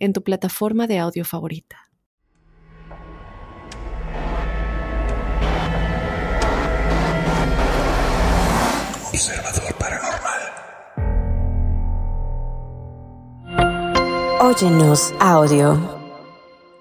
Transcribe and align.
en 0.00 0.12
tu 0.12 0.24
plataforma 0.24 0.86
de 0.86 0.98
audio 0.98 1.24
favorita. 1.24 1.76
Observador 9.12 9.74
Paranormal. 9.78 10.40
Óyenos 14.40 15.14
audio. 15.20 16.00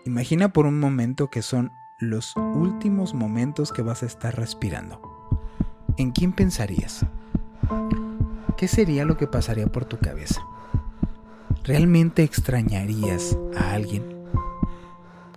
Imagina 0.05 0.51
por 0.53 0.65
un 0.65 0.79
momento 0.79 1.29
que 1.29 1.41
son 1.41 1.71
los 1.99 2.33
últimos 2.37 3.13
momentos 3.13 3.73
que 3.73 3.81
vas 3.81 4.03
a 4.03 4.05
estar 4.05 4.35
respirando. 4.37 5.01
¿En 5.97 6.11
quién 6.11 6.31
pensarías? 6.31 7.05
¿Qué 8.57 8.69
sería 8.69 9.03
lo 9.03 9.17
que 9.17 9.27
pasaría 9.27 9.67
por 9.67 9.83
tu 9.83 9.99
cabeza? 9.99 10.41
¿Realmente 11.69 12.23
extrañarías 12.23 13.37
a 13.55 13.73
alguien? 13.73 14.03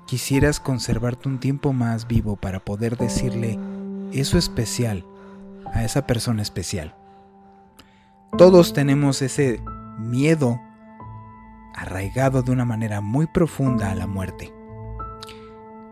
¿Quisieras 0.06 0.60
conservarte 0.60 1.28
un 1.28 1.38
tiempo 1.38 1.74
más 1.74 2.08
vivo 2.08 2.36
para 2.36 2.58
poder 2.58 2.96
decirle 2.96 3.58
eso 4.12 4.38
especial 4.38 5.04
a 5.74 5.84
esa 5.84 6.06
persona 6.06 6.40
especial? 6.40 6.94
Todos 8.38 8.72
tenemos 8.72 9.20
ese 9.20 9.60
miedo 9.98 10.58
arraigado 11.74 12.40
de 12.40 12.52
una 12.52 12.64
manera 12.64 13.02
muy 13.02 13.26
profunda 13.26 13.90
a 13.90 13.94
la 13.94 14.06
muerte. 14.06 14.54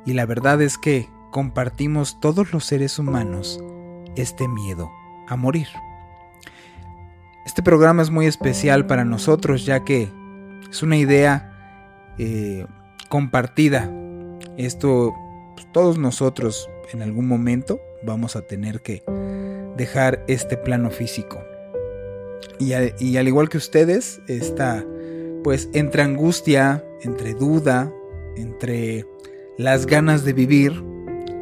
Y 0.06 0.14
la 0.14 0.24
verdad 0.24 0.62
es 0.62 0.78
que 0.78 1.10
compartimos 1.30 2.18
todos 2.18 2.54
los 2.54 2.64
seres 2.64 2.98
humanos 2.98 3.62
este 4.16 4.48
miedo 4.48 4.90
a 5.28 5.36
morir. 5.36 5.68
Este 7.44 7.62
programa 7.62 8.00
es 8.00 8.08
muy 8.08 8.24
especial 8.24 8.86
para 8.86 9.04
nosotros 9.04 9.66
ya 9.66 9.84
que 9.84 10.18
es 10.68 10.82
una 10.82 10.96
idea 10.96 12.12
eh, 12.18 12.66
compartida. 13.08 13.90
Esto 14.56 15.14
pues, 15.54 15.70
todos 15.72 15.98
nosotros 15.98 16.68
en 16.92 17.02
algún 17.02 17.26
momento 17.26 17.80
vamos 18.02 18.36
a 18.36 18.42
tener 18.42 18.80
que 18.82 19.02
dejar 19.76 20.24
este 20.28 20.56
plano 20.56 20.90
físico. 20.90 21.40
Y, 22.58 22.72
y 22.98 23.16
al 23.16 23.28
igual 23.28 23.48
que 23.48 23.58
ustedes, 23.58 24.20
está 24.28 24.84
pues 25.42 25.68
entre 25.72 26.02
angustia, 26.02 26.84
entre 27.02 27.34
duda, 27.34 27.92
entre 28.36 29.06
las 29.56 29.86
ganas 29.86 30.24
de 30.24 30.32
vivir, 30.32 30.82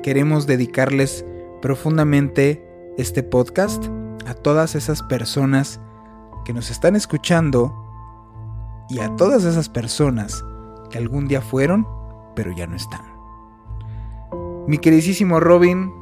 queremos 0.03 0.47
dedicarles 0.47 1.25
profundamente 1.61 2.65
este 2.97 3.23
podcast 3.23 3.85
a 4.27 4.35
todas 4.35 4.75
esas 4.75 5.03
personas 5.03 5.81
que 6.45 6.53
nos 6.53 6.71
están 6.71 6.97
escuchando 6.97 7.88
y 8.89 9.01
a 9.01 9.15
todas 9.17 9.45
esas 9.45 9.69
personas 9.69 10.45
que 10.91 10.99
algún 10.99 11.29
día 11.29 11.41
fueron, 11.41 11.87
pero 12.35 12.55
ya 12.57 12.67
no 12.67 12.77
están. 12.77 13.03
Mi 14.67 14.79
queridísimo 14.79 15.41
Robin, 15.41 15.93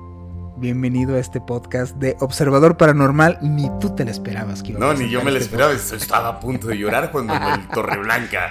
bienvenido 0.57 1.17
a 1.17 1.19
este 1.19 1.41
podcast 1.41 1.97
de 1.97 2.17
Observador 2.21 2.77
Paranormal. 2.77 3.39
Ni 3.43 3.71
tú 3.81 3.95
te 3.95 4.05
lo 4.05 4.11
esperabas 4.11 4.63
que 4.63 4.73
No, 4.73 4.95
ni 4.95 5.09
yo 5.09 5.23
me 5.23 5.31
lo 5.31 5.39
este 5.39 5.51
esperaba. 5.51 5.73
Estaba 5.73 6.29
a 6.29 6.41
punto 6.41 6.69
de 6.69 6.79
llorar 6.79 7.11
cuando 7.11 7.35
el 7.35 7.69
Torre 7.69 7.99
Blanca. 7.99 8.51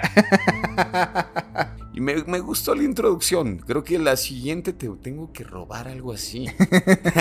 Y 1.96 2.00
me, 2.02 2.40
gustó 2.40 2.74
la 2.74 2.82
introducción. 2.82 3.56
Creo 3.56 3.82
que 3.82 3.98
la 3.98 4.18
siguiente 4.18 4.74
te 4.74 4.86
tengo 5.00 5.32
que 5.32 5.44
robar 5.44 5.88
algo 5.88 6.12
así. 6.12 6.44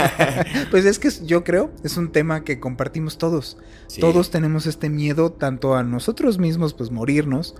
pues 0.69 0.83
es 0.83 0.99
que 0.99 1.09
yo 1.25 1.45
creo, 1.45 1.71
es 1.85 1.95
un 1.95 2.11
tema 2.11 2.43
que 2.43 2.59
compartimos 2.59 3.17
todos. 3.17 3.57
Todos 4.01 4.31
tenemos 4.31 4.65
este 4.67 4.89
miedo, 4.89 5.31
tanto 5.31 5.75
a 5.75 5.83
nosotros 5.83 6.39
mismos, 6.39 6.73
pues 6.73 6.91
morirnos, 6.91 7.55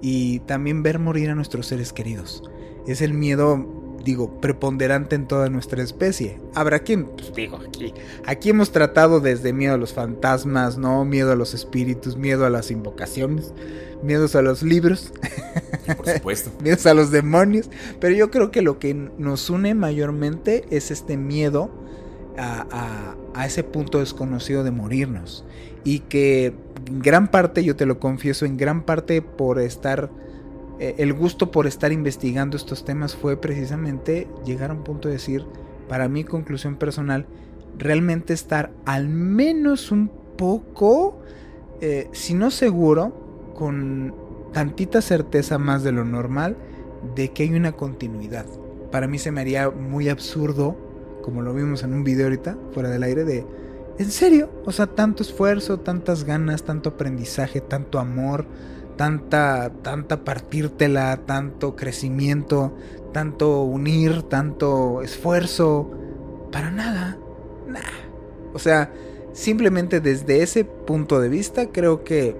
y 0.00 0.38
también 0.40 0.82
ver 0.82 0.98
morir 0.98 1.28
a 1.28 1.34
nuestros 1.34 1.66
seres 1.66 1.92
queridos. 1.92 2.42
Es 2.86 3.02
el 3.02 3.12
miedo 3.12 3.83
digo, 4.04 4.40
preponderante 4.40 5.16
en 5.16 5.26
toda 5.26 5.48
nuestra 5.48 5.82
especie. 5.82 6.38
Habrá 6.54 6.80
quien, 6.80 7.06
pues 7.06 7.34
digo, 7.34 7.56
aquí, 7.56 7.92
aquí 8.26 8.50
hemos 8.50 8.70
tratado 8.70 9.20
desde 9.20 9.52
miedo 9.52 9.74
a 9.74 9.78
los 9.78 9.92
fantasmas, 9.92 10.78
¿no? 10.78 11.04
Miedo 11.04 11.32
a 11.32 11.36
los 11.36 11.54
espíritus, 11.54 12.16
miedo 12.16 12.44
a 12.44 12.50
las 12.50 12.70
invocaciones, 12.70 13.52
miedos 14.02 14.36
a 14.36 14.42
los 14.42 14.62
libros. 14.62 15.12
Por 15.96 16.06
supuesto. 16.06 16.50
miedos 16.62 16.86
a 16.86 16.94
los 16.94 17.10
demonios. 17.10 17.70
Pero 18.00 18.14
yo 18.14 18.30
creo 18.30 18.50
que 18.50 18.62
lo 18.62 18.78
que 18.78 18.94
nos 18.94 19.50
une 19.50 19.74
mayormente 19.74 20.64
es 20.70 20.90
este 20.90 21.16
miedo 21.16 21.70
a, 22.36 23.14
a 23.34 23.46
ese 23.46 23.64
punto 23.64 24.00
desconocido 24.00 24.64
de 24.64 24.70
morirnos. 24.70 25.44
Y 25.82 26.00
que 26.00 26.54
en 26.86 27.00
gran 27.00 27.30
parte, 27.30 27.64
yo 27.64 27.76
te 27.76 27.86
lo 27.86 27.98
confieso, 27.98 28.44
en 28.46 28.56
gran 28.56 28.82
parte 28.82 29.22
por 29.22 29.58
estar 29.58 30.10
eh, 30.78 30.96
el 30.98 31.12
gusto 31.12 31.50
por 31.50 31.66
estar 31.66 31.92
investigando 31.92 32.56
estos 32.56 32.84
temas 32.84 33.14
fue 33.14 33.36
precisamente 33.36 34.28
llegar 34.44 34.70
a 34.70 34.74
un 34.74 34.82
punto 34.82 35.08
de 35.08 35.14
decir, 35.14 35.46
para 35.88 36.08
mi 36.08 36.24
conclusión 36.24 36.76
personal, 36.76 37.26
realmente 37.78 38.32
estar 38.32 38.72
al 38.84 39.08
menos 39.08 39.92
un 39.92 40.10
poco, 40.36 41.20
eh, 41.80 42.08
si 42.12 42.34
no 42.34 42.50
seguro, 42.50 43.52
con 43.54 44.14
tantita 44.52 45.00
certeza 45.00 45.58
más 45.58 45.82
de 45.84 45.92
lo 45.92 46.04
normal, 46.04 46.56
de 47.14 47.32
que 47.32 47.44
hay 47.44 47.54
una 47.54 47.72
continuidad. 47.72 48.46
Para 48.90 49.06
mí 49.06 49.18
se 49.18 49.30
me 49.30 49.40
haría 49.40 49.70
muy 49.70 50.08
absurdo, 50.08 50.76
como 51.22 51.42
lo 51.42 51.54
vimos 51.54 51.82
en 51.82 51.94
un 51.94 52.04
video 52.04 52.26
ahorita, 52.26 52.56
fuera 52.72 52.88
del 52.88 53.02
aire, 53.02 53.24
de, 53.24 53.46
¿en 53.98 54.10
serio? 54.10 54.50
O 54.64 54.72
sea, 54.72 54.86
tanto 54.86 55.22
esfuerzo, 55.22 55.80
tantas 55.80 56.24
ganas, 56.24 56.64
tanto 56.64 56.90
aprendizaje, 56.90 57.60
tanto 57.60 57.98
amor, 57.98 58.46
tanta, 58.96 59.70
tanta 59.82 60.24
partírtela, 60.24 61.20
tanto 61.26 61.76
crecimiento, 61.76 62.76
tanto 63.12 63.62
unir, 63.62 64.22
tanto 64.22 65.02
esfuerzo, 65.02 65.90
para 66.50 66.70
nada, 66.70 67.18
O 68.52 68.58
sea, 68.60 68.92
simplemente 69.32 70.00
desde 70.00 70.42
ese 70.42 70.64
punto 70.64 71.20
de 71.20 71.28
vista 71.28 71.66
creo 71.72 72.04
que 72.04 72.36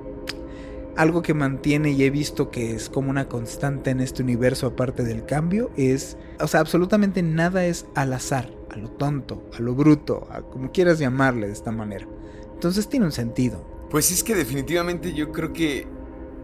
algo 0.97 1.23
que 1.23 1.35
mantiene 1.35 1.91
y 1.91 2.05
he 2.05 2.11
visto 2.11 2.51
que 2.51 2.75
es 2.75 2.89
como 2.89 3.11
una 3.11 3.29
constante 3.29 3.91
en 3.91 4.01
este 4.01 4.23
universo 4.23 4.69
aparte 4.69 5.03
del 5.03 5.25
cambio 5.25 5.73
es, 5.77 6.17
o 6.41 6.47
sea, 6.47 6.61
absolutamente 6.61 7.23
nada 7.23 7.67
es 7.67 7.87
al 7.97 8.13
azar, 8.13 8.49
a 8.71 8.77
lo 8.77 8.91
tonto, 8.91 9.43
a 9.59 9.61
lo 9.61 9.75
bruto, 9.75 10.29
a 10.31 10.43
como 10.43 10.71
quieras 10.71 11.01
llamarle 11.01 11.49
de 11.49 11.53
esta 11.53 11.73
manera. 11.73 12.07
Entonces 12.55 12.89
tiene 12.89 13.07
un 13.07 13.13
sentido. 13.13 13.65
Pues 13.91 14.13
es 14.13 14.23
que 14.23 14.35
definitivamente 14.35 15.13
yo 15.13 15.33
creo 15.33 15.53
que 15.53 15.87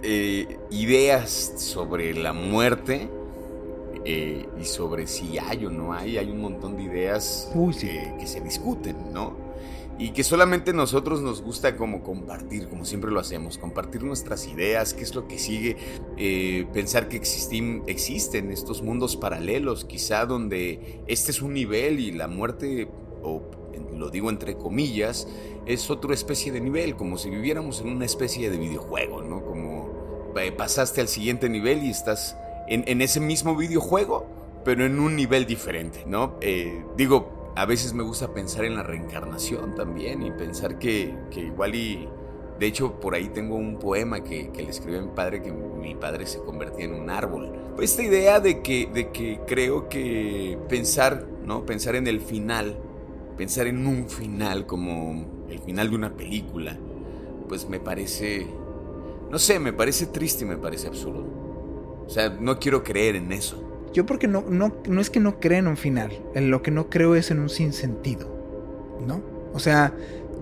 eh, 0.02 0.58
ideas 0.70 1.52
sobre 1.56 2.14
la 2.14 2.32
muerte 2.32 3.08
eh, 4.04 4.46
y 4.58 4.64
sobre 4.64 5.06
si 5.06 5.38
hay 5.38 5.66
o 5.66 5.70
no 5.70 5.92
hay. 5.92 6.18
Hay 6.18 6.30
un 6.30 6.40
montón 6.40 6.76
de 6.76 6.84
ideas 6.84 7.50
que 8.18 8.26
se 8.26 8.40
discuten, 8.40 9.12
¿no? 9.12 9.36
Y 9.98 10.12
que 10.12 10.24
solamente 10.24 10.72
nosotros 10.72 11.20
nos 11.20 11.42
gusta 11.42 11.76
como 11.76 12.02
compartir, 12.02 12.68
como 12.68 12.86
siempre 12.86 13.10
lo 13.10 13.20
hacemos, 13.20 13.58
compartir 13.58 14.02
nuestras 14.02 14.46
ideas, 14.46 14.94
qué 14.94 15.02
es 15.02 15.14
lo 15.14 15.28
que 15.28 15.38
sigue, 15.38 15.76
eh, 16.16 16.66
pensar 16.72 17.08
que 17.08 17.18
existen, 17.18 17.82
existen 17.86 18.50
estos 18.50 18.80
mundos 18.80 19.16
paralelos, 19.16 19.84
quizá 19.84 20.24
donde 20.24 21.02
este 21.06 21.32
es 21.32 21.42
un 21.42 21.52
nivel 21.52 22.00
y 22.00 22.12
la 22.12 22.28
muerte, 22.28 22.88
o 23.22 23.42
lo 23.94 24.08
digo 24.08 24.30
entre 24.30 24.56
comillas, 24.56 25.28
es 25.66 25.90
otra 25.90 26.14
especie 26.14 26.50
de 26.50 26.60
nivel, 26.60 26.96
como 26.96 27.18
si 27.18 27.28
viviéramos 27.28 27.82
en 27.82 27.88
una 27.88 28.06
especie 28.06 28.50
de 28.50 28.56
videojuego, 28.56 29.22
¿no? 29.22 29.44
Como 29.44 29.79
eh, 29.79 29.79
pasaste 30.56 31.00
al 31.00 31.08
siguiente 31.08 31.48
nivel 31.48 31.82
y 31.82 31.90
estás 31.90 32.36
en, 32.68 33.02
ese 33.02 33.20
mismo 33.20 33.56
videojuego, 33.56 34.26
pero 34.64 34.84
en 34.84 34.98
un 34.98 35.16
nivel 35.16 35.46
diferente, 35.46 36.04
¿no? 36.06 36.36
Eh, 36.40 36.84
digo, 36.96 37.52
a 37.56 37.66
veces 37.66 37.92
me 37.92 38.02
gusta 38.02 38.32
pensar 38.32 38.64
en 38.64 38.76
la 38.76 38.82
reencarnación 38.82 39.74
también 39.74 40.22
y 40.22 40.30
pensar 40.30 40.78
que, 40.78 41.14
igual 41.36 41.74
y... 41.74 42.08
De 42.58 42.66
hecho, 42.66 43.00
por 43.00 43.14
ahí 43.14 43.30
tengo 43.30 43.56
un 43.56 43.78
poema 43.78 44.22
que, 44.22 44.50
le 44.54 44.68
escribió 44.68 45.00
mi 45.00 45.08
padre, 45.08 45.40
que 45.40 45.50
mi 45.50 45.94
padre 45.94 46.26
se 46.26 46.40
convertía 46.40 46.84
en 46.84 46.92
un 46.92 47.08
árbol. 47.08 47.50
Esta 47.80 48.02
idea 48.02 48.38
de 48.38 48.60
que, 48.60 48.86
de 48.92 49.10
que 49.10 49.40
creo 49.46 49.88
que 49.88 50.58
pensar, 50.68 51.26
¿no? 51.42 51.64
Pensar 51.64 51.96
en 51.96 52.06
el 52.06 52.20
final, 52.20 52.76
pensar 53.38 53.66
en 53.66 53.86
un 53.86 54.10
final 54.10 54.66
como 54.66 55.46
el 55.48 55.58
final 55.60 55.88
de 55.88 55.96
una 55.96 56.14
película, 56.14 56.78
pues 57.48 57.66
me 57.66 57.80
parece 57.80 58.46
no 59.30 59.38
sé, 59.38 59.58
me 59.58 59.72
parece 59.72 60.06
triste 60.06 60.44
y 60.44 60.48
me 60.48 60.56
parece 60.56 60.88
absurdo. 60.88 61.26
O 62.06 62.10
sea, 62.10 62.30
no 62.30 62.58
quiero 62.58 62.82
creer 62.82 63.16
en 63.16 63.32
eso. 63.32 63.88
Yo 63.92 64.06
porque 64.06 64.28
no, 64.28 64.44
no, 64.48 64.74
no 64.88 65.00
es 65.00 65.10
que 65.10 65.20
no 65.20 65.40
crea 65.40 65.58
en 65.58 65.68
un 65.68 65.76
final, 65.76 66.12
en 66.34 66.50
lo 66.50 66.62
que 66.62 66.70
no 66.70 66.90
creo 66.90 67.14
es 67.14 67.30
en 67.30 67.40
un 67.40 67.48
sinsentido, 67.48 68.98
¿no? 69.06 69.22
O 69.52 69.58
sea, 69.58 69.94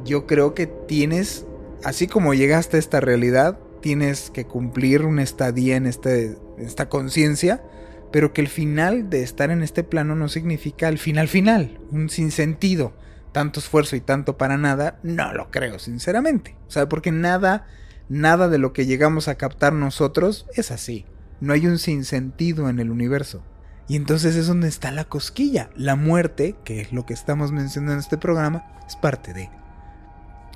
yo 0.05 0.27
creo 0.27 0.55
que 0.55 0.67
tienes, 0.67 1.47
así 1.83 2.07
como 2.07 2.35
llegaste 2.35 2.77
a 2.77 2.81
esta 2.81 3.01
realidad, 3.01 3.59
tienes 3.81 4.31
que 4.31 4.47
cumplir 4.47 5.05
una 5.05 5.23
estadía 5.23 5.77
en, 5.77 5.87
este, 5.87 6.37
esta 6.59 6.89
conciencia, 6.89 7.63
pero 8.11 8.33
que 8.33 8.41
el 8.41 8.49
final 8.49 9.11
de 9.11 9.23
estar 9.23 9.51
en 9.51 9.63
este 9.63 9.85
plano 9.85 10.15
no 10.15 10.29
significa 10.29 10.89
el 10.89 10.99
final 10.99 11.29
final, 11.29 11.79
un 11.91 12.09
sinsentido, 12.11 12.93
tanto 13.33 13.61
esfuerzo 13.61 13.97
y 13.97 14.01
tanto 14.01 14.37
para 14.37 14.57
nada, 14.57 14.99
no 15.03 15.33
lo 15.33 15.51
creo, 15.51 15.79
sinceramente. 15.79 16.57
O 16.67 16.71
sea, 16.71 16.89
porque 16.89 17.13
nada, 17.13 17.67
nada 18.09 18.49
de 18.49 18.59
lo 18.59 18.73
que 18.73 18.87
llegamos 18.87 19.29
a 19.29 19.37
captar 19.37 19.73
nosotros 19.73 20.47
es 20.55 20.71
así. 20.71 21.05
No 21.41 21.53
hay 21.53 21.67
un 21.67 21.79
sinsentido 21.79 22.69
en 22.69 22.81
el 22.81 22.91
universo. 22.91 23.43
Y 23.87 23.97
entonces 23.97 24.37
es 24.37 24.47
donde 24.47 24.69
está 24.69 24.91
la 24.91 25.05
cosquilla. 25.05 25.71
La 25.75 25.97
muerte, 25.97 26.57
que 26.65 26.81
es 26.81 26.93
lo 26.93 27.07
que 27.07 27.15
estamos 27.15 27.53
mencionando 27.53 27.95
en 27.95 28.01
este 28.01 28.19
programa, 28.19 28.67
es 28.87 28.97
parte 28.97 29.33
de. 29.33 29.51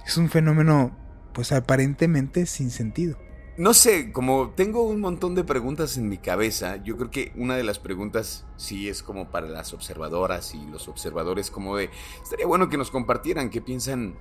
Es 0.07 0.17
un 0.17 0.29
fenómeno, 0.29 0.97
pues 1.33 1.53
aparentemente 1.53 2.45
sin 2.47 2.71
sentido. 2.71 3.17
No 3.57 3.75
sé, 3.75 4.13
como 4.13 4.51
tengo 4.51 4.83
un 4.83 5.01
montón 5.01 5.35
de 5.35 5.45
preguntas 5.45 5.99
en 5.99 6.09
mi 6.09 6.17
cabeza, 6.17 6.83
yo 6.83 6.97
creo 6.97 7.11
que 7.11 7.33
una 7.37 7.55
de 7.55 7.63
las 7.63 7.79
preguntas 7.79 8.47
sí 8.57 8.89
es 8.89 9.03
como 9.03 9.31
para 9.31 9.47
las 9.47 9.75
observadoras 9.75 10.55
y 10.55 10.67
los 10.67 10.89
observadores, 10.89 11.51
como 11.51 11.77
de, 11.77 11.91
estaría 12.23 12.47
bueno 12.47 12.71
que 12.71 12.79
nos 12.79 12.91
compartieran 12.91 13.51
qué 13.51 13.61
piensan, 13.61 14.17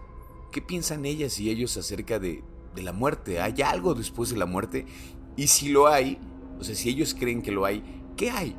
qué 0.51 0.61
piensan 0.61 1.05
ellas 1.05 1.39
y 1.39 1.49
ellos 1.49 1.77
acerca 1.77 2.19
de, 2.19 2.43
de 2.75 2.81
la 2.81 2.93
muerte. 2.93 3.41
¿Hay 3.41 3.61
algo 3.61 3.93
después 3.93 4.29
de 4.29 4.37
la 4.37 4.45
muerte? 4.45 4.85
Y 5.35 5.47
si 5.47 5.69
lo 5.69 5.87
hay, 5.87 6.19
o 6.59 6.63
sea, 6.63 6.75
si 6.75 6.89
ellos 6.89 7.15
creen 7.17 7.41
que 7.41 7.51
lo 7.51 7.65
hay, 7.65 7.83
¿qué 8.15 8.31
hay? 8.31 8.55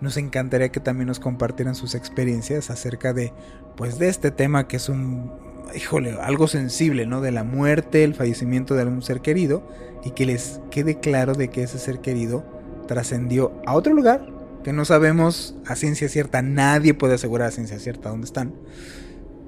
Nos 0.00 0.16
encantaría 0.16 0.70
que 0.70 0.80
también 0.80 1.08
nos 1.08 1.20
compartieran 1.20 1.74
sus 1.74 1.94
experiencias 1.94 2.70
acerca 2.70 3.12
de, 3.12 3.32
pues, 3.76 3.98
de 3.98 4.08
este 4.08 4.30
tema 4.30 4.68
que 4.68 4.76
es 4.76 4.88
un, 4.88 5.32
híjole, 5.74 6.12
algo 6.20 6.48
sensible, 6.48 7.06
¿no? 7.06 7.20
De 7.20 7.32
la 7.32 7.44
muerte, 7.44 8.04
el 8.04 8.14
fallecimiento 8.14 8.74
de 8.74 8.82
algún 8.82 9.02
ser 9.02 9.20
querido 9.20 9.66
y 10.04 10.10
que 10.10 10.26
les 10.26 10.60
quede 10.70 11.00
claro 11.00 11.34
de 11.34 11.48
que 11.48 11.62
ese 11.62 11.78
ser 11.78 12.00
querido 12.00 12.44
trascendió 12.86 13.52
a 13.66 13.74
otro 13.74 13.94
lugar 13.94 14.34
que 14.62 14.72
no 14.72 14.84
sabemos 14.84 15.54
a 15.66 15.76
ciencia 15.76 16.08
cierta, 16.08 16.42
nadie 16.42 16.94
puede 16.94 17.14
asegurar 17.14 17.48
a 17.48 17.50
ciencia 17.50 17.78
cierta 17.78 18.08
dónde 18.08 18.24
están, 18.24 18.54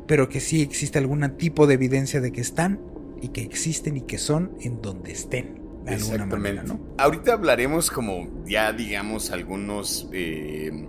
pero 0.06 0.29
que 0.29 0.41
sí 0.41 0.62
existe 0.62 0.99
algún 0.99 1.29
tipo 1.37 1.67
de 1.67 1.75
evidencia 1.75 2.20
de 2.20 2.32
que 2.32 2.43
están 2.43 2.81
y 3.20 3.28
que 3.28 3.42
existen 3.42 3.96
y 3.96 4.02
que 4.02 4.18
son 4.18 4.56
en 4.60 4.80
donde 4.82 5.12
estén. 5.12 5.66
Exactamente. 5.86 6.64
¿no? 6.64 6.80
Ahorita 6.98 7.34
hablaremos 7.34 7.90
como 7.90 8.44
ya 8.46 8.72
digamos 8.72 9.30
algunos, 9.30 10.08
eh, 10.12 10.88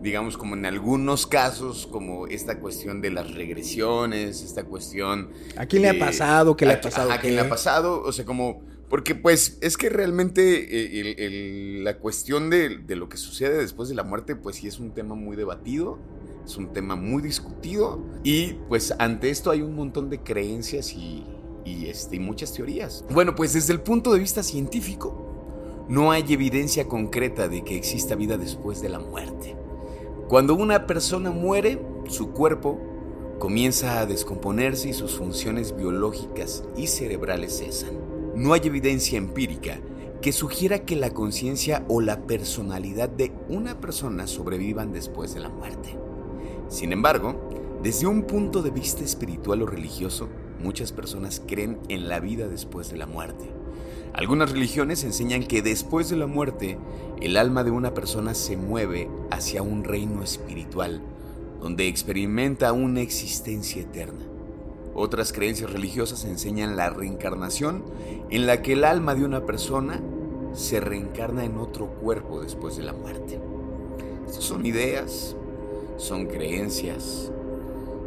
digamos 0.00 0.38
como 0.38 0.54
en 0.54 0.64
algunos 0.66 1.26
casos, 1.26 1.86
como 1.86 2.26
esta 2.26 2.58
cuestión 2.60 3.00
de 3.00 3.10
las 3.10 3.34
regresiones, 3.34 4.42
esta 4.42 4.64
cuestión... 4.64 5.30
¿A 5.56 5.66
quién 5.66 5.82
le 5.82 5.90
ha 5.90 5.98
pasado? 5.98 6.56
¿Qué 6.56 6.66
le 6.66 6.74
ha 6.74 6.80
pasado? 6.80 7.12
¿A 7.12 7.18
quién 7.18 7.34
le 7.34 7.42
ha 7.42 7.48
pasado? 7.48 8.02
O 8.02 8.12
sea, 8.12 8.24
como... 8.24 8.62
Porque 8.88 9.14
pues 9.14 9.58
es 9.60 9.76
que 9.76 9.90
realmente 9.90 10.66
eh, 10.70 11.80
la 11.82 11.98
cuestión 11.98 12.48
de, 12.48 12.78
de, 12.78 12.96
lo 12.96 13.10
que 13.10 13.18
sucede 13.18 13.58
después 13.58 13.90
de 13.90 13.94
la 13.94 14.02
muerte 14.02 14.34
pues 14.34 14.56
sí 14.56 14.66
es 14.66 14.78
un 14.78 14.94
tema 14.94 15.14
muy 15.14 15.36
debatido, 15.36 15.98
es 16.42 16.56
un 16.56 16.72
tema 16.72 16.96
muy 16.96 17.20
discutido 17.20 18.02
y 18.24 18.54
pues 18.70 18.94
ante 18.98 19.28
esto 19.28 19.50
hay 19.50 19.60
un 19.60 19.74
montón 19.74 20.08
de 20.08 20.22
creencias 20.22 20.94
y, 20.94 21.22
y, 21.68 21.88
este, 21.88 22.18
muchas 22.18 22.52
teorías. 22.52 23.04
Bueno, 23.10 23.34
pues 23.34 23.52
desde 23.52 23.72
el 23.72 23.80
punto 23.80 24.12
de 24.12 24.20
vista 24.20 24.42
científico, 24.42 25.28
no 25.88 26.10
hay 26.10 26.24
evidencia 26.28 26.86
concreta 26.86 27.48
de 27.48 27.62
que 27.62 27.76
exista 27.76 28.14
vida 28.14 28.36
después 28.36 28.80
de 28.80 28.88
la 28.88 28.98
muerte. 28.98 29.56
Cuando 30.28 30.54
una 30.54 30.86
persona 30.86 31.30
muere, 31.30 31.80
su 32.08 32.32
cuerpo 32.32 32.78
comienza 33.38 34.00
a 34.00 34.06
descomponerse 34.06 34.90
y 34.90 34.92
sus 34.92 35.16
funciones 35.16 35.76
biológicas 35.76 36.64
y 36.76 36.88
cerebrales 36.88 37.58
cesan. 37.58 37.90
No 38.34 38.52
hay 38.52 38.60
evidencia 38.64 39.16
empírica 39.16 39.80
que 40.20 40.32
sugiera 40.32 40.80
que 40.80 40.96
la 40.96 41.10
conciencia 41.10 41.84
o 41.88 42.00
la 42.00 42.26
personalidad 42.26 43.08
de 43.08 43.32
una 43.48 43.80
persona 43.80 44.26
sobrevivan 44.26 44.92
después 44.92 45.32
de 45.32 45.40
la 45.40 45.48
muerte. 45.48 45.96
Sin 46.68 46.92
embargo, 46.92 47.78
desde 47.82 48.06
un 48.06 48.24
punto 48.24 48.60
de 48.62 48.70
vista 48.70 49.04
espiritual 49.04 49.62
o 49.62 49.66
religioso, 49.66 50.28
muchas 50.60 50.92
personas 50.92 51.42
creen 51.46 51.78
en 51.88 52.08
la 52.08 52.20
vida 52.20 52.48
después 52.48 52.90
de 52.90 52.96
la 52.96 53.06
muerte. 53.06 53.44
Algunas 54.12 54.50
religiones 54.50 55.04
enseñan 55.04 55.44
que 55.44 55.62
después 55.62 56.08
de 56.08 56.16
la 56.16 56.26
muerte, 56.26 56.78
el 57.20 57.36
alma 57.36 57.62
de 57.62 57.70
una 57.70 57.94
persona 57.94 58.34
se 58.34 58.56
mueve 58.56 59.08
hacia 59.30 59.62
un 59.62 59.84
reino 59.84 60.22
espiritual, 60.22 61.00
donde 61.60 61.88
experimenta 61.88 62.72
una 62.72 63.00
existencia 63.00 63.82
eterna. 63.82 64.24
Otras 64.94 65.32
creencias 65.32 65.72
religiosas 65.72 66.24
enseñan 66.24 66.76
la 66.76 66.90
reencarnación, 66.90 67.84
en 68.30 68.46
la 68.46 68.62
que 68.62 68.72
el 68.72 68.84
alma 68.84 69.14
de 69.14 69.24
una 69.24 69.46
persona 69.46 70.00
se 70.54 70.80
reencarna 70.80 71.44
en 71.44 71.56
otro 71.58 71.86
cuerpo 71.86 72.40
después 72.40 72.76
de 72.76 72.82
la 72.82 72.92
muerte. 72.92 73.38
Estas 74.26 74.44
son 74.44 74.66
ideas, 74.66 75.36
son 75.96 76.26
creencias, 76.26 77.30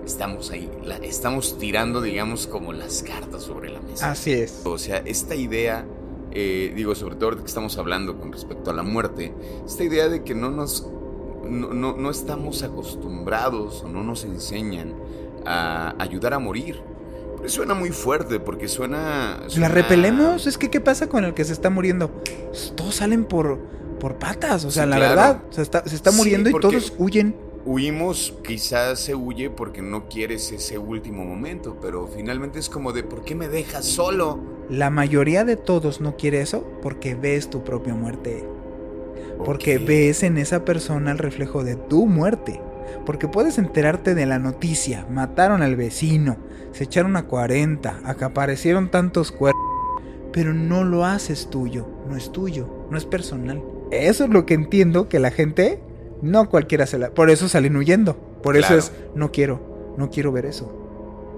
estamos 0.06 0.52
ahí, 0.52 0.70
estamos 1.04 1.58
tirando, 1.58 2.02
digamos, 2.02 2.48
como 2.48 2.74
las 2.74 3.04
cartas 3.04 3.44
sobre 3.44 3.70
la 3.70 3.82
mesa. 3.82 4.12
Así 4.12 4.34
es. 4.34 4.62
O 4.66 4.78
sea, 4.78 4.98
esta 5.06 5.36
idea, 5.36 5.86
eh, 6.32 6.74
digo, 6.76 6.96
sobre 6.96 7.16
todo 7.16 7.32
de 7.32 7.38
que 7.38 7.48
estamos 7.48 7.78
hablando 7.78 8.18
con 8.18 8.32
respecto 8.32 8.72
a 8.72 8.74
la 8.74 8.84
muerte, 8.84 9.34
esta 9.66 9.84
idea 9.84 10.10
de 10.10 10.24
que 10.24 10.36
no 10.36 10.50
nos, 10.50 10.88
no, 11.48 11.96
no, 11.96 12.10
estamos 12.10 12.64
acostumbrados 12.64 13.84
o 13.84 13.90
no 13.90 14.04
nos 14.04 14.24
enseñan 14.24 14.94
a 15.46 15.96
ayudar 16.00 16.34
a 16.34 16.40
morir. 16.40 16.82
Pero 17.38 17.50
suena 17.50 17.74
muy 17.74 17.90
fuerte 17.90 18.40
porque 18.40 18.68
suena, 18.68 19.40
¿La 19.58 19.68
repelemos? 19.68 20.46
Es 20.46 20.58
que, 20.58 20.70
¿qué 20.70 20.80
pasa 20.80 21.10
con 21.10 21.26
el 21.26 21.34
que 21.34 21.44
se 21.44 21.54
está 21.54 21.70
muriendo? 21.70 22.12
Todos 22.76 22.96
salen 22.96 23.26
por, 23.26 23.60
por 24.00 24.20
patas, 24.20 24.64
o 24.66 24.72
sea, 24.72 24.86
la 24.86 25.00
verdad, 25.00 25.42
se 25.50 25.62
está, 25.64 25.84
se 25.88 25.96
está 25.96 26.12
muriendo 26.12 26.50
y 26.50 26.54
todos 26.54 26.94
huyen 26.98 27.51
huimos, 27.66 28.34
quizás 28.44 29.00
se 29.00 29.16
huye 29.16 29.50
porque 29.50 29.82
no 29.82 30.08
quieres 30.08 30.52
ese 30.52 30.78
último 30.78 31.24
momento, 31.24 31.78
pero 31.82 32.08
finalmente 32.08 32.60
es 32.60 32.70
como 32.70 32.94
de 32.94 33.04
¿por 33.04 33.24
qué 33.24 33.36
me 33.36 33.48
dejas 33.48 33.86
solo? 33.86 34.40
La 34.70 34.90
mayoría 34.90 35.44
de 35.44 35.58
todos 35.58 36.02
no 36.02 36.16
quiere 36.16 36.42
eso 36.42 36.66
porque 36.82 37.16
ves 37.16 37.50
tu 37.50 37.64
propia 37.64 37.94
muerte. 37.94 38.46
Porque 39.44 39.78
ves 39.80 40.24
en 40.24 40.38
esa 40.38 40.66
persona 40.66 41.12
el 41.12 41.18
reflejo 41.18 41.64
de 41.64 41.76
tu 41.76 42.06
muerte. 42.06 42.62
Porque 43.06 43.28
puedes 43.28 43.58
enterarte 43.58 44.16
de 44.16 44.26
la 44.26 44.40
noticia, 44.40 45.08
mataron 45.10 45.62
al 45.62 45.76
vecino, 45.76 46.38
se 46.72 46.84
echaron 46.84 47.16
a 47.16 47.28
40, 47.28 48.02
acaparecieron 48.04 48.90
tantos 48.92 49.32
cuerpos, 49.32 49.62
pero 50.32 50.54
no 50.54 50.84
lo 50.84 51.06
haces 51.06 51.50
tuyo, 51.50 51.88
no 52.08 52.16
es 52.16 52.32
tuyo, 52.32 52.86
no 52.90 52.98
es 52.98 53.06
personal. 53.06 53.64
Eso 53.92 54.26
es 54.26 54.30
lo 54.30 54.46
que 54.46 54.54
entiendo 54.54 55.10
que 55.10 55.20
la 55.20 55.32
gente 55.32 55.80
no 56.22 56.50
cualquiera 56.50 56.86
se 56.86 56.98
la... 56.98 57.10
Por 57.10 57.30
eso 57.30 57.50
salen 57.50 57.76
huyendo. 57.76 58.16
Por 58.42 58.58
eso 58.58 58.76
es, 58.76 58.92
no 59.16 59.32
quiero, 59.32 59.94
no 59.98 60.10
quiero 60.10 60.32
ver 60.32 60.46
eso. 60.46 60.72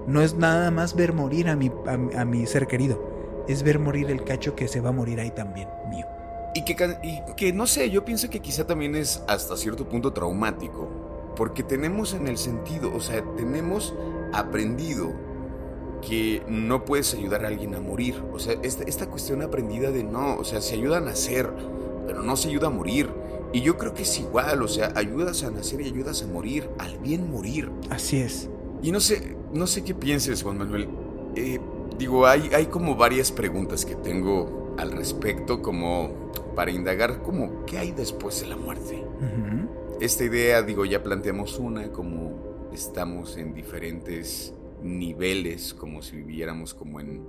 No 0.06 0.20
es 0.20 0.34
nada 0.34 0.70
más 0.70 0.94
ver 0.94 1.12
morir 1.12 1.48
a 1.48 1.56
mi, 1.56 1.70
a, 1.86 2.24
mi 2.24 2.46
ser 2.46 2.66
querido. 2.66 3.44
Es 3.48 3.62
ver 3.62 3.78
morir 3.78 4.10
el 4.10 4.24
cacho 4.24 4.54
que 4.54 4.68
se 4.68 4.80
va 4.80 4.90
a 4.90 4.92
morir 4.92 5.20
ahí 5.20 5.30
también, 5.30 5.68
mío. 5.88 6.06
Y 6.54 6.64
que, 6.64 6.76
y 7.02 7.20
que 7.34 7.52
no 7.52 7.66
sé, 7.66 7.90
yo 7.90 8.04
pienso 8.04 8.30
que 8.30 8.40
quizá 8.40 8.66
también 8.66 8.94
es 8.94 9.22
hasta 9.26 9.56
cierto 9.56 9.88
punto 9.88 10.12
traumático. 10.12 10.88
Porque 11.36 11.62
tenemos 11.62 12.14
en 12.14 12.28
el 12.28 12.38
sentido, 12.38 12.94
o 12.94 13.00
sea, 13.00 13.22
tenemos 13.36 13.94
aprendido 14.32 15.12
que 16.06 16.42
no 16.48 16.84
puedes 16.84 17.14
ayudar 17.14 17.44
a 17.44 17.48
alguien 17.48 17.74
a 17.74 17.80
morir. 17.80 18.22
O 18.32 18.38
sea, 18.38 18.54
esta, 18.62 18.84
esta 18.84 19.06
cuestión 19.06 19.42
aprendida 19.42 19.90
de 19.90 20.04
no, 20.04 20.36
o 20.36 20.44
sea, 20.44 20.60
se 20.60 20.74
ayuda 20.74 20.98
a 20.98 21.00
nacer, 21.00 21.50
pero 22.06 22.22
no 22.22 22.36
se 22.36 22.48
ayuda 22.48 22.68
a 22.68 22.70
morir. 22.70 23.08
Y 23.52 23.60
yo 23.60 23.78
creo 23.78 23.94
que 23.94 24.02
es 24.02 24.18
igual, 24.18 24.62
o 24.62 24.68
sea, 24.68 24.92
ayudas 24.96 25.44
a 25.44 25.50
nacer 25.50 25.80
y 25.80 25.86
ayudas 25.86 26.22
a 26.22 26.26
morir, 26.26 26.68
al 26.78 26.98
bien 26.98 27.30
morir. 27.30 27.70
Así 27.88 28.18
es. 28.18 28.48
Y 28.82 28.90
no 28.90 29.00
sé, 29.00 29.36
no 29.52 29.66
sé 29.66 29.84
qué 29.84 29.94
pienses, 29.94 30.42
Juan 30.42 30.58
Manuel. 30.58 30.88
Eh, 31.36 31.60
digo, 31.98 32.26
hay, 32.26 32.50
hay 32.52 32.66
como 32.66 32.96
varias 32.96 33.30
preguntas 33.30 33.84
que 33.84 33.94
tengo 33.94 34.74
al 34.76 34.92
respecto, 34.92 35.62
como 35.62 36.32
para 36.54 36.70
indagar, 36.70 37.22
como, 37.22 37.64
¿qué 37.64 37.78
hay 37.78 37.92
después 37.92 38.40
de 38.40 38.48
la 38.48 38.56
muerte? 38.56 39.04
Esta 40.00 40.24
idea, 40.24 40.62
digo, 40.62 40.84
ya 40.84 41.02
planteamos 41.02 41.58
una, 41.58 41.90
como 41.92 42.68
estamos 42.72 43.36
en 43.36 43.54
diferentes 43.54 44.52
niveles, 44.82 45.74
como 45.74 46.02
si 46.02 46.16
viviéramos 46.16 46.74
como 46.74 47.00
en 47.00 47.22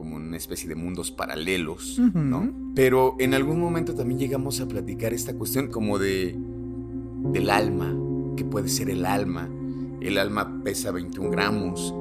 como 0.00 0.16
una 0.16 0.38
especie 0.38 0.66
de 0.66 0.76
mundos 0.76 1.10
paralelos, 1.10 2.00
¿no? 2.14 2.50
Pero 2.74 3.16
en 3.18 3.34
algún 3.34 3.60
momento 3.60 3.94
también 3.94 4.18
llegamos 4.18 4.58
a 4.62 4.66
platicar 4.66 5.12
esta 5.12 5.34
cuestión 5.34 5.68
como 5.68 5.98
de 5.98 6.38
del 7.32 7.50
alma, 7.50 7.94
que 8.34 8.46
puede 8.46 8.70
ser 8.70 8.88
el 8.88 9.04
alma. 9.04 9.46
El 10.00 10.16
alma 10.16 10.62
pesa 10.64 10.90
21 10.90 11.30
gramos. 11.30 11.94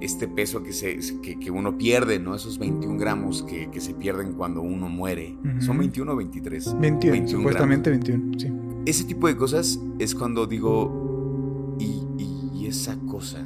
este 0.00 0.28
peso 0.28 0.62
que, 0.62 0.72
se, 0.72 1.00
que, 1.20 1.50
uno 1.50 1.76
pierde, 1.76 2.20
¿no? 2.20 2.36
Esos 2.36 2.60
21 2.60 2.96
gramos 2.96 3.42
que, 3.42 3.68
se 3.80 3.92
pierden 3.92 4.34
cuando 4.34 4.62
uno 4.62 4.88
muere. 4.88 5.36
¿Son 5.58 5.76
21 5.76 6.12
o 6.12 6.16
23? 6.16 6.78
21, 6.78 7.28
supuestamente 7.28 7.90
21, 7.90 8.38
sí. 8.38 8.52
Ese 8.86 9.02
tipo 9.02 9.26
de 9.26 9.36
cosas 9.36 9.80
es 9.98 10.14
cuando 10.14 10.46
digo, 10.46 11.76
y, 11.80 12.04
y 12.18 12.66
esa 12.66 12.96
cosa 13.00 13.44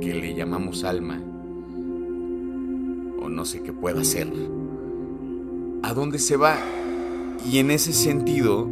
que 0.00 0.14
le 0.14 0.36
llamamos 0.36 0.84
alma, 0.84 1.20
no 3.30 3.44
sé 3.44 3.62
qué 3.62 3.72
pueda 3.72 4.04
ser, 4.04 4.32
¿a 5.82 5.94
dónde 5.94 6.18
se 6.18 6.36
va? 6.36 6.56
Y 7.50 7.58
en 7.58 7.70
ese 7.70 7.92
sentido, 7.92 8.68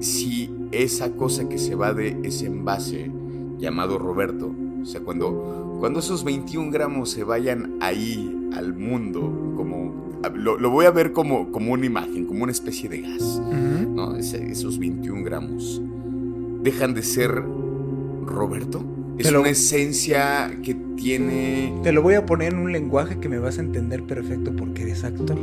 si 0.00 0.50
esa 0.72 1.12
cosa 1.12 1.48
que 1.48 1.58
se 1.58 1.74
va 1.74 1.92
de 1.92 2.18
ese 2.24 2.46
envase 2.46 3.10
llamado 3.58 3.98
Roberto, 3.98 4.52
o 4.82 4.84
sea, 4.84 5.00
cuando, 5.00 5.76
cuando 5.80 6.00
esos 6.00 6.24
21 6.24 6.70
gramos 6.70 7.10
se 7.10 7.24
vayan 7.24 7.76
ahí 7.80 8.48
al 8.54 8.74
mundo, 8.74 9.20
como 9.56 10.06
lo, 10.34 10.70
voy 10.70 10.86
a 10.86 10.90
ver 10.90 11.12
como, 11.12 11.50
como 11.52 11.72
una 11.72 11.86
imagen, 11.86 12.26
como 12.26 12.42
una 12.42 12.52
especie 12.52 12.88
de 12.88 13.02
gas, 13.02 13.40
¿no? 13.40 14.16
esos 14.16 14.78
21 14.78 15.22
gramos, 15.22 15.80
dejan 16.62 16.94
de 16.94 17.02
ser 17.02 17.42
Roberto. 18.24 18.84
Es 19.18 19.32
una 19.32 19.48
esencia 19.48 20.58
que 20.62 20.74
tiene... 20.96 21.72
Te 21.82 21.92
lo 21.92 22.02
voy 22.02 22.14
a 22.14 22.26
poner 22.26 22.52
en 22.52 22.58
un 22.58 22.72
lenguaje 22.72 23.18
que 23.18 23.28
me 23.28 23.38
vas 23.38 23.58
a 23.58 23.62
entender 23.62 24.02
perfecto 24.02 24.54
porque 24.54 24.82
eres 24.82 25.04
actor. 25.04 25.38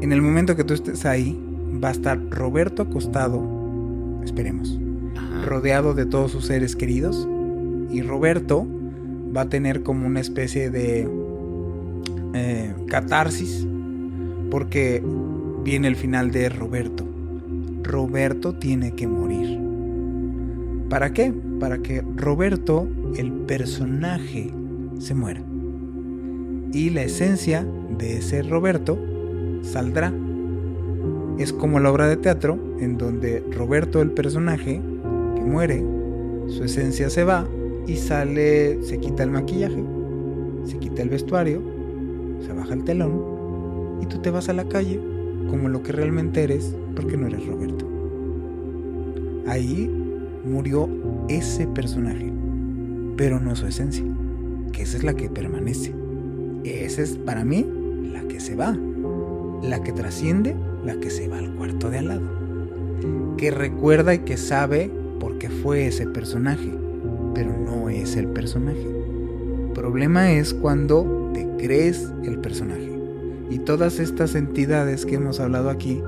En 0.00 0.12
el 0.12 0.20
momento 0.22 0.56
que 0.56 0.64
tú 0.64 0.74
estés 0.74 1.06
ahí, 1.06 1.38
va 1.82 1.88
a 1.88 1.92
estar 1.92 2.20
Roberto 2.30 2.82
acostado, 2.82 3.42
esperemos, 4.24 4.78
rodeado 5.44 5.94
de 5.94 6.06
todos 6.06 6.32
sus 6.32 6.46
seres 6.46 6.76
queridos. 6.76 7.28
Y 7.90 8.02
Roberto 8.02 8.66
va 9.34 9.42
a 9.42 9.48
tener 9.48 9.82
como 9.82 10.06
una 10.06 10.20
especie 10.20 10.70
de 10.70 11.08
eh, 12.34 12.74
catarsis 12.86 13.66
porque 14.50 15.02
viene 15.64 15.88
el 15.88 15.96
final 15.96 16.30
de 16.30 16.48
Roberto. 16.48 17.06
Roberto 17.82 18.54
tiene 18.54 18.92
que 18.92 19.06
morir. 19.06 19.58
¿Para 20.88 21.12
qué? 21.12 21.32
Para 21.60 21.78
que 21.78 22.02
Roberto, 22.16 22.88
el 23.16 23.30
personaje, 23.30 24.52
se 24.98 25.14
muera. 25.14 25.42
Y 26.72 26.90
la 26.90 27.02
esencia 27.02 27.66
de 27.98 28.18
ese 28.18 28.42
Roberto 28.42 28.98
saldrá. 29.62 30.12
Es 31.38 31.52
como 31.52 31.78
la 31.80 31.92
obra 31.92 32.08
de 32.08 32.16
teatro 32.16 32.58
en 32.80 32.98
donde 32.98 33.44
Roberto, 33.52 34.02
el 34.02 34.10
personaje 34.12 34.80
que 35.36 35.42
muere, 35.42 35.84
su 36.48 36.64
esencia 36.64 37.10
se 37.10 37.24
va 37.24 37.46
y 37.86 37.96
sale, 37.96 38.82
se 38.82 38.98
quita 38.98 39.22
el 39.22 39.30
maquillaje, 39.30 39.82
se 40.64 40.78
quita 40.78 41.02
el 41.02 41.10
vestuario, 41.10 41.62
se 42.44 42.52
baja 42.52 42.74
el 42.74 42.84
telón 42.84 43.98
y 44.00 44.06
tú 44.06 44.18
te 44.18 44.30
vas 44.30 44.48
a 44.48 44.52
la 44.52 44.64
calle 44.64 45.00
como 45.48 45.68
lo 45.68 45.82
que 45.82 45.92
realmente 45.92 46.42
eres 46.42 46.74
porque 46.94 47.16
no 47.16 47.26
eres 47.26 47.46
Roberto. 47.46 47.86
Ahí 49.46 49.90
murió 50.44 50.88
ese 51.28 51.66
personaje, 51.66 52.32
pero 53.16 53.40
no 53.40 53.56
su 53.56 53.66
esencia, 53.66 54.04
que 54.72 54.82
esa 54.82 54.96
es 54.96 55.04
la 55.04 55.14
que 55.14 55.28
permanece. 55.28 55.94
Esa 56.64 57.02
es 57.02 57.16
para 57.16 57.44
mí 57.44 57.66
la 58.12 58.22
que 58.22 58.40
se 58.40 58.54
va 58.54 58.76
la 59.62 59.82
que 59.82 59.92
trasciende, 59.92 60.56
la 60.84 60.94
que 60.96 61.10
se 61.10 61.28
va 61.28 61.38
al 61.38 61.54
cuarto 61.54 61.90
de 61.90 61.98
al 61.98 62.08
lado, 62.08 63.36
que 63.36 63.50
recuerda 63.50 64.14
y 64.14 64.20
que 64.20 64.36
sabe 64.36 64.90
por 65.18 65.38
qué 65.38 65.50
fue 65.50 65.86
ese 65.86 66.06
personaje, 66.06 66.72
pero 67.34 67.52
no 67.56 67.88
es 67.88 68.16
el 68.16 68.28
personaje. 68.28 68.86
El 69.66 69.72
problema 69.74 70.32
es 70.32 70.54
cuando 70.54 71.30
te 71.34 71.46
crees 71.58 72.10
el 72.24 72.38
personaje. 72.38 72.90
Y 73.50 73.58
todas 73.58 73.98
estas 73.98 74.34
entidades 74.34 75.04
que 75.04 75.16
hemos 75.16 75.40
hablado 75.40 75.70
aquí 75.70 76.02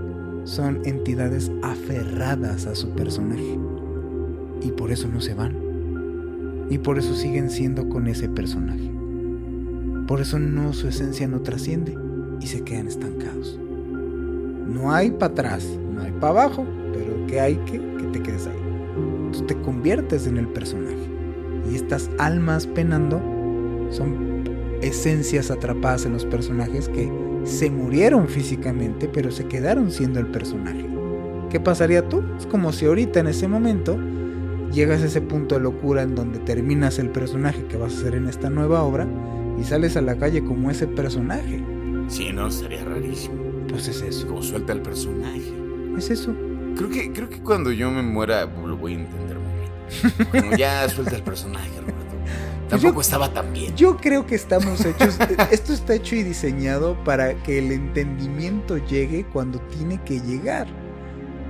son 0.45 0.81
entidades 0.85 1.51
aferradas 1.62 2.67
a 2.67 2.75
su 2.75 2.91
personaje. 2.91 3.59
Por 4.83 4.91
eso 4.91 5.07
no 5.07 5.21
se 5.21 5.33
van. 5.33 5.55
Y 6.69 6.79
por 6.79 6.99
eso 6.99 7.15
siguen 7.15 7.51
siendo 7.51 7.89
con 7.89 8.09
ese 8.09 8.29
personaje. 8.29 8.91
Por 10.09 10.21
eso 10.21 10.41
no 10.41 10.73
su 10.73 10.89
esencia 10.89 11.29
no 11.29 11.41
trasciende 11.41 11.97
y 12.41 12.49
se 12.49 12.62
quedan 12.62 12.89
estancados. 12.89 13.61
No 14.67 14.93
hay 14.93 15.12
para 15.12 15.31
atrás, 15.31 15.65
no 15.95 16.03
hay 16.03 16.11
para 16.11 16.31
abajo, 16.31 16.67
pero 16.93 17.29
que 17.29 17.39
hay 17.39 17.55
que 17.59 17.79
que 17.79 18.07
te 18.12 18.23
quedes 18.25 18.49
ahí. 18.49 18.59
Tú 19.31 19.43
te 19.47 19.55
conviertes 19.61 20.27
en 20.27 20.37
el 20.37 20.49
personaje. 20.49 21.09
Y 21.71 21.77
estas 21.77 22.11
almas 22.19 22.67
penando 22.67 23.23
son 23.91 24.43
esencias 24.83 25.53
atrapadas 25.53 26.07
en 26.07 26.12
los 26.12 26.27
personajes 26.27 26.89
que 26.89 27.09
se 27.45 27.71
murieron 27.71 28.27
físicamente, 28.27 29.07
pero 29.07 29.31
se 29.31 29.45
quedaron 29.45 29.93
siendo 29.93 30.19
el 30.19 30.27
personaje. 30.27 30.85
¿Qué 31.51 31.61
pasaría 31.61 32.09
tú? 32.09 32.25
Es 32.37 32.47
como 32.47 32.73
si 32.73 32.87
ahorita 32.87 33.21
en 33.21 33.29
ese 33.29 33.47
momento 33.47 33.97
llegas 34.73 35.02
a 35.02 35.07
ese 35.07 35.21
punto 35.21 35.55
de 35.55 35.61
locura 35.61 36.02
en 36.02 36.14
donde 36.14 36.38
terminas 36.38 36.99
el 36.99 37.11
personaje 37.11 37.64
que 37.67 37.76
vas 37.76 37.95
a 37.95 37.99
hacer 37.99 38.14
en 38.14 38.29
esta 38.29 38.50
nueva 38.50 38.83
obra 38.83 39.07
y 39.61 39.64
sales 39.64 39.97
a 39.97 40.00
la 40.00 40.17
calle 40.17 40.43
como 40.43 40.71
ese 40.71 40.87
personaje. 40.87 41.62
Sí, 42.09 42.33
no, 42.33 42.50
sería 42.50 42.85
rarísimo. 42.85 43.43
Pues 43.69 43.88
es 43.88 44.02
eso. 44.02 44.26
Como 44.26 44.43
suelta 44.43 44.73
el 44.73 44.83
personaje. 44.83 45.52
Es 45.97 46.11
eso. 46.11 46.35
Creo 46.76 46.91
que, 46.91 47.12
creo 47.12 47.29
que 47.29 47.41
cuando 47.41 47.71
yo 47.71 47.91
me 47.91 48.02
muera 48.02 48.47
lo 48.47 48.76
voy 48.76 48.95
a 48.95 48.97
entender 48.97 49.38
muy 49.38 49.52
bien. 49.61 50.31
Como 50.43 50.57
ya 50.57 50.88
suelta 50.91 51.17
el 51.17 51.23
personaje, 51.23 51.71
Roberto. 51.81 52.00
Pues 52.69 52.69
Tampoco 52.69 53.00
estaba 53.02 53.33
tan 53.33 53.52
bien. 53.52 53.76
Yo 53.76 53.99
creo 53.99 54.26
que 54.26 54.35
estamos 54.35 54.85
hechos. 54.85 55.19
esto 55.50 55.73
está 55.75 55.95
hecho 55.95 56.17
y 56.17 56.23
diseñado 56.23 57.02
para 57.05 57.35
que 57.43 57.59
el 57.59 57.71
entendimiento 57.71 58.79
llegue 58.79 59.26
cuando 59.26 59.61
tiene 59.61 60.02
que 60.02 60.21
llegar. 60.21 60.67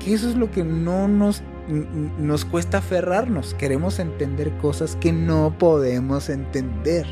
Eso 0.07 0.29
es 0.29 0.37
lo 0.37 0.51
que 0.51 0.65
no 0.65 1.07
nos, 1.09 1.43
nos 2.19 2.45
cuesta 2.45 2.79
aferrarnos. 2.79 3.55
Queremos 3.55 3.99
entender 3.99 4.51
cosas 4.59 4.97
que 4.97 5.13
no 5.13 5.57
podemos 5.59 6.29
entender 6.29 7.07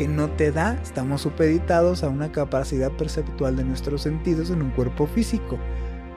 que 0.00 0.08
no 0.08 0.30
te 0.30 0.50
da, 0.50 0.80
estamos 0.82 1.20
supeditados 1.20 2.02
a 2.02 2.08
una 2.08 2.32
capacidad 2.32 2.90
perceptual 2.90 3.56
de 3.56 3.64
nuestros 3.64 4.00
sentidos 4.00 4.48
en 4.48 4.62
un 4.62 4.70
cuerpo 4.70 5.06
físico. 5.06 5.58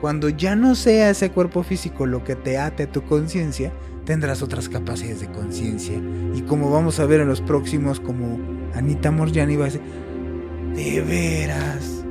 Cuando 0.00 0.30
ya 0.30 0.56
no 0.56 0.74
sea 0.74 1.10
ese 1.10 1.30
cuerpo 1.30 1.62
físico 1.62 2.06
lo 2.06 2.24
que 2.24 2.34
te 2.34 2.56
ate 2.56 2.84
a 2.84 2.90
tu 2.90 3.02
conciencia, 3.02 3.74
tendrás 4.06 4.42
otras 4.42 4.70
capacidades 4.70 5.20
de 5.20 5.30
conciencia. 5.30 6.00
Y 6.34 6.40
como 6.42 6.70
vamos 6.70 6.98
a 6.98 7.04
ver 7.04 7.20
en 7.20 7.28
los 7.28 7.42
próximos, 7.42 8.00
como 8.00 8.38
Anita 8.74 9.10
Morjani 9.10 9.56
va 9.56 9.64
a 9.64 9.66
decir, 9.66 9.82
de 10.74 11.00
veras. 11.02 12.04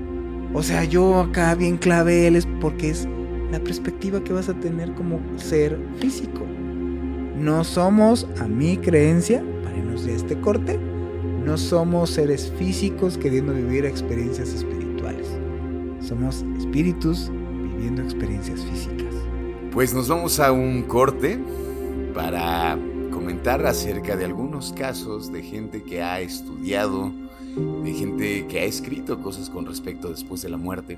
O 0.53 0.61
sea, 0.61 0.83
yo 0.83 1.21
acá 1.21 1.55
bien 1.55 1.77
clavel 1.77 2.35
es 2.35 2.47
porque 2.61 2.91
es 2.91 3.07
la 3.53 3.59
perspectiva 3.59 4.23
que 4.23 4.33
vas 4.33 4.49
a 4.49 4.55
tener 4.55 4.95
como 4.95 5.19
ser 5.37 5.79
físico. 5.99 6.43
No 7.37 7.63
somos, 7.63 8.27
a 8.41 8.47
mi 8.47 8.77
creencia, 8.77 9.43
para 9.63 9.77
irnos 9.77 10.05
de 10.05 10.15
este 10.15 10.39
corte, 10.41 10.79
no 11.45 11.55
somos 11.59 12.09
seres 12.09 12.51
físicos 12.57 13.15
queriendo 13.15 13.53
vivir 13.53 13.85
experiencias 13.85 14.49
espirituales. 14.49 15.27
Somos 15.99 16.43
espíritus 16.57 17.31
viviendo 17.61 18.01
experiencias 18.01 18.59
físicas. 18.61 19.13
Pues 19.71 19.93
nos 19.93 20.07
vamos 20.07 20.39
a 20.39 20.51
un 20.51 20.81
corte 20.81 21.37
para 22.15 22.79
comentar 23.11 23.63
acerca 23.67 24.15
de 24.15 24.25
algunos 24.25 24.73
casos 24.73 25.31
de 25.31 25.43
gente 25.43 25.83
que 25.83 26.01
ha 26.01 26.21
estudiado, 26.21 27.11
de 27.83 27.93
gente 27.93 28.47
que 28.47 28.61
ha 28.61 28.63
escrito 28.63 29.21
cosas 29.21 29.51
con 29.51 29.67
respecto 29.67 30.09
después 30.09 30.41
de 30.41 30.49
la 30.49 30.57
muerte. 30.57 30.97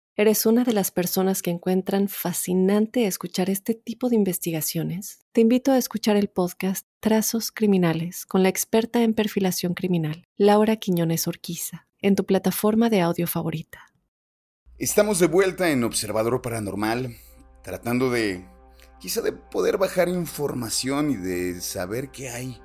eres 0.15 0.45
una 0.45 0.63
de 0.63 0.73
las 0.73 0.91
personas 0.91 1.41
que 1.41 1.51
encuentran 1.51 2.09
fascinante 2.09 3.07
escuchar 3.07 3.49
este 3.49 3.73
tipo 3.73 4.09
de 4.09 4.15
investigaciones, 4.15 5.19
te 5.31 5.41
invito 5.41 5.71
a 5.71 5.77
escuchar 5.77 6.17
el 6.17 6.29
podcast 6.29 6.85
Trazos 6.99 7.51
Criminales 7.51 8.25
con 8.25 8.43
la 8.43 8.49
experta 8.49 9.01
en 9.01 9.13
perfilación 9.13 9.73
criminal, 9.73 10.23
Laura 10.37 10.75
Quiñones 10.75 11.27
Orquiza, 11.27 11.87
en 11.99 12.15
tu 12.15 12.25
plataforma 12.25 12.89
de 12.89 13.01
audio 13.01 13.27
favorita. 13.27 13.87
Estamos 14.77 15.19
de 15.19 15.27
vuelta 15.27 15.69
en 15.69 15.83
Observador 15.83 16.41
Paranormal 16.41 17.15
tratando 17.63 18.09
de, 18.09 18.45
quizá 18.99 19.21
de 19.21 19.31
poder 19.31 19.77
bajar 19.77 20.09
información 20.09 21.11
y 21.11 21.15
de 21.15 21.61
saber 21.61 22.09
qué 22.09 22.29
hay, 22.29 22.59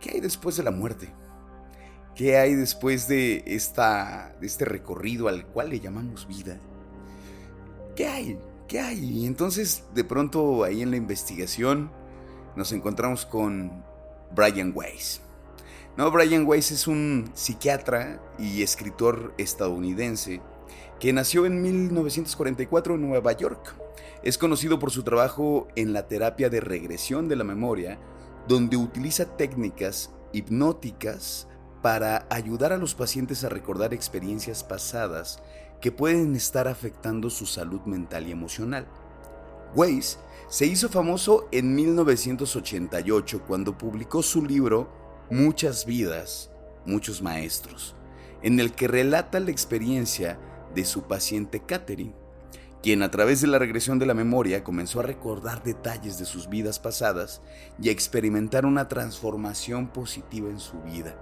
qué 0.00 0.12
hay 0.12 0.20
después 0.20 0.56
de 0.56 0.62
la 0.62 0.70
muerte, 0.70 1.12
qué 2.18 2.36
hay 2.36 2.56
después 2.56 3.06
de, 3.06 3.44
esta, 3.46 4.34
de 4.40 4.48
este 4.48 4.64
recorrido 4.64 5.28
al 5.28 5.46
cual 5.46 5.70
le 5.70 5.78
llamamos 5.78 6.26
vida, 6.26 6.58
qué 7.94 8.08
hay, 8.08 8.38
¿qué 8.66 8.80
hay? 8.80 8.98
Y 8.98 9.26
entonces 9.26 9.84
de 9.94 10.02
pronto 10.02 10.64
ahí 10.64 10.82
en 10.82 10.90
la 10.90 10.96
investigación 10.96 11.92
nos 12.56 12.72
encontramos 12.72 13.24
con 13.24 13.84
Brian 14.34 14.72
Weiss. 14.74 15.20
No, 15.96 16.10
Brian 16.10 16.44
Weiss 16.44 16.72
es 16.72 16.88
un 16.88 17.30
psiquiatra 17.34 18.20
y 18.36 18.64
escritor 18.64 19.32
estadounidense 19.38 20.42
que 20.98 21.12
nació 21.12 21.46
en 21.46 21.62
1944 21.62 22.96
en 22.96 23.08
Nueva 23.08 23.30
York. 23.30 23.76
Es 24.24 24.38
conocido 24.38 24.80
por 24.80 24.90
su 24.90 25.04
trabajo 25.04 25.68
en 25.76 25.92
la 25.92 26.08
terapia 26.08 26.50
de 26.50 26.58
regresión 26.58 27.28
de 27.28 27.36
la 27.36 27.44
memoria, 27.44 28.00
donde 28.48 28.76
utiliza 28.76 29.36
técnicas 29.36 30.10
hipnóticas 30.32 31.46
para 31.82 32.26
ayudar 32.30 32.72
a 32.72 32.78
los 32.78 32.94
pacientes 32.94 33.44
a 33.44 33.48
recordar 33.48 33.94
experiencias 33.94 34.64
pasadas 34.64 35.40
que 35.80 35.92
pueden 35.92 36.34
estar 36.34 36.66
afectando 36.68 37.30
su 37.30 37.46
salud 37.46 37.80
mental 37.82 38.26
y 38.26 38.32
emocional. 38.32 38.86
Weiss 39.74 40.18
se 40.48 40.66
hizo 40.66 40.88
famoso 40.88 41.46
en 41.52 41.74
1988 41.74 43.42
cuando 43.46 43.76
publicó 43.76 44.22
su 44.22 44.44
libro 44.44 44.88
Muchas 45.30 45.84
vidas, 45.84 46.50
muchos 46.86 47.20
maestros, 47.20 47.94
en 48.42 48.60
el 48.60 48.72
que 48.72 48.88
relata 48.88 49.40
la 49.40 49.50
experiencia 49.50 50.38
de 50.74 50.86
su 50.86 51.02
paciente 51.02 51.60
Catherine, 51.60 52.14
quien 52.82 53.02
a 53.02 53.10
través 53.10 53.42
de 53.42 53.46
la 53.48 53.58
regresión 53.58 53.98
de 53.98 54.06
la 54.06 54.14
memoria 54.14 54.64
comenzó 54.64 55.00
a 55.00 55.02
recordar 55.02 55.62
detalles 55.62 56.18
de 56.18 56.24
sus 56.24 56.48
vidas 56.48 56.78
pasadas 56.78 57.42
y 57.78 57.90
a 57.90 57.92
experimentar 57.92 58.64
una 58.64 58.88
transformación 58.88 59.88
positiva 59.88 60.48
en 60.48 60.60
su 60.60 60.80
vida. 60.80 61.14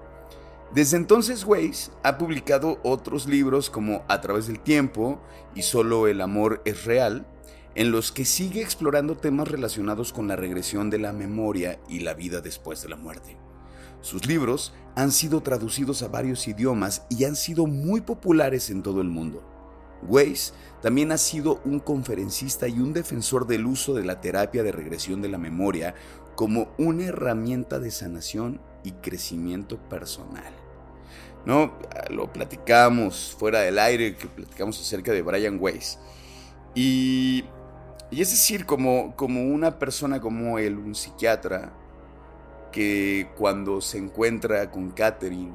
Desde 0.75 0.97
entonces 0.97 1.45
Weiss 1.45 1.93
ha 2.03 2.19
publicado 2.19 2.81
otros 2.83 3.27
libros 3.27 3.71
como 3.71 4.05
A 4.09 4.21
través 4.21 4.47
del 4.47 4.61
tiempo 4.61 5.21
y 5.55 5.63
Solo 5.63 6.07
el 6.07 6.21
amor 6.21 6.61
es 6.65 6.85
real, 6.85 7.27
en 7.75 7.93
los 7.93 8.11
que 8.11 8.25
sigue 8.25 8.63
explorando 8.63 9.17
temas 9.17 9.49
relacionados 9.49 10.13
con 10.13 10.29
la 10.29 10.37
regresión 10.37 10.91
de 10.91 10.99
la 10.99 11.13
memoria 11.13 11.79
y 11.89 12.01
la 12.01 12.15
vida 12.15 12.41
después 12.41 12.83
de 12.83 12.89
la 12.89 12.97
muerte. 12.97 13.37
Sus 14.01 14.27
libros 14.27 14.73
han 14.95 15.13
sido 15.13 15.43
traducidos 15.43 16.03
a 16.03 16.09
varios 16.09 16.47
idiomas 16.49 17.07
y 17.11 17.25
han 17.25 17.37
sido 17.37 17.67
muy 17.67 18.01
populares 18.01 18.71
en 18.71 18.83
todo 18.83 19.01
el 19.01 19.09
mundo. 19.09 19.43
Weiss 20.03 20.53
también 20.83 21.13
ha 21.13 21.19
sido 21.19 21.61
un 21.65 21.81
conferencista 21.81 22.69
y 22.69 22.81
un 22.81 22.93
defensor 22.93 23.47
del 23.47 23.67
uso 23.67 23.95
de 23.95 24.05
la 24.05 24.21
terapia 24.21 24.63
de 24.63 24.73
regresión 24.73 25.23
de 25.23 25.29
la 25.29 25.39
memoria 25.39 25.95
como 26.37 26.69
una 26.79 27.07
herramienta 27.07 27.81
de 27.81 27.91
sanación 27.91 28.61
y 28.85 28.93
crecimiento 28.93 29.79
personal. 29.89 30.53
¿No? 31.45 31.73
Lo 32.11 32.33
platicamos 32.33 33.35
fuera 33.39 33.61
del 33.61 33.79
aire, 33.79 34.17
que 34.17 34.27
platicamos 34.27 34.81
acerca 34.81 35.13
de 35.13 35.23
Brian 35.23 35.59
Weiss. 35.61 35.99
Y, 36.75 37.45
y 38.11 38.21
es 38.21 38.31
decir, 38.31 38.67
como, 38.67 39.17
como 39.17 39.43
una 39.43 39.79
persona 39.79 40.21
como 40.21 40.59
él, 40.59 40.77
un 40.77 40.95
psiquiatra, 40.95 41.73
que 42.73 43.31
cuando 43.39 43.81
se 43.81 43.99
encuentra 43.99 44.71
con 44.71 44.91
Catherine, 44.91 45.55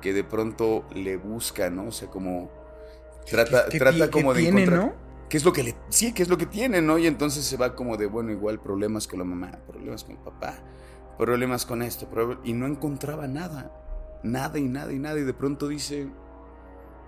que 0.00 0.12
de 0.12 0.24
pronto 0.24 0.84
le 0.94 1.16
busca, 1.16 1.70
¿no? 1.70 1.88
O 1.88 1.92
sea, 1.92 2.08
como 2.08 2.50
trata, 3.30 3.68
trata 3.68 4.10
como 4.10 4.34
de 4.34 4.42
tiene, 4.42 4.62
encontrar... 4.62 4.86
¿no? 4.86 5.09
¿Qué 5.30 5.36
es 5.36 5.44
lo 5.44 5.52
que 5.52 5.62
le... 5.62 5.76
Sí, 5.90 6.12
qué 6.12 6.24
es 6.24 6.28
lo 6.28 6.36
que 6.36 6.44
tiene, 6.44 6.82
¿no? 6.82 6.98
Y 6.98 7.06
entonces 7.06 7.44
se 7.44 7.56
va 7.56 7.76
como 7.76 7.96
de, 7.96 8.06
bueno, 8.06 8.32
igual 8.32 8.58
problemas 8.58 9.06
con 9.06 9.20
la 9.20 9.24
mamá, 9.24 9.52
problemas 9.64 10.02
con 10.02 10.16
el 10.16 10.22
papá, 10.22 10.54
problemas 11.16 11.64
con 11.64 11.82
esto, 11.82 12.08
y 12.42 12.52
no 12.52 12.66
encontraba 12.66 13.28
nada, 13.28 13.70
nada 14.24 14.58
y 14.58 14.64
nada 14.64 14.92
y 14.92 14.98
nada, 14.98 15.20
y 15.20 15.22
de 15.22 15.32
pronto 15.32 15.68
dice, 15.68 16.08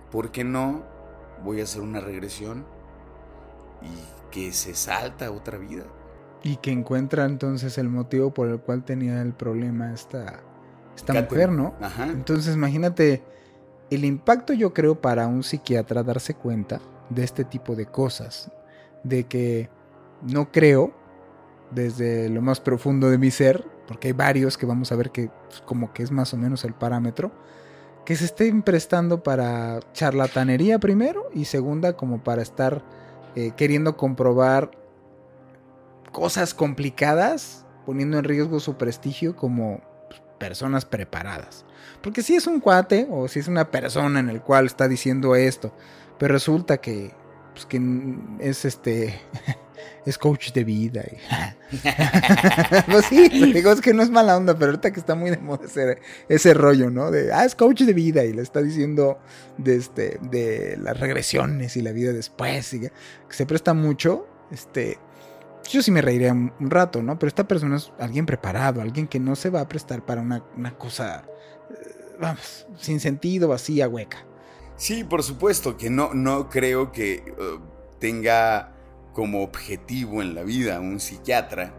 ¿por 0.09 0.31
qué 0.31 0.45
no 0.45 0.83
voy 1.43 1.59
a 1.59 1.63
hacer 1.63 1.81
una 1.81 1.99
regresión 1.99 2.65
y 3.81 4.31
que 4.31 4.53
se 4.53 4.73
salta 4.73 5.29
otra 5.29 5.57
vida? 5.57 5.83
Y 6.43 6.55
que 6.55 6.71
encuentra 6.71 7.25
entonces 7.25 7.77
el 7.77 7.89
motivo 7.89 8.33
por 8.33 8.47
el 8.47 8.61
cual 8.61 8.85
tenía 8.85 9.21
el 9.21 9.33
problema 9.33 9.93
esta, 9.93 10.39
esta 10.95 11.13
mujer, 11.13 11.51
¿no? 11.51 11.75
Ajá. 11.81 12.05
Entonces 12.05 12.55
imagínate 12.55 13.21
el 13.89 14.05
impacto 14.05 14.53
yo 14.53 14.73
creo 14.73 15.01
para 15.01 15.27
un 15.27 15.43
psiquiatra 15.43 16.03
darse 16.03 16.35
cuenta 16.35 16.79
de 17.13 17.23
este 17.23 17.43
tipo 17.43 17.75
de 17.75 17.85
cosas, 17.85 18.51
de 19.03 19.25
que 19.25 19.69
no 20.21 20.51
creo 20.51 20.93
desde 21.71 22.29
lo 22.29 22.41
más 22.41 22.59
profundo 22.59 23.09
de 23.09 23.17
mi 23.17 23.31
ser, 23.31 23.65
porque 23.87 24.09
hay 24.09 24.13
varios 24.13 24.57
que 24.57 24.65
vamos 24.65 24.91
a 24.91 24.95
ver 24.95 25.11
que 25.11 25.29
pues, 25.49 25.61
como 25.61 25.93
que 25.93 26.03
es 26.03 26.11
más 26.11 26.33
o 26.33 26.37
menos 26.37 26.63
el 26.63 26.73
parámetro, 26.73 27.31
que 28.05 28.15
se 28.15 28.25
estén 28.25 28.61
prestando 28.63 29.23
para 29.23 29.79
charlatanería 29.93 30.79
primero 30.79 31.29
y 31.33 31.45
segunda 31.45 31.93
como 31.93 32.23
para 32.23 32.41
estar 32.41 32.83
eh, 33.35 33.51
queriendo 33.55 33.97
comprobar 33.97 34.71
cosas 36.11 36.53
complicadas, 36.53 37.65
poniendo 37.85 38.17
en 38.17 38.23
riesgo 38.25 38.59
su 38.59 38.75
prestigio 38.75 39.35
como 39.35 39.81
pues, 40.09 40.21
personas 40.37 40.85
preparadas. 40.85 41.65
Porque 42.01 42.21
si 42.21 42.35
es 42.35 42.45
un 42.47 42.59
cuate 42.59 43.07
o 43.09 43.27
si 43.27 43.39
es 43.39 43.47
una 43.47 43.71
persona 43.71 44.19
en 44.19 44.29
el 44.29 44.41
cual 44.41 44.65
está 44.65 44.87
diciendo 44.87 45.35
esto, 45.35 45.73
pero 46.23 46.35
resulta 46.35 46.77
que, 46.79 47.11
pues, 47.53 47.65
que 47.65 47.81
es 48.39 48.63
este 48.63 49.19
es 50.05 50.17
coach 50.17 50.53
de 50.53 50.63
vida. 50.63 51.03
y- 51.11 51.77
pues 52.91 53.05
sí, 53.07 53.27
digo, 53.51 53.73
es 53.73 53.81
que 53.81 53.93
no 53.93 54.03
es 54.03 54.09
mala 54.09 54.37
onda, 54.37 54.53
pero 54.57 54.67
ahorita 54.71 54.93
que 54.93 55.01
está 55.01 55.15
muy 55.15 55.31
de 55.31 55.37
moda 55.37 55.65
ese, 55.65 55.99
ese 56.29 56.53
rollo, 56.53 56.89
¿no? 56.89 57.11
De, 57.11 57.33
ah, 57.33 57.43
es 57.43 57.55
coach 57.55 57.81
de 57.81 57.91
vida 57.91 58.23
y 58.23 58.31
le 58.31 58.41
está 58.41 58.61
diciendo 58.61 59.19
de, 59.57 59.75
este, 59.75 60.17
de 60.21 60.77
las 60.81 60.97
regresiones 60.97 61.75
y 61.75 61.81
la 61.81 61.91
vida 61.91 62.13
después, 62.13 62.69
que 62.69 62.89
se 63.27 63.45
presta 63.45 63.73
mucho, 63.73 64.25
este, 64.49 64.97
yo 65.69 65.83
sí 65.83 65.91
me 65.91 66.01
reiría 66.01 66.31
un, 66.31 66.53
un 66.57 66.69
rato, 66.71 67.03
¿no? 67.03 67.19
Pero 67.19 67.27
esta 67.27 67.45
persona 67.49 67.75
es 67.75 67.91
alguien 67.99 68.25
preparado, 68.25 68.79
alguien 68.81 69.07
que 69.09 69.19
no 69.19 69.35
se 69.35 69.49
va 69.49 69.59
a 69.59 69.67
prestar 69.67 70.05
para 70.05 70.21
una, 70.21 70.41
una 70.55 70.77
cosa, 70.77 71.25
eh, 71.69 72.15
vamos, 72.17 72.65
sin 72.79 73.01
sentido, 73.01 73.49
vacía, 73.49 73.89
hueca. 73.89 74.25
Sí, 74.83 75.05
por 75.05 75.23
supuesto 75.23 75.77
que 75.77 75.89
no, 75.89 76.13
no 76.13 76.49
creo 76.49 76.91
que 76.91 77.13
eh, 77.13 77.23
tenga 77.99 78.75
como 79.13 79.41
objetivo 79.41 80.21
en 80.21 80.35
la 80.35 80.43
vida 80.43 80.81
un 80.81 80.99
psiquiatra 80.99 81.73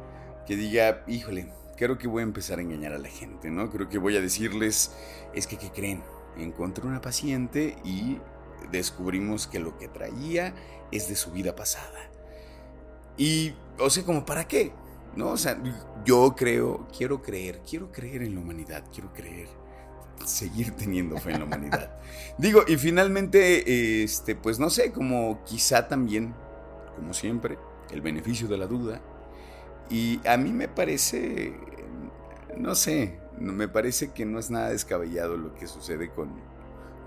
que 0.46 0.56
diga, 0.56 1.04
híjole, 1.06 1.52
creo 1.76 1.98
que 1.98 2.08
voy 2.08 2.20
a 2.20 2.22
empezar 2.22 2.60
a 2.60 2.62
engañar 2.62 2.94
a 2.94 2.98
la 2.98 3.10
gente, 3.10 3.50
¿no? 3.50 3.68
Creo 3.68 3.90
que 3.90 3.98
voy 3.98 4.16
a 4.16 4.22
decirles, 4.22 4.92
es 5.34 5.46
que, 5.46 5.58
¿qué 5.58 5.70
creen? 5.70 6.02
Encontré 6.38 6.86
una 6.86 7.02
paciente 7.02 7.76
y 7.84 8.20
descubrimos 8.72 9.46
que 9.46 9.58
lo 9.58 9.76
que 9.76 9.88
traía 9.88 10.54
es 10.90 11.06
de 11.06 11.14
su 11.14 11.30
vida 11.30 11.54
pasada. 11.54 12.08
Y, 13.18 13.52
o 13.78 13.90
sea, 13.90 14.02
como, 14.04 14.24
¿para 14.24 14.48
qué? 14.48 14.72
¿No? 15.14 15.28
O 15.28 15.36
sea, 15.36 15.62
yo 16.06 16.34
creo, 16.34 16.88
quiero 16.96 17.20
creer, 17.20 17.60
quiero 17.68 17.92
creer 17.92 18.22
en 18.22 18.34
la 18.34 18.40
humanidad, 18.40 18.82
quiero 18.90 19.12
creer, 19.12 19.48
seguir 20.24 20.72
teniendo 20.72 21.18
fe 21.18 21.33
en 21.33 21.40
la 21.40 21.44
humanidad. 21.44 21.90
Digo, 22.38 22.62
y 22.66 22.77
finalmente, 22.77 24.03
este, 24.03 24.35
pues 24.35 24.59
no 24.59 24.70
sé, 24.70 24.92
como 24.92 25.42
quizá 25.44 25.88
también, 25.88 26.35
como 26.96 27.14
siempre, 27.14 27.59
el 27.90 28.00
beneficio 28.00 28.48
de 28.48 28.59
la 28.59 28.66
duda. 28.66 29.00
Y 29.90 30.20
a 30.27 30.37
mí 30.37 30.53
me 30.53 30.68
parece, 30.68 31.55
no 32.57 32.74
sé, 32.74 33.18
me 33.38 33.68
parece 33.68 34.12
que 34.12 34.24
no 34.24 34.38
es 34.38 34.50
nada 34.50 34.70
descabellado 34.70 35.37
lo 35.37 35.55
que 35.55 35.66
sucede 35.66 36.11
con, 36.11 36.31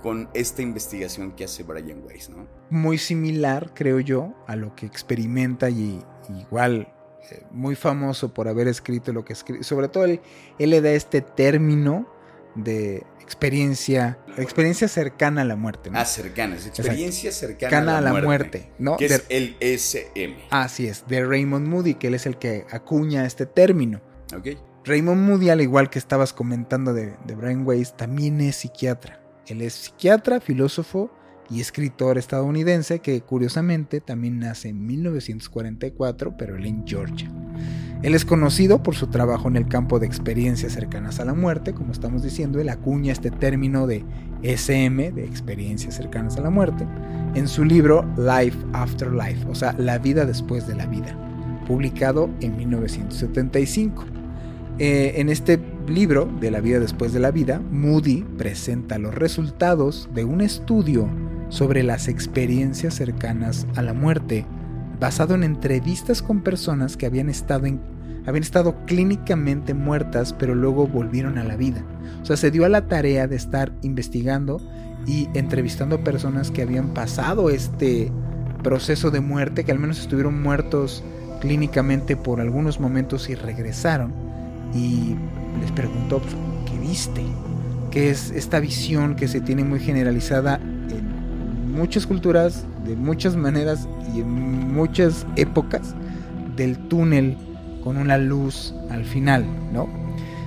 con 0.04 0.30
esta 0.34 0.62
investigación 0.62 1.32
que 1.32 1.46
hace 1.46 1.64
Brian 1.64 2.04
Weiss, 2.06 2.30
¿no? 2.30 2.48
muy 2.70 2.98
similar, 2.98 3.72
creo 3.74 4.00
yo, 4.00 4.34
a 4.46 4.56
lo 4.56 4.76
que 4.76 4.86
experimenta 4.86 5.70
y 5.70 6.04
igual 6.38 6.94
eh, 7.32 7.44
muy 7.52 7.76
famoso 7.76 8.34
por 8.34 8.48
haber 8.48 8.68
escrito 8.68 9.14
lo 9.14 9.24
que 9.24 9.34
escribe. 9.34 9.64
Sobre 9.64 9.88
todo 9.88 10.06
él, 10.06 10.22
él 10.60 10.70
le 10.70 10.82
da 10.82 10.92
este 10.92 11.22
término 11.22 12.08
de 12.58 13.06
experiencia, 13.22 14.18
experiencia 14.38 14.88
cercana 14.88 15.42
a 15.42 15.46
la 15.46 15.56
muerte. 15.56 15.90
¿no? 15.92 16.00
Ah, 16.00 16.06
cercanas, 16.06 16.66
experiencia 16.66 17.32
cercana 17.32 17.70
cercana 17.70 17.98
a 17.98 18.02
la, 18.02 18.14
muerte, 18.22 18.72
¿no? 18.80 18.98
que 18.98 19.08
De- 19.08 19.16
es 19.16 19.26
el 19.30 19.56
SM, 19.60 20.36
Así 20.50 20.88
es, 20.88 21.06
de 21.08 21.26
Raymond 21.26 21.68
Moody, 21.68 21.96
que 21.96 22.08
él 22.08 22.14
es 22.16 22.26
el 22.26 22.38
que 22.38 22.66
acuña 22.72 23.26
este 23.26 23.46
término. 23.46 24.02
¿ok? 24.36 24.58
Raymond 24.86 25.22
Moody, 25.30 25.50
al 25.50 25.62
igual 25.62 25.90
que 25.90 26.00
estabas 26.00 26.34
comentando 26.34 26.94
de, 26.94 27.16
de 27.26 27.36
Brian 27.36 27.68
Weiss, 27.68 27.96
también 27.98 28.40
es 28.42 28.56
psiquiatra. 28.58 29.22
Él 29.48 29.62
es 29.62 29.74
psiquiatra, 29.74 30.40
filósofo 30.40 31.12
y 31.50 31.62
escritor 31.62 32.18
estadounidense 32.18 33.00
que 33.00 33.22
curiosamente 33.22 34.02
también 34.02 34.40
nace 34.40 34.70
en 34.70 34.86
1944, 34.86 36.38
pero 36.38 36.56
él 36.56 36.66
en 36.66 36.88
Georgia. 36.88 37.30
Él 38.04 38.14
es 38.14 38.26
conocido 38.26 38.84
por 38.84 38.96
su 38.96 39.08
trabajo 39.08 39.48
en 39.48 39.56
el 39.56 39.68
campo 39.68 40.00
de 40.00 40.06
experiencias 40.06 40.74
cercanas 40.74 41.20
a 41.20 41.26
la 41.26 41.34
muerte, 41.34 41.74
como 41.74 41.92
estamos 41.92 42.22
diciendo, 42.22 42.60
él 42.60 42.70
acuña 42.70 43.12
este 43.12 43.32
término 43.32 43.88
de 43.88 44.04
SM, 44.44 45.12
de 45.12 45.26
experiencias 45.26 45.96
cercanas 45.96 46.38
a 46.38 46.42
la 46.42 46.52
muerte, 46.52 46.86
en 47.34 47.48
su 47.48 47.66
libro 47.66 48.06
Life 48.16 48.58
After 48.74 49.12
Life, 49.12 49.46
o 49.50 49.56
sea, 49.56 49.74
La 49.80 49.98
vida 49.98 50.26
después 50.26 50.68
de 50.68 50.76
la 50.76 50.86
vida, 50.86 51.18
publicado 51.68 52.30
en 52.40 52.56
1975. 52.56 54.06
Eh, 54.80 55.14
en 55.16 55.30
este 55.30 55.60
libro 55.88 56.30
de 56.40 56.52
la 56.52 56.62
vida 56.62 56.80
después 56.80 57.14
de 57.14 57.20
la 57.20 57.32
vida, 57.32 57.60
Moody 57.72 58.24
presenta 58.38 59.00
los 59.00 59.16
resultados 59.16 60.08
de 60.14 60.24
un 60.24 60.42
estudio 60.42 61.10
sobre 61.50 61.82
las 61.82 62.08
experiencias 62.08 62.94
cercanas 62.94 63.66
a 63.76 63.82
la 63.82 63.94
muerte 63.94 64.46
basado 65.00 65.36
en 65.36 65.44
entrevistas 65.44 66.22
con 66.22 66.42
personas 66.42 66.98
que 66.98 67.06
habían 67.06 67.30
estado, 67.30 67.68
habían 68.26 68.44
estado 68.44 68.76
clínicamente 68.86 69.74
muertas, 69.74 70.34
pero 70.34 70.56
luego 70.56 70.88
volvieron 70.88 71.38
a 71.38 71.44
la 71.44 71.56
vida. 71.56 71.84
O 72.22 72.26
sea, 72.26 72.38
se 72.38 72.52
dio 72.52 72.66
a 72.66 72.70
la 72.70 72.88
tarea 72.88 73.28
de 73.28 73.36
estar 73.36 73.72
investigando 73.82 74.62
y 75.06 75.30
entrevistando 75.34 75.98
a 75.98 76.04
personas 76.04 76.52
que 76.52 76.62
habían 76.62 76.94
pasado 76.94 77.50
este 77.50 78.12
proceso 78.64 79.12
de 79.12 79.22
muerte, 79.22 79.64
que 79.64 79.72
al 79.72 79.80
menos 79.80 80.00
estuvieron 80.00 80.42
muertos 80.42 81.04
clínicamente 81.40 82.18
por 82.18 82.42
algunos 82.42 82.80
momentos 82.80 83.30
y 83.30 83.36
regresaron. 83.36 84.14
Y 84.74 85.16
les 85.62 85.72
preguntó, 85.72 86.20
pues, 86.20 86.36
¿qué 86.66 86.78
viste? 86.80 87.22
¿Qué 87.92 88.10
es 88.10 88.32
esta 88.32 88.60
visión 88.60 89.16
que 89.16 89.28
se 89.28 89.40
tiene 89.40 89.64
muy 89.64 89.80
generalizada 89.80 90.60
en 90.60 90.77
muchas 91.78 92.08
culturas, 92.08 92.66
de 92.86 92.96
muchas 92.96 93.36
maneras 93.36 93.88
y 94.14 94.22
en 94.22 94.74
muchas 94.74 95.26
épocas 95.36 95.96
del 96.56 96.78
túnel 96.88 97.38
con 97.84 97.98
una 97.98 98.18
luz 98.18 98.74
al 98.90 99.06
final, 99.06 99.46
¿no? 99.72 99.88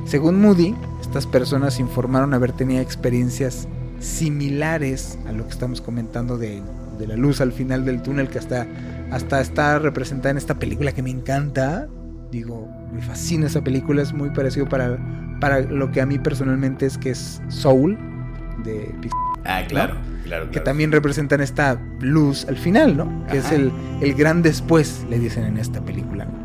Según 0.04 0.40
Moody, 0.40 0.74
estas 1.00 1.26
personas 1.26 1.78
informaron 1.78 2.34
haber 2.34 2.52
tenido 2.52 2.80
experiencias 2.80 3.68
similares 4.00 5.18
a 5.26 5.32
lo 5.32 5.44
que 5.44 5.50
estamos 5.50 5.80
comentando 5.80 6.36
de, 6.36 6.62
de 6.98 7.06
la 7.06 7.16
luz 7.16 7.40
al 7.40 7.52
final 7.52 7.84
del 7.84 8.02
túnel 8.02 8.28
que 8.28 8.38
hasta, 8.38 8.66
hasta 9.10 9.40
está 9.40 9.78
representada 9.78 10.30
en 10.30 10.36
esta 10.36 10.58
película 10.58 10.92
que 10.92 11.02
me 11.02 11.10
encanta. 11.10 11.88
Digo, 12.30 12.68
me 12.92 13.02
fascina 13.02 13.46
esa 13.46 13.62
película, 13.62 14.02
es 14.02 14.12
muy 14.12 14.30
parecido 14.30 14.68
para, 14.68 14.98
para 15.40 15.60
lo 15.60 15.90
que 15.90 16.00
a 16.00 16.06
mí 16.06 16.18
personalmente 16.18 16.86
es 16.86 16.98
que 16.98 17.10
es 17.10 17.42
Soul 17.48 17.98
de 18.64 18.94
Pixar. 19.00 19.19
Ah, 19.50 19.64
claro, 19.66 19.96
claro, 20.24 20.50
Que 20.50 20.60
también 20.60 20.92
representan 20.92 21.40
esta 21.40 21.80
luz 22.00 22.46
al 22.46 22.56
final, 22.56 22.96
¿no? 22.96 23.26
Que 23.26 23.38
es 23.38 23.50
el, 23.50 23.72
el 24.00 24.14
gran 24.14 24.42
después, 24.42 25.04
le 25.10 25.18
dicen 25.18 25.44
en 25.44 25.58
esta 25.58 25.80
película. 25.80 26.26
¿no? 26.26 26.40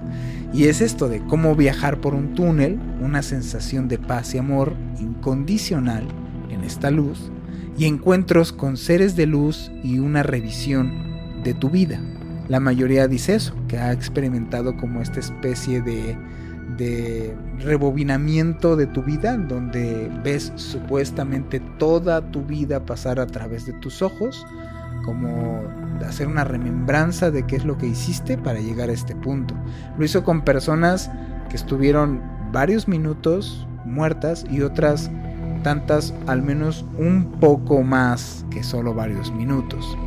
Y 0.55 0.69
es 0.69 0.81
esto 0.81 1.09
de 1.09 1.19
cómo 1.19 1.55
viajar 1.55 1.99
por 1.99 2.15
un 2.15 2.33
túnel, 2.33 2.79
una 3.01 3.21
sensación 3.21 3.87
de 3.87 3.99
paz 3.99 4.33
y 4.33 4.37
amor 4.37 4.73
incondicional 4.99 6.07
en 6.49 6.63
esta 6.63 6.91
luz, 6.91 7.29
y 7.77 7.85
encuentros 7.85 8.53
con 8.53 8.77
seres 8.77 9.15
de 9.15 9.25
luz 9.25 9.71
y 9.83 9.99
una 9.99 10.23
revisión 10.23 11.43
de 11.43 11.53
tu 11.53 11.69
vida. 11.69 11.99
La 12.47 12.59
mayoría 12.59 13.07
dice 13.07 13.35
eso, 13.35 13.53
que 13.67 13.77
ha 13.77 13.91
experimentado 13.91 14.77
como 14.77 15.01
esta 15.01 15.19
especie 15.19 15.81
de, 15.81 16.17
de 16.77 17.35
rebobinamiento 17.59 18.75
de 18.75 18.87
tu 18.87 19.03
vida, 19.03 19.37
donde 19.37 20.11
ves 20.23 20.51
supuestamente 20.55 21.59
toda 21.77 22.31
tu 22.31 22.43
vida 22.43 22.85
pasar 22.85 23.19
a 23.19 23.27
través 23.27 23.65
de 23.65 23.73
tus 23.73 24.01
ojos, 24.01 24.45
como 25.03 25.61
hacer 26.05 26.27
una 26.27 26.43
remembranza 26.43 27.31
de 27.31 27.45
qué 27.45 27.55
es 27.55 27.65
lo 27.65 27.77
que 27.77 27.87
hiciste 27.87 28.37
para 28.37 28.59
llegar 28.59 28.89
a 28.89 28.93
este 28.93 29.15
punto. 29.15 29.53
Lo 29.97 30.05
hizo 30.05 30.23
con 30.23 30.41
personas 30.41 31.11
que 31.49 31.55
estuvieron 31.55 32.21
varios 32.51 32.87
minutos 32.87 33.67
muertas 33.85 34.45
y 34.49 34.61
otras 34.61 35.11
tantas 35.63 36.13
al 36.27 36.41
menos 36.41 36.85
un 36.97 37.39
poco 37.39 37.83
más 37.83 38.45
que 38.49 38.63
solo 38.63 38.93
varios 38.93 39.31
minutos. 39.31 39.97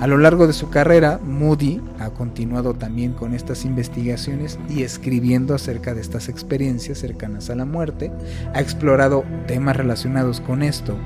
A 0.00 0.06
lo 0.06 0.16
largo 0.16 0.46
de 0.46 0.52
su 0.52 0.70
carrera, 0.70 1.18
Moody 1.24 1.80
ha 1.98 2.10
continuado 2.10 2.72
también 2.72 3.14
con 3.14 3.34
estas 3.34 3.64
investigaciones 3.64 4.56
y 4.68 4.84
escribiendo 4.84 5.56
acerca 5.56 5.92
de 5.92 6.00
estas 6.00 6.28
experiencias 6.28 6.98
cercanas 6.98 7.50
a 7.50 7.56
la 7.56 7.64
muerte. 7.64 8.12
Ha 8.54 8.60
explorado 8.60 9.24
temas 9.48 9.76
relacionados 9.76 10.40
con 10.40 10.62
esto, 10.62 10.96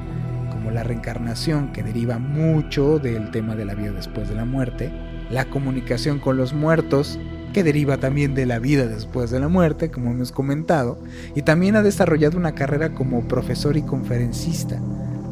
como 0.50 0.70
la 0.70 0.83
reencarnación, 0.83 1.72
que 1.72 1.83
deriva 1.83 2.18
mucho 2.18 2.98
del 2.98 3.31
tema 3.31 3.57
de 3.57 3.64
la 3.64 3.74
vida 3.74 3.92
después 3.92 4.28
de 4.28 4.35
la 4.35 4.44
muerte, 4.44 4.92
la 5.31 5.46
comunicación 5.46 6.18
con 6.18 6.37
los 6.37 6.52
muertos, 6.52 7.18
que 7.55 7.64
deriva 7.64 7.96
también 7.96 8.35
de 8.35 8.44
la 8.44 8.59
vida 8.59 8.87
después 8.87 9.31
de 9.31 9.40
la 9.40 9.48
muerte, 9.48 9.90
como 9.90 10.11
hemos 10.11 10.33
comentado, 10.33 10.98
y 11.35 11.40
también 11.40 11.76
ha 11.76 11.83
desarrollado 11.83 12.37
una 12.37 12.55
carrera 12.55 12.92
como 12.92 13.26
profesor 13.26 13.78
y 13.78 13.83
conferencista. 13.83 14.83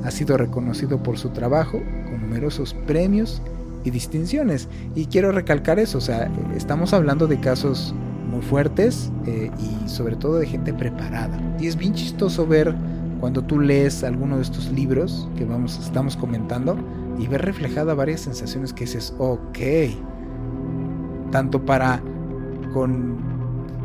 Ha 0.05 0.11
sido 0.11 0.37
reconocido 0.37 1.03
por 1.03 1.19
su 1.19 1.31
trabajo 1.31 1.81
con 2.11 2.21
numerosos 2.23 2.75
premios 2.87 3.43
y 3.85 3.91
distinciones. 3.91 4.69
Y 4.95 5.07
quiero 5.07 5.33
recalcar 5.33 5.79
eso, 5.79 5.99
o 5.99 6.01
sea, 6.01 6.31
estamos 6.55 6.93
hablando 6.93 7.27
de 7.27 7.39
casos 7.41 7.95
muy 8.31 8.43
fuertes 8.43 9.11
eh, 9.27 9.51
y 9.59 9.89
sobre 9.89 10.17
todo 10.17 10.39
de 10.39 10.47
gente 10.47 10.73
preparada. 10.73 11.39
Y 11.59 11.67
es 11.67 11.77
bien 11.77 11.95
chistoso 11.95 12.47
ver 12.47 12.75
cuando 13.21 13.43
tú 13.43 13.61
lees 13.61 14.03
alguno 14.03 14.37
de 14.37 14.43
estos 14.43 14.71
libros 14.73 15.29
que 15.37 15.45
vamos, 15.45 15.79
estamos 15.79 16.17
comentando 16.17 16.79
y 17.19 17.27
ver 17.27 17.43
reflejada 17.43 17.95
varias 17.95 18.23
sensaciones 18.23 18.73
que 18.73 18.85
dices, 18.85 19.15
ok, 19.19 19.59
tanto 21.31 21.65
para 21.65 22.03
con 22.73 23.19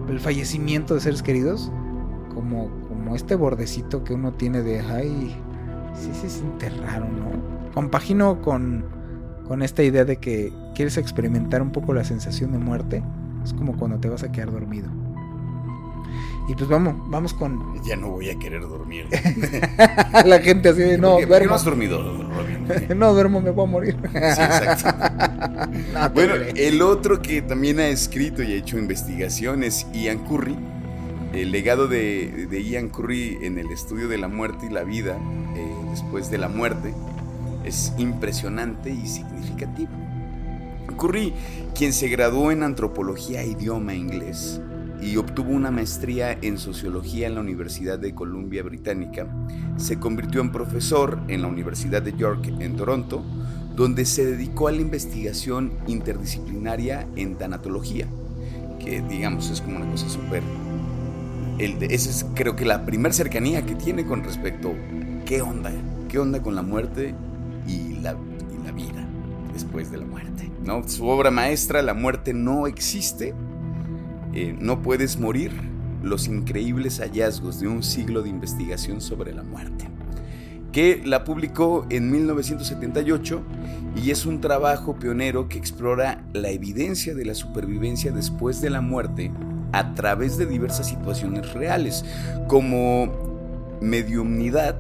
el 0.09 0.19
fallecimiento 0.19 0.93
de 0.93 1.01
seres 1.01 1.21
queridos 1.21 1.71
como, 2.33 2.69
como 2.87 3.15
este 3.15 3.35
bordecito 3.35 4.03
que 4.03 4.13
uno 4.13 4.33
tiene 4.33 4.61
de, 4.61 4.79
ay, 4.79 5.35
sí 5.99 6.11
se 6.19 6.29
siente 6.29 6.69
raro, 6.69 7.05
¿no? 7.05 7.71
Compagino 7.73 8.41
con, 8.41 8.85
con 9.47 9.61
esta 9.61 9.83
idea 9.83 10.05
de 10.05 10.17
que 10.17 10.51
quieres 10.75 10.97
experimentar 10.97 11.61
un 11.61 11.71
poco 11.71 11.93
la 11.93 12.03
sensación 12.03 12.51
de 12.51 12.57
muerte. 12.59 13.03
Es 13.43 13.53
como 13.53 13.77
cuando 13.77 13.99
te 13.99 14.09
vas 14.09 14.23
a 14.23 14.31
quedar 14.31 14.51
dormido. 14.51 14.87
Y 16.47 16.53
pues 16.53 16.69
vamos, 16.69 16.95
vamos 17.09 17.33
con 17.33 17.81
Ya 17.83 17.95
no 17.95 18.09
voy 18.11 18.29
a 18.29 18.37
querer 18.37 18.61
dormir. 18.61 19.07
la 20.25 20.39
gente 20.39 20.69
así 20.69 20.81
de, 20.81 20.97
no, 20.97 21.13
¿Por 21.13 21.19
qué- 21.21 21.27
por 21.27 21.37
qué 21.39 21.45
duermo. 21.45 21.49
no 21.49 21.55
has 21.55 21.65
dormido, 21.65 21.97
Robin? 22.03 22.55
No 22.99 23.13
duermo, 23.13 23.41
me 23.41 23.51
voy 23.51 23.65
a 23.67 23.69
morir. 23.71 23.97
Sí, 24.11 24.17
exacto. 24.17 25.71
No, 25.93 26.09
Bueno, 26.11 26.33
crees. 26.35 26.53
el 26.55 26.81
otro 26.81 27.21
que 27.21 27.41
también 27.41 27.79
ha 27.79 27.87
escrito 27.87 28.41
y 28.43 28.53
ha 28.53 28.55
hecho 28.55 28.77
investigación 28.77 29.63
es 29.63 29.87
Ian 29.93 30.19
Curry. 30.19 30.55
El 31.33 31.51
legado 31.51 31.87
de, 31.87 32.47
de 32.49 32.63
Ian 32.63 32.89
Curry 32.89 33.39
en 33.41 33.57
el 33.59 33.69
estudio 33.71 34.07
de 34.07 34.17
la 34.17 34.27
muerte 34.29 34.67
y 34.67 34.69
la 34.73 34.83
vida 34.83 35.17
eh, 35.55 35.75
después 35.95 36.29
de 36.29 36.37
la 36.37 36.49
muerte 36.49 36.93
es 37.63 37.93
impresionante 37.97 38.89
y 38.89 39.07
significativo. 39.07 39.91
Curry, 40.97 41.33
quien 41.73 41.93
se 41.93 42.09
graduó 42.09 42.51
en 42.51 42.63
antropología 42.63 43.41
e 43.41 43.47
idioma 43.47 43.93
inglés 43.95 44.59
y 45.01 45.15
obtuvo 45.15 45.51
una 45.51 45.71
maestría 45.71 46.37
en 46.41 46.57
sociología 46.57 47.27
en 47.27 47.35
la 47.35 47.41
Universidad 47.41 47.97
de 47.97 48.13
Columbia 48.13 48.61
Británica, 48.61 49.25
se 49.77 49.97
convirtió 49.97 50.41
en 50.41 50.51
profesor 50.51 51.17
en 51.29 51.41
la 51.41 51.47
Universidad 51.47 52.01
de 52.01 52.13
York 52.13 52.45
en 52.59 52.75
Toronto, 52.75 53.23
donde 53.75 54.05
se 54.05 54.25
dedicó 54.25 54.67
a 54.67 54.73
la 54.73 54.81
investigación 54.81 55.71
interdisciplinaria 55.87 57.07
en 57.15 57.37
tanatología, 57.37 58.05
que 58.83 59.01
digamos 59.01 59.49
es 59.49 59.61
como 59.61 59.77
una 59.77 59.89
cosa 59.89 60.09
súper... 60.09 60.43
Esa 61.57 62.09
es 62.09 62.25
creo 62.35 62.57
que 62.57 62.65
la 62.65 62.85
primer 62.85 63.13
cercanía 63.13 63.65
que 63.65 63.75
tiene 63.75 64.05
con 64.05 64.25
respecto 64.25 64.73
qué 65.25 65.41
onda, 65.41 65.71
qué 66.07 66.19
onda 66.19 66.41
con 66.41 66.55
la 66.55 66.61
muerte 66.61 67.15
y 67.67 67.93
la, 68.01 68.13
vida 68.13 69.07
después 69.53 69.91
de 69.91 69.97
la 69.97 70.05
muerte. 70.05 70.51
¿no? 70.63 70.87
Su 70.87 71.07
obra 71.07 71.31
maestra, 71.31 71.81
La 71.81 71.93
muerte 71.93 72.33
no 72.33 72.67
existe, 72.67 73.33
eh, 74.33 74.55
no 74.59 74.81
puedes 74.81 75.17
morir, 75.17 75.51
los 76.03 76.27
increíbles 76.27 76.99
hallazgos 76.99 77.59
de 77.59 77.67
un 77.67 77.81
siglo 77.81 78.21
de 78.21 78.29
investigación 78.29 79.01
sobre 79.01 79.33
la 79.33 79.43
muerte 79.43 79.87
que 80.75 81.01
la 81.05 81.23
publicó 81.23 81.85
en 81.89 82.11
1978 82.11 83.41
y 83.95 84.11
es 84.11 84.25
un 84.25 84.41
trabajo 84.41 84.95
pionero 84.99 85.47
que 85.47 85.57
explora 85.57 86.21
la 86.33 86.49
evidencia 86.49 87.15
de 87.15 87.23
la 87.23 87.33
supervivencia 87.33 88.11
después 88.11 88.59
de 88.59 88.69
la 88.69 88.81
muerte 88.81 89.31
a 89.71 89.93
través 89.93 90.37
de 90.37 90.45
diversas 90.45 90.89
situaciones 90.89 91.53
reales, 91.53 92.03
como 92.49 93.09
mediumnidad, 93.79 94.77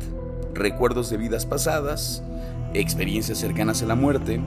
recuerdos 0.55 1.09
de 1.09 1.17
vidas 1.17 1.45
pasadas, 1.45 2.23
experiencias 2.73 3.37
cercanas 3.37 3.83
a 3.83 3.85
la 3.85 3.95
muerte, 3.95 4.39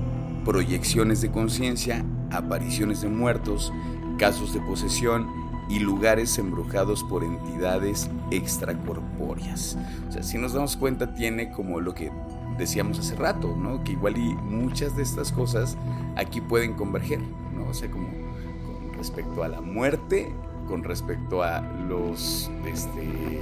proyecciones 0.44 1.20
de 1.20 1.30
conciencia, 1.30 2.04
apariciones 2.30 3.02
de 3.02 3.08
muertos, 3.08 3.72
casos 4.18 4.52
de 4.52 4.60
posesión 4.60 5.26
y 5.68 5.78
lugares 5.78 6.38
embrujados 6.38 7.04
por 7.04 7.22
entidades 7.22 8.10
extracorpóreas. 8.30 9.76
O 10.08 10.12
sea, 10.12 10.22
si 10.22 10.38
nos 10.38 10.54
damos 10.54 10.76
cuenta, 10.76 11.14
tiene 11.14 11.52
como 11.52 11.80
lo 11.80 11.94
que 11.94 12.10
decíamos 12.56 12.98
hace 12.98 13.14
rato, 13.14 13.54
¿no? 13.54 13.84
Que 13.84 13.92
igual 13.92 14.16
y 14.16 14.34
muchas 14.34 14.96
de 14.96 15.02
estas 15.02 15.30
cosas 15.30 15.76
aquí 16.16 16.40
pueden 16.40 16.74
converger, 16.74 17.20
¿no? 17.54 17.68
O 17.68 17.74
sea, 17.74 17.90
como 17.90 18.08
con 18.08 18.94
respecto 18.94 19.44
a 19.44 19.48
la 19.48 19.60
muerte, 19.60 20.32
con 20.66 20.82
respecto 20.84 21.42
a 21.42 21.60
los, 21.88 22.50
este, 22.66 23.40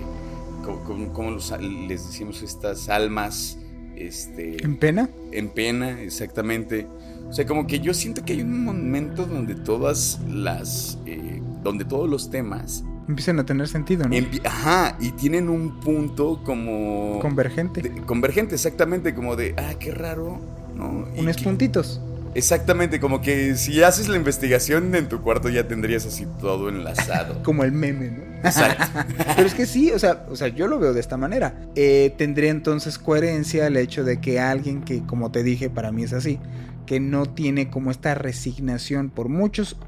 como, 0.67 1.31
los, 1.31 1.53
les 1.61 2.07
decimos 2.07 2.43
estas 2.43 2.89
almas, 2.89 3.59
este, 3.97 4.63
¿En 4.65 4.77
pena? 4.77 5.09
en 5.33 5.49
pena, 5.49 6.01
exactamente. 6.03 6.87
O 7.29 7.33
sea, 7.33 7.47
como 7.47 7.67
que 7.67 7.81
yo 7.81 7.93
siento 7.95 8.25
que 8.25 8.35
hay 8.35 8.43
un 8.43 8.65
momento 8.65 9.27
donde 9.27 9.55
todas 9.55 10.21
las, 10.29 10.99
eh, 11.07 11.41
donde 11.63 11.85
todos 11.85 12.09
los 12.09 12.31
temas, 12.31 12.85
Empiezan 13.09 13.39
a 13.39 13.47
tener 13.47 13.69
sentido, 13.69 14.09
¿no? 14.09 14.17
ajá, 14.45 14.97
y 14.99 15.13
tienen 15.13 15.49
un 15.49 15.79
punto 15.79 16.43
como 16.45 17.21
Convergente. 17.21 17.81
de- 17.81 17.91
convergente, 18.03 18.57
exactamente, 18.57 19.15
como 19.15 19.37
de, 19.37 19.55
ah, 19.57 19.75
qué 19.79 19.93
raro, 19.93 20.41
¿no? 20.75 21.07
Unos 21.17 21.37
puntitos. 21.37 22.01
Exactamente, 22.37 23.01
como 23.01 23.23
que 23.23 23.57
si 23.57 23.83
haces 23.83 24.09
la 24.09 24.17
investigación 24.17 24.95
en 24.95 25.09
tu 25.09 25.23
cuarto 25.23 25.49
ya 25.49 25.67
tendrías 25.67 26.05
así 26.05 26.27
todo 26.39 26.69
enlazado. 26.69 27.43
Como 27.43 27.65
el 27.65 27.73
meme, 27.73 28.11
¿no? 28.11 28.23
Exacto. 28.47 28.85
Pero 29.37 29.49
es 29.49 29.55
que 29.55 29.65
sí, 29.65 29.91
o 29.91 29.99
sea, 29.99 30.27
o 30.29 30.37
sea 30.37 30.49
yo 30.49 30.67
lo 30.67 30.79
veo 30.79 30.93
de 30.93 31.01
esta 31.01 31.17
manera. 31.17 31.55
Eh, 31.77 32.15
tendría 32.19 32.51
entonces 32.51 32.99
coherencia 32.99 33.67
el 33.67 33.79
hecho 33.79 34.05
de 34.05 34.21
que 34.21 34.39
alguien 34.39 34.83
que, 34.83 35.03
como 35.07 35.33
te 35.33 35.43
dije, 35.43 35.71
para 35.71 35.93
mí 35.93 36.05
es 36.05 36.13
así, 36.13 36.39
que 36.85 37.01
no 37.01 37.25
tiene 37.25 37.71
como 37.71 37.91
esta 37.91 38.15
resignación 38.15 39.09
por 39.09 39.31
muchos 39.31 39.79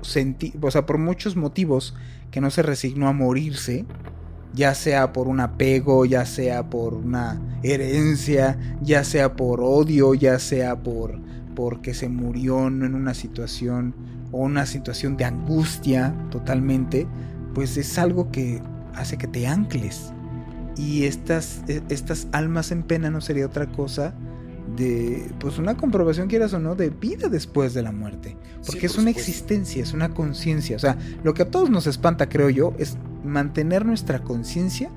o 0.62 0.70
sea, 0.70 0.86
por 0.86 0.96
muchos 0.96 1.36
motivos 1.36 1.94
que 2.30 2.40
no 2.40 2.50
se 2.50 2.62
resignó 2.62 3.08
a 3.08 3.12
morirse, 3.12 3.84
ya 4.54 4.74
sea 4.74 5.12
por 5.12 5.28
un 5.28 5.40
apego, 5.40 6.06
ya 6.06 6.24
sea 6.24 6.70
por 6.70 6.94
una 6.94 7.38
herencia, 7.62 8.58
ya 8.80 9.04
sea 9.04 9.36
por 9.36 9.60
odio, 9.60 10.14
ya 10.14 10.38
sea 10.38 10.76
por 10.76 11.28
porque 11.58 11.92
se 11.92 12.08
murió 12.08 12.68
en 12.68 12.94
una 12.94 13.14
situación 13.14 13.92
o 14.30 14.44
una 14.44 14.64
situación 14.64 15.16
de 15.16 15.24
angustia 15.24 16.14
totalmente, 16.30 17.08
pues 17.52 17.76
es 17.76 17.98
algo 17.98 18.30
que 18.30 18.62
hace 18.94 19.18
que 19.18 19.26
te 19.26 19.48
ancles. 19.48 20.12
Y 20.76 21.02
estas, 21.02 21.64
e, 21.66 21.82
estas 21.88 22.28
almas 22.30 22.70
en 22.70 22.84
pena 22.84 23.10
no 23.10 23.20
sería 23.20 23.44
otra 23.44 23.66
cosa 23.66 24.14
de, 24.76 25.32
pues 25.40 25.58
una 25.58 25.76
comprobación, 25.76 26.28
quieras 26.28 26.52
o 26.52 26.60
no, 26.60 26.76
de 26.76 26.90
vida 26.90 27.28
después 27.28 27.74
de 27.74 27.82
la 27.82 27.90
muerte. 27.90 28.36
Porque 28.64 28.86
es 28.86 28.96
una 28.96 29.10
existencia, 29.10 29.82
es 29.82 29.92
una 29.92 30.10
conciencia. 30.10 30.76
O 30.76 30.78
sea, 30.78 30.96
lo 31.24 31.34
que 31.34 31.42
a 31.42 31.50
todos 31.50 31.70
nos 31.70 31.88
espanta, 31.88 32.28
creo 32.28 32.50
yo, 32.50 32.72
es 32.78 32.98
mantener 33.24 33.84
nuestra 33.84 34.20
conciencia 34.20 34.90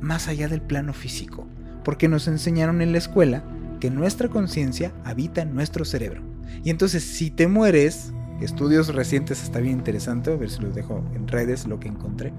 más 0.00 0.26
allá 0.26 0.48
del 0.48 0.60
plano 0.60 0.92
físico. 0.92 1.46
Porque 1.84 2.08
nos 2.08 2.26
enseñaron 2.26 2.82
en 2.82 2.90
la 2.90 2.98
escuela 2.98 3.44
que 3.78 3.90
nuestra 3.90 4.28
conciencia 4.28 4.92
habita 5.04 5.42
en 5.42 5.54
nuestro 5.54 5.84
cerebro. 5.84 6.22
Y 6.64 6.70
entonces 6.70 7.04
si 7.04 7.30
te 7.30 7.46
mueres, 7.46 8.12
estudios 8.40 8.94
recientes 8.94 9.42
está 9.42 9.60
bien 9.60 9.78
interesante, 9.78 10.32
a 10.32 10.36
ver 10.36 10.50
si 10.50 10.60
los 10.60 10.74
dejo 10.74 11.04
en 11.14 11.28
redes 11.28 11.66
lo 11.66 11.80
que 11.80 11.88
encontré. 11.88 12.32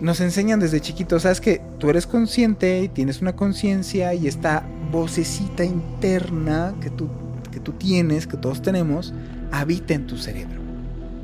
Nos 0.00 0.20
enseñan 0.20 0.60
desde 0.60 0.80
chiquitos, 0.80 1.22
sabes 1.22 1.40
que 1.40 1.60
tú 1.78 1.90
eres 1.90 2.06
consciente 2.06 2.82
y 2.82 2.88
tienes 2.88 3.20
una 3.20 3.36
conciencia 3.36 4.14
y 4.14 4.28
esta 4.28 4.66
vocecita 4.90 5.64
interna 5.64 6.74
que 6.80 6.88
tú, 6.88 7.08
que 7.52 7.60
tú 7.60 7.72
tienes, 7.72 8.26
que 8.26 8.38
todos 8.38 8.62
tenemos, 8.62 9.12
habita 9.52 9.92
en 9.94 10.06
tu 10.06 10.16
cerebro. 10.16 10.60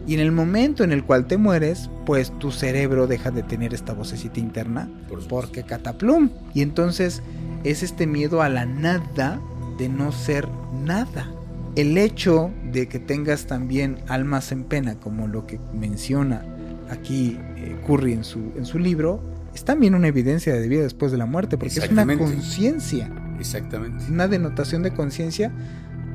Y 0.06 0.14
en 0.14 0.20
el 0.20 0.30
momento 0.30 0.84
en 0.84 0.92
el 0.92 1.04
cual 1.04 1.26
te 1.26 1.36
mueres, 1.36 1.90
pues 2.04 2.30
tu 2.38 2.52
cerebro 2.52 3.08
deja 3.08 3.32
de 3.32 3.42
tener 3.42 3.74
esta 3.74 3.92
vocecita 3.92 4.38
interna 4.38 4.88
porque 5.28 5.64
cataplum. 5.64 6.30
Y 6.54 6.62
entonces 6.62 7.22
es 7.70 7.82
este 7.82 8.06
miedo 8.06 8.42
a 8.42 8.48
la 8.48 8.66
nada 8.66 9.40
de 9.78 9.88
no 9.88 10.12
ser 10.12 10.48
nada. 10.84 11.30
El 11.74 11.98
hecho 11.98 12.50
de 12.72 12.88
que 12.88 12.98
tengas 12.98 13.46
también 13.46 13.98
almas 14.08 14.50
en 14.52 14.64
pena, 14.64 14.98
como 14.98 15.26
lo 15.26 15.46
que 15.46 15.60
menciona 15.74 16.42
aquí 16.90 17.38
eh, 17.56 17.76
Curry 17.86 18.12
en 18.12 18.24
su, 18.24 18.52
en 18.56 18.64
su 18.64 18.78
libro, 18.78 19.20
es 19.54 19.64
también 19.64 19.94
una 19.94 20.08
evidencia 20.08 20.54
de 20.54 20.68
vida 20.68 20.82
después 20.82 21.12
de 21.12 21.18
la 21.18 21.26
muerte, 21.26 21.58
porque 21.58 21.78
es 21.78 21.90
una 21.90 22.06
conciencia. 22.16 23.10
Exactamente. 23.38 24.04
Una 24.10 24.28
denotación 24.28 24.82
de 24.82 24.92
conciencia, 24.92 25.52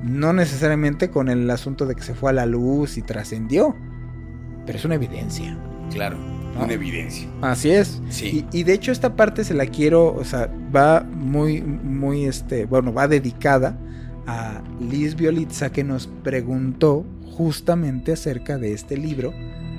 no 0.03 0.33
necesariamente 0.33 1.09
con 1.09 1.29
el 1.29 1.49
asunto 1.49 1.85
de 1.85 1.95
que 1.95 2.01
se 2.01 2.15
fue 2.15 2.31
a 2.31 2.33
la 2.33 2.45
luz 2.45 2.97
y 2.97 3.01
trascendió, 3.01 3.75
pero 4.65 4.77
es 4.79 4.85
una 4.85 4.95
evidencia. 4.95 5.57
Claro. 5.91 6.40
Una 6.59 6.73
evidencia. 6.73 7.27
Así 7.41 7.71
es. 7.71 8.01
Sí. 8.09 8.45
Y, 8.51 8.63
de 8.63 8.73
hecho 8.73 8.91
esta 8.91 9.15
parte 9.15 9.43
se 9.43 9.53
la 9.53 9.65
quiero, 9.65 10.13
o 10.13 10.23
sea, 10.23 10.49
va 10.75 11.01
muy, 11.01 11.61
muy, 11.61 12.25
este, 12.25 12.65
bueno, 12.65 12.93
va 12.93 13.07
dedicada 13.07 13.77
a 14.27 14.61
Liz 14.79 15.15
Violitza 15.15 15.71
que 15.71 15.83
nos 15.83 16.07
preguntó 16.07 17.05
justamente 17.25 18.13
acerca 18.13 18.57
de 18.57 18.73
este 18.73 18.97
libro 18.97 19.33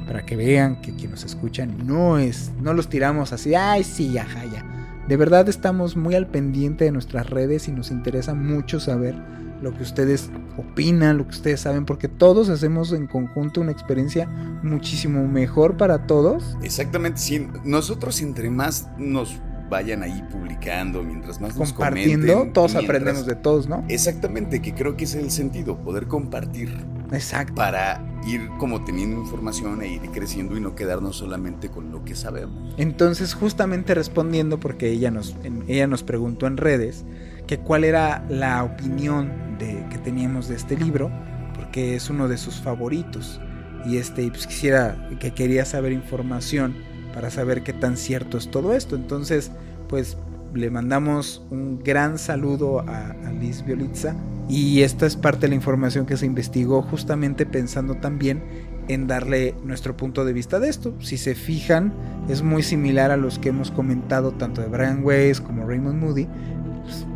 para 0.06 0.24
que 0.24 0.37
vean 0.37 0.80
que 0.80 0.94
quien 0.94 1.12
nos 1.12 1.24
escuchan 1.24 1.87
no 1.87 2.18
es, 2.18 2.50
no 2.61 2.74
los 2.74 2.88
tiramos 2.88 3.32
así, 3.32 3.54
ay 3.54 3.85
sí, 3.85 4.18
ajá, 4.18 4.44
ya. 4.46 4.64
De 5.08 5.16
verdad 5.16 5.48
estamos 5.48 5.96
muy 5.96 6.14
al 6.14 6.26
pendiente 6.26 6.85
de 6.85 6.92
nuestras 6.92 7.28
redes 7.28 7.68
y 7.68 7.72
nos 7.72 7.90
interesa 7.90 8.35
mucho 8.35 8.80
saber 8.80 9.14
lo 9.62 9.72
que 9.72 9.83
ustedes 9.83 10.31
opinan, 10.57 11.18
lo 11.18 11.25
que 11.25 11.31
ustedes 11.31 11.61
saben, 11.61 11.87
porque 11.87 12.09
todos 12.09 12.48
hacemos 12.48 12.92
en 12.92 13.07
conjunto 13.07 13.61
una 13.61 13.72
experiencia 13.72 14.27
muchísimo 14.62 15.27
mejor 15.27 15.77
para 15.77 16.07
todos. 16.07 16.57
Exactamente, 16.62 17.20
sí. 17.20 17.48
Nosotros 17.64 18.20
entre 18.20 18.51
más 18.51 18.88
nos 18.98 19.40
vayan 19.70 20.03
ahí 20.03 20.22
publicando, 20.31 21.03
mientras 21.03 21.40
más 21.40 21.57
nos 21.57 21.72
compartiendo, 21.72 22.51
todos 22.53 22.75
aprendemos 22.75 23.25
de 23.25 23.37
todos, 23.37 23.68
¿no? 23.68 23.85
Exactamente, 23.88 24.61
que 24.61 24.75
creo 24.75 24.96
que 24.96 25.05
es 25.05 25.14
el 25.14 25.31
sentido, 25.31 25.79
poder 25.79 26.09
compartir. 26.09 26.68
Exacto. 27.11 27.55
Para 27.55 28.05
ir 28.27 28.48
como 28.59 28.85
teniendo 28.85 29.18
información 29.18 29.83
e 29.83 29.94
ir 29.94 30.03
creciendo 30.12 30.57
y 30.57 30.61
no 30.61 30.75
quedarnos 30.75 31.16
solamente 31.16 31.70
con 31.70 31.90
lo 31.90 32.05
que 32.05 32.14
sabemos. 32.14 32.75
Entonces, 32.77 33.35
justamente 33.35 33.94
respondiendo, 33.94 34.61
porque 34.61 34.90
ella 34.90 35.11
nos, 35.11 35.37
ella 35.66 35.87
nos 35.87 36.03
preguntó 36.03 36.46
en 36.46 36.59
redes, 36.59 37.05
que 37.53 37.59
cuál 37.59 37.85
era 37.85 38.25
la 38.31 38.65
opinión 38.65 39.31
de, 39.59 39.85
que 39.91 39.99
teníamos 39.99 40.49
de 40.49 40.55
este 40.55 40.75
libro, 40.75 41.11
porque 41.55 41.95
es 41.97 42.09
uno 42.09 42.27
de 42.27 42.38
sus 42.38 42.62
favoritos. 42.62 43.43
Y 43.85 43.99
este, 43.99 44.27
pues 44.31 44.47
quisiera, 44.47 44.97
que 45.21 45.33
quería 45.33 45.67
saber 45.67 45.93
información 45.93 46.75
para 47.12 47.29
saber 47.31 47.62
qué 47.62 47.75
tan 47.75 47.99
cierto 47.99 48.38
es 48.38 48.51
todo 48.51 48.73
esto. 48.73 48.97
Entonces, 48.97 49.53
pues 49.87 50.17
le 50.55 50.71
mandamos 50.71 51.45
un 51.51 51.79
gran 51.85 52.17
saludo 52.17 52.81
a, 52.88 53.11
a 53.11 53.33
Liz 53.33 53.62
Violitza. 53.67 54.17
Y 54.49 54.81
esta 54.81 55.05
es 55.05 55.17
parte 55.17 55.43
de 55.43 55.49
la 55.49 55.55
información 55.55 56.07
que 56.07 56.17
se 56.17 56.25
investigó 56.25 56.81
justamente 56.81 57.45
pensando 57.45 57.97
también 57.97 58.43
en 58.88 59.07
darle 59.07 59.55
nuestro 59.62 59.95
punto 59.95 60.25
de 60.25 60.33
vista 60.33 60.59
de 60.59 60.71
esto. 60.71 60.95
Si 61.01 61.19
se 61.19 61.35
fijan, 61.35 61.93
es 62.31 62.43
muy 62.43 62.62
similar 62.62 63.11
a 63.11 63.19
los 63.19 63.38
que 63.38 63.51
hemos 63.51 63.71
comentado 63.71 64.33
tanto 64.33 64.62
de 64.62 64.69
Brian 64.69 65.05
Weiss 65.05 65.41
como 65.41 65.67
Raymond 65.67 66.03
Moody, 66.03 66.27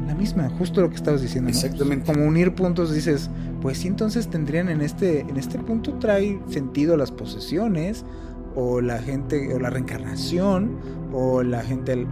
la 0.07 0.15
misma, 0.15 0.49
justo 0.59 0.81
lo 0.81 0.89
que 0.89 0.97
estabas 0.97 1.23
diciendo. 1.23 1.51
Exactamente. 1.51 2.13
Como 2.13 2.27
unir 2.27 2.55
puntos, 2.55 2.95
dices, 2.95 3.31
pues 3.61 3.79
sí, 3.79 3.89
entonces 3.89 4.29
tendrían 4.29 4.69
en 4.69 4.81
este, 4.81 5.21
en 5.21 5.37
este 5.37 5.59
punto 5.59 5.95
trae 5.99 6.41
sentido 6.49 6.97
las 6.97 7.11
posesiones, 7.11 8.05
o 8.55 8.81
la 8.81 8.99
gente, 8.99 9.53
o 9.55 9.59
la 9.59 9.71
reencarnación, 9.71 10.79
o 11.13 11.43
la 11.43 11.63
gente, 11.63 12.07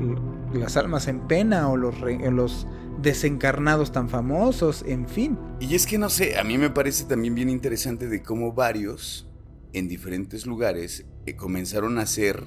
las 0.53 0.77
almas 0.77 1.09
en 1.09 1.21
pena, 1.21 1.69
o 1.71 1.77
los, 1.77 1.95
los 2.01 2.67
desencarnados 3.01 3.93
tan 3.93 4.09
famosos, 4.09 4.85
en 4.87 5.09
fin. 5.09 5.39
Y 5.61 5.75
es 5.75 5.87
que 5.87 5.99
no 5.99 6.11
sé, 6.11 6.39
a 6.39 6.45
mí 6.45 6.59
me 6.59 6.71
parece 6.71 7.05
también 7.05 7.35
bien 7.35 7.49
interesante 7.49 8.09
de 8.09 8.23
cómo 8.23 8.53
varios 8.53 9.29
en 9.73 9.89
diferentes 9.89 10.47
lugares 10.47 11.05
eh, 11.27 11.35
comenzaron 11.35 11.99
a 11.99 12.03
hacer 12.03 12.45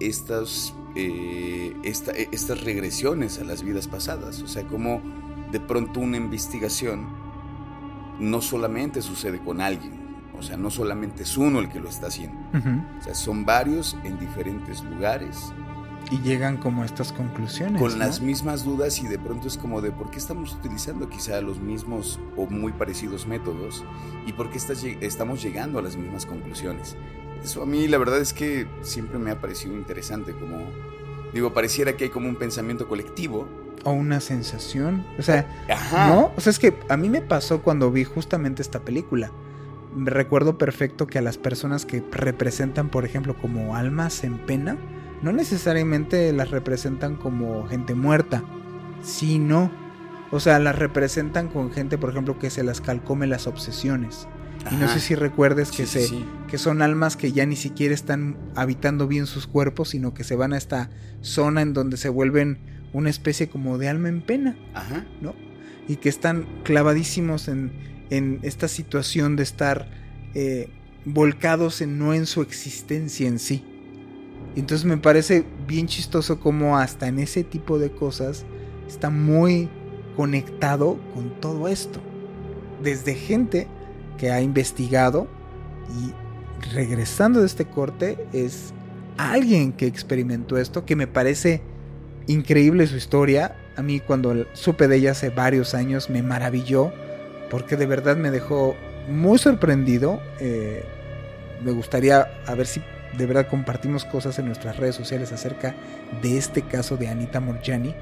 estas 0.00 0.74
eh, 0.94 1.74
eh, 1.82 2.28
estas 2.32 2.64
regresiones 2.64 3.38
a 3.38 3.44
las 3.44 3.62
vidas 3.62 3.88
pasadas. 3.88 4.42
O 4.42 4.48
sea, 4.48 4.66
como 4.66 5.00
de 5.52 5.60
pronto 5.60 6.00
una 6.00 6.16
investigación 6.16 7.06
no 8.18 8.40
solamente 8.40 9.00
sucede 9.02 9.38
con 9.38 9.60
alguien, 9.60 9.98
o 10.38 10.42
sea, 10.42 10.56
no 10.56 10.70
solamente 10.70 11.24
es 11.24 11.36
uno 11.36 11.58
el 11.58 11.68
que 11.68 11.80
lo 11.80 11.88
está 11.88 12.06
haciendo. 12.08 12.38
O 12.98 13.02
sea, 13.02 13.14
son 13.14 13.44
varios 13.44 13.96
en 14.04 14.18
diferentes 14.18 14.82
lugares. 14.84 15.52
Y 16.10 16.18
llegan 16.20 16.56
como 16.56 16.82
a 16.82 16.86
estas 16.86 17.12
conclusiones. 17.12 17.80
Con 17.82 17.98
las 17.98 18.20
mismas 18.20 18.64
dudas 18.64 19.00
y 19.00 19.08
de 19.08 19.18
pronto 19.18 19.48
es 19.48 19.58
como 19.58 19.82
de 19.82 19.90
por 19.90 20.10
qué 20.10 20.18
estamos 20.18 20.54
utilizando 20.54 21.08
quizá 21.10 21.40
los 21.40 21.60
mismos 21.60 22.18
o 22.36 22.46
muy 22.46 22.72
parecidos 22.72 23.26
métodos 23.26 23.84
y 24.26 24.32
por 24.32 24.48
qué 24.50 24.58
estamos 25.00 25.42
llegando 25.42 25.78
a 25.78 25.82
las 25.82 25.96
mismas 25.96 26.24
conclusiones. 26.24 26.96
Eso 27.42 27.62
a 27.62 27.66
mí 27.66 27.88
la 27.88 27.98
verdad 27.98 28.20
es 28.20 28.32
que 28.32 28.66
siempre 28.82 29.18
me 29.18 29.30
ha 29.30 29.40
parecido 29.40 29.74
interesante, 29.74 30.32
como 30.32 30.66
digo, 31.32 31.52
pareciera 31.52 31.96
que 31.96 32.04
hay 32.04 32.10
como 32.10 32.28
un 32.28 32.36
pensamiento 32.36 32.88
colectivo. 32.88 33.46
O 33.84 33.92
una 33.92 34.20
sensación. 34.20 35.06
O 35.18 35.22
sea, 35.22 35.46
¿no? 36.08 36.32
O 36.36 36.40
sea, 36.40 36.50
es 36.50 36.58
que 36.58 36.74
a 36.88 36.96
mí 36.96 37.08
me 37.08 37.22
pasó 37.22 37.62
cuando 37.62 37.90
vi 37.90 38.04
justamente 38.04 38.62
esta 38.62 38.80
película. 38.80 39.30
Me 39.94 40.10
recuerdo 40.10 40.58
perfecto 40.58 41.06
que 41.06 41.18
a 41.18 41.22
las 41.22 41.38
personas 41.38 41.86
que 41.86 42.02
representan, 42.10 42.88
por 42.88 43.04
ejemplo, 43.04 43.34
como 43.40 43.76
almas 43.76 44.24
en 44.24 44.38
pena, 44.38 44.76
no 45.22 45.32
necesariamente 45.32 46.32
las 46.32 46.50
representan 46.50 47.16
como 47.16 47.66
gente 47.66 47.94
muerta, 47.94 48.42
sino, 49.02 49.70
o 50.30 50.40
sea, 50.40 50.58
las 50.58 50.76
representan 50.76 51.48
con 51.48 51.72
gente, 51.72 51.98
por 51.98 52.10
ejemplo, 52.10 52.38
que 52.38 52.50
se 52.50 52.62
las 52.62 52.80
calcome 52.80 53.26
las 53.26 53.46
obsesiones 53.46 54.28
y 54.70 54.76
no 54.76 54.88
sé 54.88 55.00
si 55.00 55.14
recuerdes 55.14 55.70
que, 55.70 55.86
se, 55.86 56.08
que 56.48 56.58
son 56.58 56.82
almas 56.82 57.16
que 57.16 57.30
ya 57.30 57.46
ni 57.46 57.54
siquiera 57.54 57.94
están 57.94 58.36
habitando 58.56 59.06
bien 59.06 59.26
sus 59.26 59.46
cuerpos, 59.46 59.90
sino 59.90 60.14
que 60.14 60.24
se 60.24 60.34
van 60.34 60.52
a 60.52 60.58
esta 60.58 60.90
zona 61.20 61.62
en 61.62 61.74
donde 61.74 61.96
se 61.96 62.08
vuelven 62.08 62.58
una 62.92 63.10
especie 63.10 63.48
como 63.48 63.78
de 63.78 63.88
alma 63.88 64.08
en 64.08 64.22
pena, 64.22 64.56
Ajá. 64.74 65.06
¿no? 65.20 65.34
Y 65.86 65.96
que 65.96 66.08
están 66.08 66.46
clavadísimos 66.64 67.48
en, 67.48 67.72
en 68.10 68.40
esta 68.42 68.66
situación 68.68 69.36
de 69.36 69.42
estar 69.44 69.88
eh, 70.34 70.70
volcados 71.04 71.80
en 71.80 71.98
no 71.98 72.14
en 72.14 72.26
su 72.26 72.42
existencia 72.42 73.28
en 73.28 73.38
sí. 73.38 73.64
Entonces 74.56 74.84
me 74.84 74.96
parece 74.96 75.44
bien 75.66 75.86
chistoso 75.86 76.40
como 76.40 76.78
hasta 76.78 77.06
en 77.06 77.18
ese 77.18 77.44
tipo 77.44 77.78
de 77.78 77.90
cosas 77.90 78.44
está 78.88 79.10
muy 79.10 79.68
conectado 80.16 80.98
con 81.14 81.40
todo 81.40 81.68
esto. 81.68 82.00
desde 82.82 83.14
gente 83.14 83.66
que 84.18 84.30
ha 84.30 84.40
investigado 84.40 85.28
y 85.88 86.27
regresando 86.72 87.40
de 87.40 87.46
este 87.46 87.64
corte 87.64 88.26
es 88.32 88.72
alguien 89.16 89.72
que 89.72 89.86
experimentó 89.86 90.58
esto, 90.58 90.84
que 90.84 90.96
me 90.96 91.06
parece 91.06 91.62
increíble 92.26 92.86
su 92.86 92.96
historia. 92.96 93.56
A 93.76 93.82
mí 93.82 94.00
cuando 94.00 94.46
supe 94.54 94.88
de 94.88 94.96
ella 94.96 95.12
hace 95.12 95.30
varios 95.30 95.74
años 95.74 96.10
me 96.10 96.22
maravilló 96.22 96.92
porque 97.50 97.76
de 97.76 97.86
verdad 97.86 98.16
me 98.16 98.30
dejó 98.30 98.76
muy 99.08 99.38
sorprendido. 99.38 100.20
Eh, 100.40 100.84
me 101.62 101.72
gustaría 101.72 102.28
a 102.46 102.54
ver 102.54 102.66
si 102.66 102.82
de 103.16 103.26
verdad 103.26 103.48
compartimos 103.48 104.04
cosas 104.04 104.38
en 104.38 104.46
nuestras 104.46 104.76
redes 104.76 104.94
sociales 104.94 105.32
acerca 105.32 105.74
de 106.22 106.38
este 106.38 106.62
caso 106.62 106.96
de 106.96 107.08
Anita 107.08 107.40
Morjani 107.40 107.94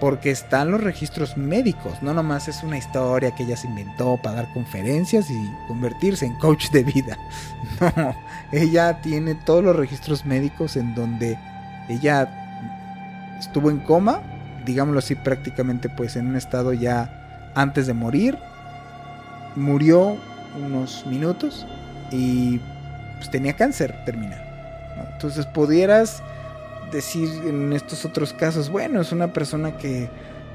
porque 0.00 0.30
están 0.30 0.70
los 0.70 0.82
registros 0.82 1.36
médicos, 1.36 2.02
no 2.02 2.12
nomás 2.14 2.48
es 2.48 2.62
una 2.62 2.76
historia 2.76 3.34
que 3.34 3.44
ella 3.44 3.56
se 3.56 3.68
inventó 3.68 4.16
para 4.16 4.36
dar 4.36 4.52
conferencias 4.52 5.30
y 5.30 5.50
convertirse 5.68 6.26
en 6.26 6.34
coach 6.34 6.70
de 6.70 6.84
vida. 6.84 7.18
No, 7.96 8.14
ella 8.52 9.00
tiene 9.00 9.34
todos 9.34 9.64
los 9.64 9.74
registros 9.74 10.24
médicos 10.24 10.76
en 10.76 10.94
donde 10.94 11.36
ella 11.88 13.36
estuvo 13.38 13.70
en 13.70 13.80
coma, 13.80 14.22
digámoslo 14.64 15.00
así 15.00 15.16
prácticamente 15.16 15.88
pues 15.88 16.16
en 16.16 16.28
un 16.28 16.36
estado 16.36 16.72
ya 16.72 17.52
antes 17.54 17.86
de 17.86 17.94
morir, 17.94 18.38
murió 19.56 20.16
unos 20.64 21.04
minutos 21.06 21.66
y 22.10 22.60
pues 23.16 23.30
tenía 23.30 23.54
cáncer 23.54 24.04
terminal. 24.04 24.40
Entonces 25.12 25.46
pudieras 25.46 26.22
decir 26.94 27.28
en 27.44 27.72
estos 27.72 28.04
otros 28.04 28.32
casos, 28.32 28.70
bueno, 28.70 29.00
es 29.00 29.12
una 29.12 29.32
persona 29.32 29.76
que, 29.76 30.08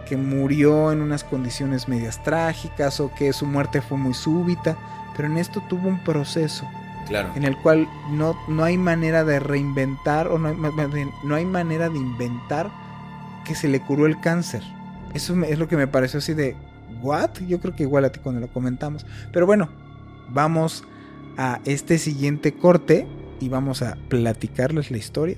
que 0.07 0.17
murió 0.17 0.91
en 0.91 1.01
unas 1.01 1.23
condiciones 1.23 1.87
medias 1.87 2.23
trágicas 2.23 2.99
o 2.99 3.13
que 3.13 3.31
su 3.33 3.45
muerte 3.45 3.81
fue 3.81 3.97
muy 3.97 4.13
súbita, 4.13 4.77
pero 5.15 5.27
en 5.27 5.37
esto 5.37 5.61
tuvo 5.69 5.87
un 5.87 6.03
proceso. 6.03 6.67
Claro. 7.07 7.29
En 7.35 7.43
el 7.43 7.57
cual 7.57 7.87
no, 8.11 8.37
no 8.47 8.63
hay 8.63 8.77
manera 8.77 9.23
de 9.23 9.39
reinventar 9.39 10.27
o 10.27 10.37
no 10.37 10.49
hay, 10.49 10.55
no 11.23 11.35
hay 11.35 11.45
manera 11.45 11.89
de 11.89 11.97
inventar 11.97 12.71
que 13.45 13.55
se 13.55 13.67
le 13.67 13.81
curó 13.81 14.05
el 14.05 14.19
cáncer. 14.19 14.63
Eso 15.13 15.35
es 15.43 15.57
lo 15.57 15.67
que 15.67 15.75
me 15.75 15.87
pareció 15.87 16.19
así 16.19 16.33
de, 16.33 16.55
¿what? 17.01 17.31
Yo 17.47 17.59
creo 17.59 17.75
que 17.75 17.83
igual 17.83 18.05
a 18.05 18.11
ti 18.11 18.19
cuando 18.19 18.39
lo 18.41 18.47
comentamos. 18.47 19.05
Pero 19.33 19.47
bueno, 19.47 19.69
vamos 20.29 20.83
a 21.37 21.59
este 21.65 21.97
siguiente 21.97 22.53
corte 22.53 23.07
y 23.39 23.49
vamos 23.49 23.81
a 23.81 23.97
platicarles 24.07 24.91
la 24.91 24.97
historia 24.97 25.37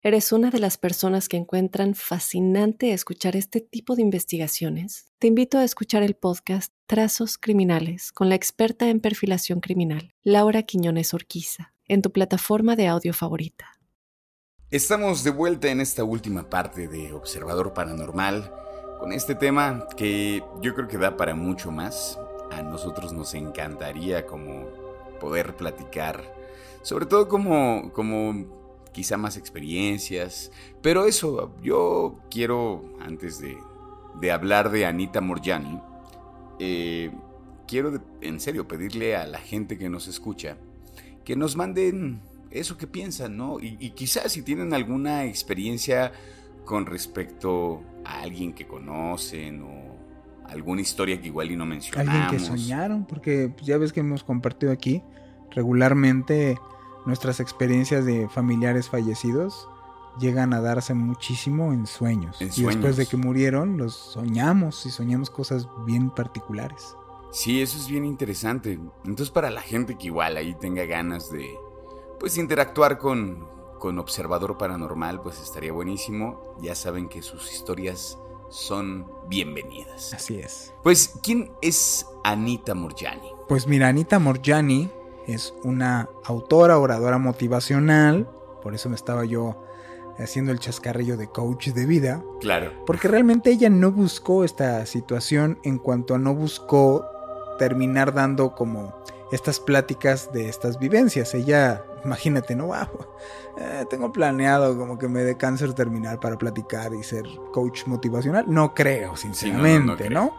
¿Eres 0.00 0.30
una 0.30 0.50
de 0.50 0.60
las 0.60 0.78
personas 0.78 1.28
que 1.28 1.36
encuentran 1.36 1.96
fascinante 1.96 2.92
escuchar 2.92 3.34
este 3.34 3.60
tipo 3.60 3.96
de 3.96 4.02
investigaciones? 4.02 5.12
Te 5.18 5.26
invito 5.26 5.58
a 5.58 5.64
escuchar 5.64 6.04
el 6.04 6.14
podcast 6.14 6.72
Trazos 6.86 7.36
Criminales 7.36 8.12
con 8.12 8.28
la 8.28 8.36
experta 8.36 8.88
en 8.90 9.00
perfilación 9.00 9.58
criminal, 9.58 10.14
Laura 10.22 10.62
Quiñones 10.62 11.14
Orquiza, 11.14 11.74
en 11.88 12.00
tu 12.02 12.12
plataforma 12.12 12.76
de 12.76 12.86
audio 12.86 13.12
favorita. 13.12 13.80
Estamos 14.70 15.24
de 15.24 15.30
vuelta 15.30 15.66
en 15.66 15.80
esta 15.80 16.04
última 16.04 16.48
parte 16.48 16.86
de 16.86 17.12
Observador 17.12 17.74
Paranormal 17.74 18.52
con 19.00 19.12
este 19.12 19.34
tema 19.34 19.88
que 19.96 20.44
yo 20.62 20.76
creo 20.76 20.86
que 20.86 20.98
da 20.98 21.16
para 21.16 21.34
mucho 21.34 21.72
más. 21.72 22.16
A 22.52 22.62
nosotros 22.62 23.12
nos 23.12 23.34
encantaría 23.34 24.26
como 24.26 24.68
poder 25.18 25.56
platicar, 25.56 26.22
sobre 26.82 27.06
todo 27.06 27.26
como, 27.26 27.92
como 27.92 28.57
quizá 28.92 29.16
más 29.16 29.36
experiencias. 29.36 30.50
Pero 30.82 31.06
eso, 31.06 31.54
yo 31.62 32.18
quiero, 32.30 32.96
antes 33.00 33.40
de, 33.40 34.30
hablar 34.30 34.70
de 34.70 34.86
Anita 34.86 35.20
Morjani, 35.20 35.80
eh, 36.58 37.10
quiero 37.66 38.02
en 38.20 38.40
serio 38.40 38.66
pedirle 38.66 39.16
a 39.16 39.26
la 39.26 39.38
gente 39.38 39.78
que 39.78 39.88
nos 39.88 40.08
escucha 40.08 40.56
que 41.28 41.36
nos 41.36 41.56
manden 41.56 42.22
eso 42.50 42.78
que 42.78 42.86
piensan, 42.86 43.36
¿no? 43.36 43.60
Y, 43.60 43.76
y 43.80 43.90
quizás 43.90 44.32
si 44.32 44.40
tienen 44.40 44.72
alguna 44.72 45.26
experiencia 45.26 46.10
con 46.64 46.86
respecto 46.86 47.82
a 48.02 48.22
alguien 48.22 48.54
que 48.54 48.66
conocen 48.66 49.62
o 49.62 49.94
alguna 50.48 50.80
historia 50.80 51.20
que 51.20 51.26
igual 51.26 51.50
y 51.50 51.56
no 51.56 51.66
mencionamos. 51.66 52.14
Alguien 52.14 52.30
que 52.30 52.38
soñaron, 52.42 53.04
porque 53.04 53.50
pues, 53.54 53.66
ya 53.66 53.76
ves 53.76 53.92
que 53.92 54.00
hemos 54.00 54.24
compartido 54.24 54.72
aquí 54.72 55.02
regularmente 55.50 56.56
nuestras 57.08 57.40
experiencias 57.40 58.04
de 58.04 58.28
familiares 58.28 58.90
fallecidos 58.90 59.66
llegan 60.20 60.52
a 60.52 60.60
darse 60.60 60.92
muchísimo 60.92 61.72
en 61.72 61.86
sueños. 61.86 62.36
y 62.40 62.62
después 62.62 62.98
de 62.98 63.06
que 63.06 63.16
murieron, 63.16 63.78
los 63.78 63.94
soñamos 63.94 64.84
y 64.84 64.90
soñamos 64.90 65.30
cosas 65.30 65.66
bien 65.86 66.10
particulares. 66.10 66.94
Sí, 67.30 67.62
eso 67.62 67.78
es 67.78 67.88
bien 67.88 68.04
interesante. 68.04 68.78
Entonces, 69.04 69.30
para 69.30 69.48
la 69.48 69.62
gente 69.62 69.96
que 69.96 70.08
igual 70.08 70.36
ahí 70.36 70.54
tenga 70.54 70.84
ganas 70.84 71.30
de 71.30 71.48
pues 72.20 72.36
interactuar 72.36 72.98
con, 72.98 73.46
con 73.78 73.98
Observador 73.98 74.58
Paranormal, 74.58 75.22
pues 75.22 75.40
estaría 75.40 75.72
buenísimo. 75.72 76.56
Ya 76.60 76.74
saben 76.74 77.08
que 77.08 77.22
sus 77.22 77.50
historias 77.50 78.18
son 78.50 79.06
bienvenidas. 79.28 80.12
Así 80.12 80.38
es. 80.40 80.74
Pues, 80.82 81.14
¿quién 81.22 81.52
es 81.62 82.06
Anita 82.22 82.74
Morjani? 82.74 83.30
Pues 83.48 83.66
mira, 83.66 83.88
Anita 83.88 84.18
Morjani 84.18 84.90
es 85.28 85.54
una 85.62 86.08
autora, 86.24 86.78
oradora 86.78 87.18
motivacional, 87.18 88.28
por 88.62 88.74
eso 88.74 88.88
me 88.88 88.96
estaba 88.96 89.24
yo 89.24 89.62
haciendo 90.18 90.50
el 90.52 90.58
chascarrillo 90.58 91.16
de 91.16 91.28
coach 91.28 91.68
de 91.68 91.86
vida. 91.86 92.22
Claro. 92.40 92.72
Porque 92.86 93.08
realmente 93.08 93.50
ella 93.50 93.70
no 93.70 93.92
buscó 93.92 94.44
esta 94.44 94.84
situación 94.86 95.58
en 95.62 95.78
cuanto 95.78 96.14
a 96.14 96.18
no 96.18 96.34
buscó 96.34 97.04
terminar 97.58 98.14
dando 98.14 98.54
como 98.54 98.94
estas 99.30 99.60
pláticas 99.60 100.32
de 100.32 100.48
estas 100.48 100.78
vivencias. 100.78 101.34
Ella, 101.34 101.84
imagínate, 102.04 102.56
no, 102.56 102.66
wow, 102.66 102.88
eh, 103.58 103.84
tengo 103.90 104.12
planeado 104.12 104.76
como 104.76 104.98
que 104.98 105.08
me 105.08 105.22
dé 105.22 105.36
cáncer 105.36 105.74
terminal 105.74 106.18
para 106.18 106.38
platicar 106.38 106.94
y 106.94 107.02
ser 107.02 107.24
coach 107.52 107.86
motivacional. 107.86 108.46
No 108.48 108.74
creo, 108.74 109.16
sinceramente, 109.16 110.10
¿no? 110.10 110.34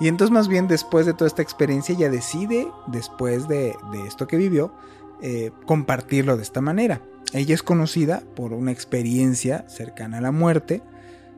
Y 0.00 0.08
entonces 0.08 0.32
más 0.32 0.48
bien 0.48 0.66
después 0.66 1.04
de 1.04 1.12
toda 1.12 1.28
esta 1.28 1.42
experiencia 1.42 1.94
ella 1.94 2.10
decide, 2.10 2.68
después 2.86 3.46
de, 3.48 3.74
esto 4.06 4.26
que 4.26 4.38
vivió, 4.38 4.72
eh, 5.20 5.50
compartirlo 5.66 6.36
de 6.38 6.42
esta 6.42 6.62
manera. 6.62 7.02
Ella 7.34 7.54
es 7.54 7.62
conocida 7.62 8.22
por 8.34 8.54
una 8.54 8.72
experiencia 8.72 9.68
cercana 9.68 10.18
a 10.18 10.22
la 10.22 10.32
muerte 10.32 10.82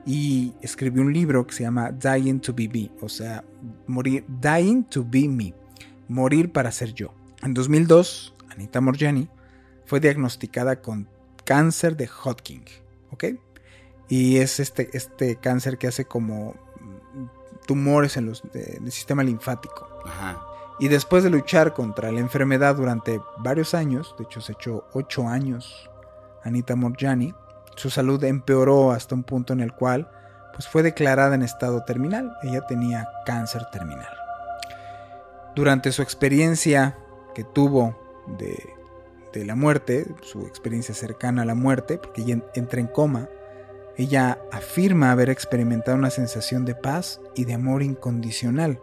y 0.06 0.54
escribió 0.62 1.02
un 1.02 1.12
libro 1.12 1.46
que 1.46 1.54
se 1.54 1.64
llama 1.64 1.90
Dying 1.90 2.40
to 2.40 2.54
be 2.54 2.68
me, 2.68 2.90
o 3.00 3.08
sea, 3.08 3.44
morir, 3.86 4.24
Dying 4.40 4.84
to 4.84 5.04
be 5.06 5.28
me, 5.28 5.54
morir 6.08 6.52
para 6.52 6.70
ser 6.70 6.94
yo. 6.94 7.12
En 7.42 7.54
2002, 7.54 8.34
Anita 8.50 8.80
Morjani 8.80 9.28
fue 9.84 9.98
diagnosticada 10.00 10.80
con 10.80 11.08
cáncer 11.44 11.96
de 11.96 12.08
Hodgkin, 12.08 12.62
¿ok? 13.10 13.24
Y 14.08 14.36
es 14.36 14.60
este, 14.60 14.90
este 14.92 15.36
cáncer 15.36 15.78
que 15.78 15.88
hace 15.88 16.04
como 16.04 16.54
tumores 17.66 18.16
en, 18.16 18.26
los, 18.26 18.42
el 18.54 18.90
sistema 18.92 19.22
linfático. 19.22 19.88
Y 20.78 20.88
después 20.88 21.22
de 21.22 21.30
luchar 21.30 21.74
contra 21.74 22.10
la 22.10 22.20
enfermedad 22.20 22.76
durante 22.76 23.20
varios 23.38 23.74
años, 23.74 24.14
de 24.18 24.24
hecho 24.24 24.40
se 24.40 24.52
echó 24.52 24.84
ocho 24.92 25.28
años, 25.28 25.90
Anita 26.42 26.74
Morjani, 26.74 27.34
su 27.76 27.90
salud 27.90 28.22
empeoró 28.24 28.92
hasta 28.92 29.14
un 29.14 29.22
punto 29.22 29.52
en 29.52 29.60
el 29.60 29.72
cual 29.72 30.10
pues 30.54 30.68
fue 30.68 30.82
declarada 30.82 31.34
en 31.34 31.42
estado 31.42 31.84
terminal. 31.84 32.36
Ella 32.42 32.66
tenía 32.66 33.08
cáncer 33.24 33.64
terminal. 33.70 34.08
Durante 35.54 35.92
su 35.92 36.02
experiencia 36.02 36.98
que 37.34 37.44
tuvo 37.44 37.98
de, 38.38 38.58
de 39.32 39.44
la 39.44 39.54
muerte, 39.54 40.06
su 40.22 40.46
experiencia 40.46 40.94
cercana 40.94 41.42
a 41.42 41.46
la 41.46 41.54
muerte, 41.54 41.98
porque 41.98 42.22
ella 42.22 42.38
entra 42.54 42.80
en 42.80 42.86
coma, 42.86 43.28
ella 43.96 44.38
afirma 44.50 45.10
haber 45.12 45.30
experimentado 45.30 45.96
una 45.96 46.10
sensación 46.10 46.64
de 46.64 46.74
paz 46.74 47.20
y 47.34 47.44
de 47.44 47.54
amor 47.54 47.82
incondicional, 47.82 48.80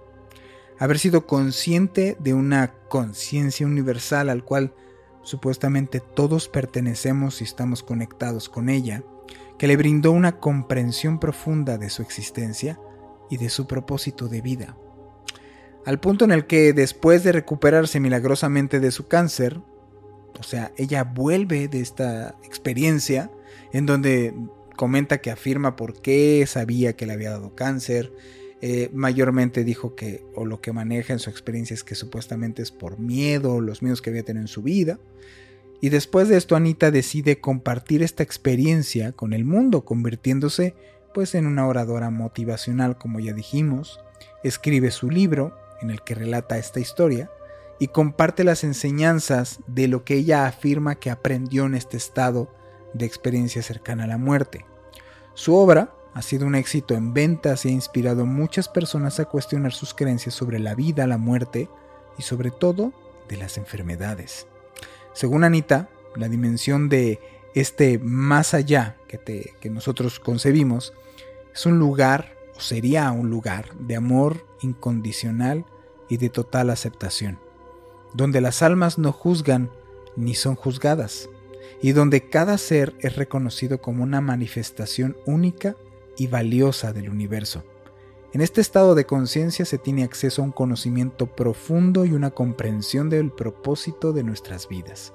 haber 0.78 1.00
sido 1.00 1.26
consciente 1.26 2.16
de 2.20 2.34
una 2.34 2.74
conciencia 2.90 3.66
universal 3.66 4.30
al 4.30 4.44
cual 4.44 4.74
supuestamente 5.24 6.00
todos 6.00 6.48
pertenecemos 6.48 7.42
y 7.42 7.44
estamos 7.44 7.84
conectados 7.84 8.50
con 8.50 8.70
ella, 8.70 9.04
que 9.58 9.68
le 9.68 9.78
brindó 9.78 10.12
una 10.12 10.40
comprensión 10.40 11.20
profunda 11.20 11.78
de 11.78 11.90
su 11.90 12.02
existencia 12.02 12.80
y 13.30 13.38
de 13.38 13.50
su 13.50 13.68
propósito 13.68 14.28
de 14.28 14.42
vida. 14.42 14.78
Al 15.86 16.00
punto 16.00 16.26
en 16.26 16.32
el 16.32 16.46
que 16.46 16.74
después 16.74 17.24
de 17.24 17.32
recuperarse 17.32 18.00
milagrosamente 18.00 18.80
de 18.80 18.92
su 18.92 19.08
cáncer, 19.08 19.60
o 20.40 20.44
sea, 20.44 20.72
ella 20.78 21.04
vuelve 21.04 21.68
de 21.68 21.82
esta 21.82 22.36
experiencia 22.44 23.32
en 23.74 23.86
donde 23.86 24.34
comenta 24.80 25.18
que 25.18 25.30
afirma 25.30 25.76
por 25.76 26.02
qué 26.02 26.46
sabía 26.48 26.96
que 26.96 27.06
le 27.06 27.12
había 27.12 27.32
dado 27.32 27.54
cáncer. 27.54 28.14
Eh, 28.62 28.90
mayormente 28.94 29.66
dijo 29.66 29.94
que, 29.94 30.24
o 30.36 30.46
lo 30.46 30.62
que 30.62 30.72
maneja 30.72 31.12
en 31.12 31.20
su 31.20 31.30
experiencia 31.30 31.74
es 31.74 31.84
que 31.84 31.96
supuestamente 31.96 32.62
es 32.62 32.72
por 32.72 32.98
miedo, 32.98 33.60
los 33.60 33.82
miedos 33.82 34.02
que 34.02 34.10
había 34.10 34.24
tenido 34.24 34.44
en 34.44 34.48
su 34.48 34.62
vida. 34.62 34.98
Y 35.82 35.90
después 35.90 36.30
de 36.30 36.38
esto, 36.38 36.56
Anita 36.56 36.92
decide 36.92 37.42
compartir 37.42 38.04
esta 38.04 38.24
experiencia 38.24 39.12
con 39.12 39.34
el 39.34 39.44
mundo, 39.44 39.84
convirtiéndose 39.84 40.76
pues 41.14 41.36
en 41.36 41.46
una 41.46 41.68
oradora 41.68 42.10
motivacional, 42.10 42.98
como 42.98 43.20
ya 43.20 43.34
dijimos. 43.34 44.00
Escribe 44.46 44.92
su 44.92 45.10
libro, 45.10 45.58
en 45.82 45.90
el 45.90 46.04
que 46.04 46.16
relata 46.16 46.58
esta 46.58 46.80
historia, 46.80 47.30
y 47.80 47.90
comparte 47.90 48.46
las 48.46 48.64
enseñanzas 48.64 49.60
de 49.68 49.90
lo 49.90 50.06
que 50.06 50.14
ella 50.14 50.48
afirma 50.48 50.96
que 50.96 51.10
aprendió 51.10 51.66
en 51.66 51.76
este 51.76 51.98
estado 51.98 52.58
de 52.94 53.06
experiencia 53.06 53.62
cercana 53.62 54.06
a 54.06 54.08
la 54.08 54.18
muerte. 54.18 54.66
Su 55.34 55.56
obra 55.56 55.94
ha 56.14 56.22
sido 56.22 56.46
un 56.48 56.56
éxito 56.56 56.96
en 56.96 57.14
ventas 57.14 57.66
y 57.66 57.70
ha 57.70 57.72
inspirado 57.72 58.24
a 58.24 58.26
muchas 58.26 58.68
personas 58.68 59.20
a 59.20 59.26
cuestionar 59.26 59.74
sus 59.74 59.94
creencias 59.94 60.36
sobre 60.36 60.60
la 60.60 60.76
vida, 60.76 61.08
la 61.08 61.18
muerte 61.18 61.70
y 62.18 62.24
sobre 62.24 62.52
todo 62.52 62.94
de 63.28 63.38
las 63.38 63.58
enfermedades. 63.58 64.48
Según 65.14 65.44
Anita, 65.44 65.90
la 66.16 66.28
dimensión 66.28 66.90
de 66.90 67.20
este 67.56 68.00
más 68.00 68.54
allá 68.54 68.98
que, 69.08 69.54
que 69.60 69.70
nosotros 69.70 70.20
concebimos 70.20 70.94
es 71.54 71.66
un 71.66 71.80
lugar 71.80 72.36
o 72.56 72.60
sería 72.60 73.12
un 73.12 73.30
lugar 73.30 73.74
de 73.78 73.96
amor 73.96 74.46
incondicional 74.62 75.66
y 76.10 76.18
de 76.18 76.30
total 76.30 76.70
aceptación, 76.70 77.40
donde 78.14 78.42
las 78.42 78.62
almas 78.62 78.98
no 78.98 79.12
juzgan 79.12 79.70
ni 80.16 80.36
son 80.36 80.56
juzgadas, 80.56 81.30
y 81.82 81.94
donde 81.94 82.30
cada 82.30 82.58
ser 82.58 82.96
es 83.00 83.16
reconocido 83.16 83.82
como 83.82 84.04
una 84.04 84.22
manifestación 84.22 85.16
única 85.26 85.76
y 86.18 86.28
valiosa 86.28 86.94
del 86.94 87.10
universo. 87.10 87.64
En 88.32 88.42
este 88.42 88.62
estado 88.62 88.94
de 88.94 89.06
conciencia 89.06 89.66
se 89.66 89.78
tiene 89.78 90.04
acceso 90.04 90.42
a 90.42 90.46
un 90.46 90.52
conocimiento 90.52 91.28
profundo 91.28 92.06
y 92.06 92.14
una 92.14 92.32
comprensión 92.32 93.10
del 93.10 93.32
propósito 93.32 94.14
de 94.14 94.24
nuestras 94.24 94.68
vidas, 94.68 95.14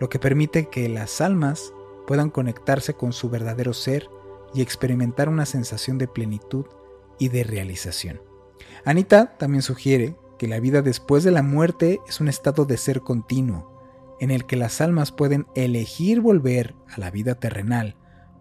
lo 0.00 0.08
que 0.08 0.18
permite 0.18 0.68
que 0.70 0.88
las 0.88 1.20
almas 1.20 1.72
puedan 2.06 2.30
conectarse 2.30 2.94
con 2.94 3.12
su 3.12 3.28
verdadero 3.28 3.74
ser 3.74 4.08
y 4.54 4.62
experimentar 4.62 5.28
una 5.28 5.46
sensación 5.46 5.98
de 5.98 6.08
plenitud 6.08 6.66
y 7.18 7.28
de 7.28 7.44
realización. 7.44 8.22
Anita 8.84 9.36
también 9.36 9.62
sugiere 9.62 10.16
que 10.38 10.48
la 10.48 10.60
vida 10.60 10.80
después 10.80 11.24
de 11.24 11.30
la 11.30 11.42
muerte 11.42 12.00
es 12.08 12.20
un 12.20 12.28
estado 12.28 12.64
de 12.64 12.76
ser 12.76 13.00
continuo, 13.02 13.73
en 14.20 14.30
el 14.30 14.46
que 14.46 14.56
las 14.56 14.80
almas 14.80 15.12
pueden 15.12 15.46
elegir 15.54 16.20
volver 16.20 16.74
a 16.88 16.98
la 17.00 17.10
vida 17.10 17.34
terrenal 17.34 17.96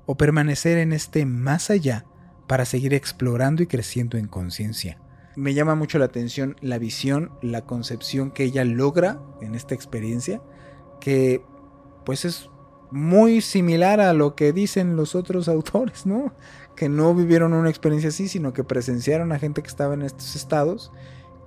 o 0.05 0.15
permanecer 0.15 0.77
en 0.77 0.93
este 0.93 1.25
más 1.25 1.69
allá 1.69 2.05
para 2.47 2.65
seguir 2.65 2.93
explorando 2.93 3.63
y 3.63 3.67
creciendo 3.67 4.17
en 4.17 4.27
conciencia. 4.27 4.99
Me 5.35 5.53
llama 5.53 5.75
mucho 5.75 5.97
la 5.97 6.05
atención 6.05 6.55
la 6.61 6.77
visión, 6.77 7.31
la 7.41 7.65
concepción 7.65 8.31
que 8.31 8.43
ella 8.43 8.63
logra 8.63 9.19
en 9.41 9.55
esta 9.55 9.73
experiencia, 9.73 10.41
que 10.99 11.43
pues 12.05 12.25
es 12.25 12.49
muy 12.91 13.41
similar 13.41 13.99
a 13.99 14.13
lo 14.13 14.35
que 14.35 14.53
dicen 14.53 14.95
los 14.95 15.15
otros 15.15 15.47
autores, 15.49 16.05
¿no? 16.05 16.35
Que 16.75 16.89
no 16.89 17.15
vivieron 17.15 17.53
una 17.53 17.69
experiencia 17.69 18.09
así, 18.09 18.27
sino 18.27 18.53
que 18.53 18.63
presenciaron 18.63 19.31
a 19.31 19.39
gente 19.39 19.61
que 19.63 19.69
estaba 19.69 19.95
en 19.95 20.03
estos 20.03 20.35
estados 20.35 20.91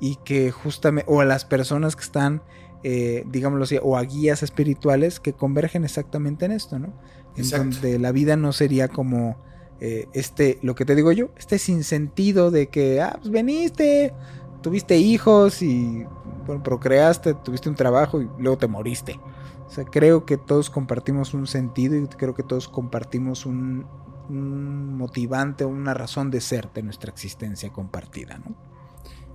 y 0.01 0.17
que 0.17 0.51
justamente, 0.51 1.11
o 1.11 1.21
a 1.21 1.25
las 1.25 1.45
personas 1.45 1.95
que 1.95 2.03
están, 2.03 2.43
eh, 2.83 3.25
digámoslo 3.31 3.65
así, 3.65 3.79
o 3.83 3.97
a 3.97 4.03
guías 4.03 4.43
espirituales 4.43 5.21
que 5.21 5.33
convergen 5.33 5.85
exactamente 5.85 6.45
en 6.45 6.53
esto, 6.53 6.79
¿no? 6.79 6.93
En 7.37 7.49
donde 7.51 7.99
la 7.99 8.13
vida 8.13 8.37
no 8.37 8.53
sería 8.53 8.89
como 8.89 9.37
eh, 9.81 10.09
este, 10.15 10.59
lo 10.63 10.75
que 10.75 10.85
te 10.85 10.95
digo 10.95 11.13
yo, 11.13 11.29
este 11.37 11.59
sinsentido 11.59 12.51
de 12.51 12.69
que, 12.69 13.01
ah, 13.01 13.17
pues 13.21 13.31
veniste, 13.31 14.15
tuviste 14.63 14.97
hijos 14.97 15.61
y, 15.63 16.07
bueno, 16.47 16.63
procreaste, 16.63 17.35
tuviste 17.35 17.69
un 17.69 17.75
trabajo 17.75 18.23
y 18.23 18.29
luego 18.39 18.57
te 18.57 18.69
moriste. 18.69 19.21
O 19.67 19.71
sea, 19.71 19.85
creo 19.85 20.25
que 20.25 20.37
todos 20.37 20.71
compartimos 20.71 21.35
un 21.35 21.47
sentido 21.47 21.97
y 21.97 22.07
creo 22.07 22.35
que 22.35 22.43
todos 22.43 22.69
compartimos 22.69 23.45
un, 23.45 23.87
un 24.29 24.97
motivante, 24.97 25.65
una 25.65 25.93
razón 25.93 26.31
de 26.31 26.41
ser 26.41 26.73
de 26.73 26.83
nuestra 26.83 27.11
existencia 27.11 27.71
compartida, 27.73 28.39
¿no? 28.39 28.55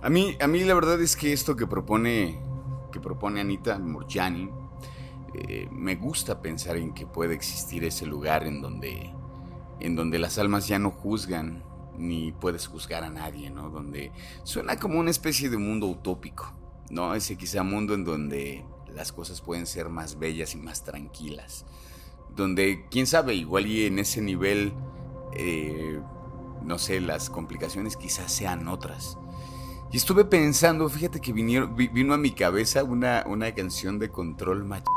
A 0.02 0.10
mí, 0.10 0.36
a 0.40 0.48
mí 0.48 0.64
la 0.64 0.74
verdad 0.74 1.00
es 1.00 1.16
que 1.16 1.32
esto 1.32 1.54
que 1.54 1.66
propone, 1.66 2.40
que 2.92 3.00
propone 3.00 3.40
Anita 3.40 3.76
Murjani, 3.80 4.48
eh, 5.34 5.66
me 5.72 5.96
gusta 5.96 6.40
pensar 6.40 6.76
en 6.76 6.94
que 6.94 7.06
puede 7.06 7.34
existir 7.34 7.82
ese 7.84 8.06
lugar 8.06 8.46
en 8.46 8.60
donde, 8.60 9.12
en 9.80 9.96
donde 9.96 10.20
las 10.20 10.38
almas 10.38 10.68
ya 10.68 10.78
no 10.78 10.90
juzgan 10.90 11.64
ni 11.96 12.32
puedes 12.32 12.66
juzgar 12.66 13.02
a 13.04 13.10
nadie, 13.10 13.50
¿no? 13.50 13.70
Donde 13.70 14.12
suena 14.44 14.76
como 14.76 14.98
una 14.98 15.10
especie 15.10 15.50
de 15.50 15.56
mundo 15.56 15.86
utópico, 15.86 16.52
¿no? 16.90 17.14
Ese 17.14 17.36
quizá 17.36 17.62
mundo 17.62 17.94
en 17.94 18.04
donde 18.04 18.64
las 18.94 19.12
cosas 19.12 19.40
pueden 19.40 19.66
ser 19.66 19.88
más 19.88 20.18
bellas 20.18 20.54
y 20.54 20.58
más 20.58 20.84
tranquilas. 20.84 21.64
Donde, 22.34 22.86
quién 22.90 23.06
sabe, 23.06 23.34
igual 23.34 23.66
y 23.66 23.86
en 23.86 23.98
ese 23.98 24.22
nivel, 24.22 24.72
eh, 25.34 26.00
no 26.62 26.78
sé, 26.78 27.00
las 27.00 27.28
complicaciones 27.28 27.96
quizás 27.96 28.32
sean 28.32 28.68
otras. 28.68 29.18
Y 29.92 29.98
estuve 29.98 30.24
pensando, 30.24 30.88
fíjate 30.88 31.20
que 31.20 31.32
vino 31.32 32.14
a 32.14 32.18
mi 32.18 32.30
cabeza 32.30 32.82
una, 32.82 33.24
una 33.26 33.52
canción 33.54 33.98
de 33.98 34.08
control 34.08 34.64
macho. 34.64 34.90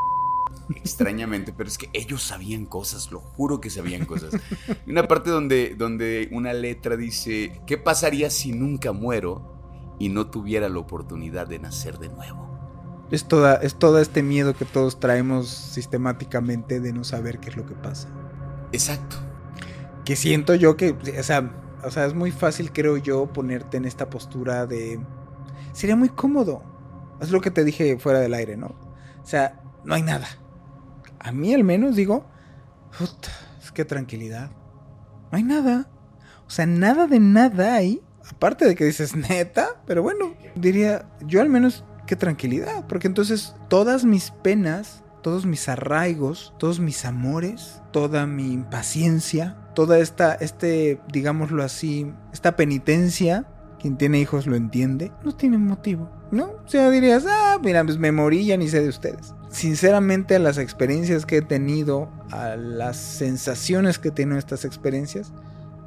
Extrañamente, 0.69 1.53
pero 1.53 1.69
es 1.69 1.77
que 1.77 1.89
ellos 1.93 2.23
sabían 2.23 2.65
cosas, 2.65 3.11
lo 3.11 3.19
juro 3.19 3.59
que 3.59 3.69
sabían 3.69 4.05
cosas. 4.05 4.33
Una 4.87 5.07
parte 5.07 5.29
donde, 5.29 5.75
donde 5.77 6.29
una 6.31 6.53
letra 6.53 6.95
dice, 6.95 7.61
¿qué 7.67 7.77
pasaría 7.77 8.29
si 8.29 8.51
nunca 8.51 8.91
muero 8.93 9.95
y 9.99 10.09
no 10.09 10.27
tuviera 10.27 10.69
la 10.69 10.79
oportunidad 10.79 11.47
de 11.47 11.59
nacer 11.59 11.99
de 11.99 12.09
nuevo? 12.09 12.45
Es, 13.11 13.27
toda, 13.27 13.55
es 13.55 13.75
todo 13.75 13.99
este 13.99 14.23
miedo 14.23 14.55
que 14.55 14.65
todos 14.65 14.99
traemos 14.99 15.49
sistemáticamente 15.49 16.79
de 16.79 16.93
no 16.93 17.03
saber 17.03 17.39
qué 17.39 17.49
es 17.49 17.57
lo 17.57 17.65
que 17.65 17.75
pasa. 17.75 18.07
Exacto. 18.71 19.17
Que 20.03 20.15
siento 20.15 20.55
yo 20.55 20.77
que, 20.77 20.95
o 21.19 21.23
sea, 21.23 21.64
o 21.83 21.91
sea, 21.91 22.05
es 22.05 22.13
muy 22.13 22.31
fácil, 22.31 22.71
creo 22.71 22.97
yo, 22.97 23.27
ponerte 23.27 23.77
en 23.77 23.85
esta 23.85 24.09
postura 24.09 24.65
de... 24.65 24.99
Sería 25.73 25.95
muy 25.95 26.09
cómodo. 26.09 26.63
Es 27.21 27.31
lo 27.31 27.41
que 27.41 27.51
te 27.51 27.63
dije 27.63 27.97
fuera 27.97 28.19
del 28.19 28.33
aire, 28.33 28.57
¿no? 28.57 28.67
O 28.67 29.25
sea, 29.25 29.61
no 29.83 29.95
hay 29.95 30.01
nada. 30.01 30.27
A 31.19 31.31
mí 31.31 31.53
al 31.53 31.63
menos 31.63 31.95
digo, 31.95 32.25
puta, 32.97 33.31
tranquilidad. 33.83 34.51
No 35.31 35.37
hay 35.37 35.43
nada. 35.43 35.89
O 36.47 36.49
sea, 36.49 36.65
nada 36.65 37.07
de 37.07 37.19
nada 37.19 37.75
hay. 37.75 38.01
Aparte 38.29 38.65
de 38.65 38.75
que 38.75 38.85
dices 38.85 39.15
neta, 39.15 39.81
pero 39.85 40.01
bueno, 40.01 40.33
diría, 40.55 41.09
yo 41.21 41.41
al 41.41 41.49
menos 41.49 41.83
qué 42.07 42.15
tranquilidad. 42.15 42.87
Porque 42.87 43.07
entonces 43.07 43.53
todas 43.67 44.05
mis 44.05 44.31
penas, 44.31 45.03
todos 45.21 45.45
mis 45.45 45.67
arraigos, 45.67 46.53
todos 46.57 46.79
mis 46.79 47.03
amores, 47.03 47.81
toda 47.91 48.25
mi 48.25 48.53
impaciencia, 48.53 49.57
toda 49.75 49.99
esta, 49.99 50.33
este, 50.33 50.99
digámoslo 51.11 51.63
así, 51.63 52.11
esta 52.33 52.55
penitencia, 52.55 53.45
quien 53.79 53.97
tiene 53.97 54.19
hijos 54.19 54.47
lo 54.47 54.55
entiende, 54.55 55.11
no 55.23 55.35
tiene 55.35 55.59
motivo, 55.59 56.09
¿no? 56.31 56.53
O 56.65 56.67
sea, 56.67 56.89
dirías, 56.89 57.25
ah, 57.29 57.59
mira, 57.63 57.83
pues 57.83 57.99
me 57.99 58.11
morí, 58.11 58.47
ya 58.47 58.57
ni 58.57 58.67
sé 58.67 58.81
de 58.81 58.89
ustedes. 58.89 59.35
Sinceramente, 59.49 60.35
a 60.35 60.39
las 60.39 60.57
experiencias 60.57 61.27
que 61.27 61.37
he 61.37 61.41
tenido, 61.43 62.09
a 62.31 62.55
las 62.55 62.97
sensaciones 62.97 63.99
que 63.99 64.09
he 64.09 64.37
estas 64.37 64.65
experiencias, 64.65 65.31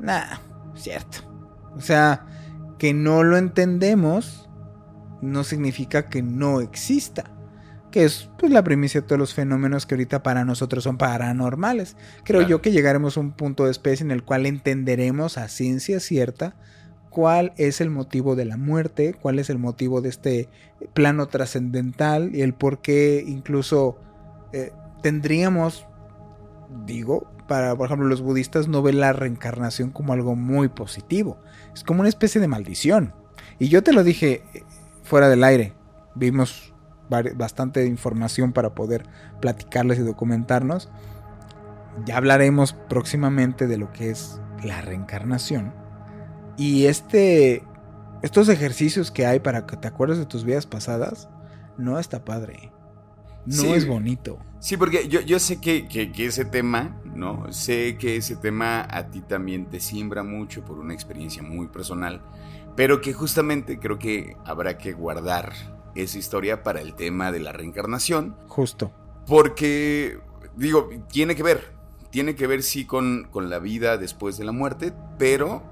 nada, 0.00 0.40
cierto. 0.76 1.18
O 1.76 1.80
sea, 1.80 2.24
que 2.78 2.94
no 2.94 3.24
lo 3.24 3.36
entendemos 3.36 4.48
no 5.20 5.42
significa 5.42 6.08
que 6.08 6.22
no 6.22 6.60
exista 6.60 7.24
que 7.90 8.04
es 8.04 8.28
pues, 8.38 8.52
la 8.52 8.62
primicia 8.62 9.00
de 9.00 9.06
todos 9.06 9.18
los 9.18 9.34
fenómenos 9.34 9.86
que 9.86 9.94
ahorita 9.94 10.22
para 10.22 10.44
nosotros 10.44 10.84
son 10.84 10.98
paranormales. 10.98 11.96
Creo 12.24 12.42
yo 12.42 12.60
que 12.60 12.70
llegaremos 12.70 13.16
a 13.16 13.20
un 13.20 13.32
punto 13.32 13.64
de 13.64 13.70
especie 13.70 14.04
en 14.04 14.10
el 14.10 14.22
cual 14.22 14.46
entenderemos 14.46 15.38
a 15.38 15.48
ciencia 15.48 16.00
cierta 16.00 16.54
cuál 17.10 17.52
es 17.56 17.80
el 17.80 17.90
motivo 17.90 18.36
de 18.36 18.44
la 18.44 18.56
muerte, 18.56 19.14
cuál 19.20 19.38
es 19.38 19.50
el 19.50 19.58
motivo 19.58 20.00
de 20.00 20.08
este 20.08 20.48
plano 20.94 21.26
trascendental 21.26 22.34
y 22.34 22.42
el 22.42 22.54
por 22.54 22.80
qué 22.80 23.24
incluso 23.26 23.98
eh, 24.52 24.72
tendríamos, 25.02 25.86
digo, 26.86 27.30
para 27.48 27.74
por 27.74 27.86
ejemplo 27.86 28.06
los 28.06 28.20
budistas 28.20 28.68
no 28.68 28.82
ven 28.82 29.00
la 29.00 29.12
reencarnación 29.12 29.90
como 29.90 30.12
algo 30.12 30.36
muy 30.36 30.68
positivo, 30.68 31.38
es 31.74 31.82
como 31.82 32.00
una 32.00 32.08
especie 32.08 32.40
de 32.40 32.48
maldición. 32.48 33.14
Y 33.58 33.68
yo 33.68 33.82
te 33.82 33.92
lo 33.92 34.04
dije 34.04 34.44
eh, 34.54 34.62
fuera 35.02 35.28
del 35.28 35.42
aire, 35.42 35.72
vimos 36.14 36.67
bastante 37.08 37.86
información 37.86 38.52
para 38.52 38.74
poder 38.74 39.06
platicarles 39.40 39.98
y 39.98 40.02
documentarnos. 40.02 40.90
Ya 42.04 42.16
hablaremos 42.16 42.74
próximamente 42.88 43.66
de 43.66 43.76
lo 43.78 43.92
que 43.92 44.10
es 44.10 44.40
la 44.62 44.80
reencarnación. 44.80 45.74
Y 46.56 46.86
este, 46.86 47.62
estos 48.22 48.48
ejercicios 48.48 49.10
que 49.10 49.26
hay 49.26 49.40
para 49.40 49.66
que 49.66 49.76
te 49.76 49.88
acuerdes 49.88 50.18
de 50.18 50.26
tus 50.26 50.44
vidas 50.44 50.66
pasadas, 50.66 51.28
no 51.76 51.98
está 51.98 52.24
padre. 52.24 52.72
No 53.46 53.74
es 53.74 53.86
bonito. 53.86 54.38
Sí, 54.58 54.76
porque 54.76 55.08
yo, 55.08 55.20
yo 55.20 55.38
sé 55.38 55.60
que, 55.60 55.88
que, 55.88 56.12
ese 56.26 56.44
tema 56.44 57.00
¿no? 57.14 57.52
Sé 57.52 57.96
que 57.98 58.16
ese 58.16 58.36
tema 58.36 58.86
a 58.88 59.10
ti 59.10 59.20
también 59.20 59.66
te 59.66 59.80
simbra 59.80 60.22
mucho 60.22 60.64
por 60.64 60.78
una 60.78 60.94
experiencia 60.94 61.42
muy 61.42 61.68
personal, 61.68 62.22
pero 62.76 63.00
que 63.00 63.12
justamente 63.12 63.78
creo 63.78 63.98
que 63.98 64.36
habrá 64.44 64.78
que 64.78 64.92
guardar 64.92 65.52
esa 66.02 66.18
historia 66.18 66.62
para 66.62 66.80
el 66.80 66.94
tema 66.94 67.32
de 67.32 67.40
la 67.40 67.52
reencarnación. 67.52 68.36
Justo. 68.48 68.92
Porque, 69.26 70.18
digo, 70.56 70.88
tiene 71.10 71.34
que 71.34 71.42
ver, 71.42 71.72
tiene 72.10 72.34
que 72.34 72.46
ver 72.46 72.62
sí 72.62 72.84
con, 72.84 73.28
con 73.30 73.50
la 73.50 73.58
vida 73.58 73.96
después 73.98 74.38
de 74.38 74.44
la 74.44 74.52
muerte, 74.52 74.92
pero 75.18 75.62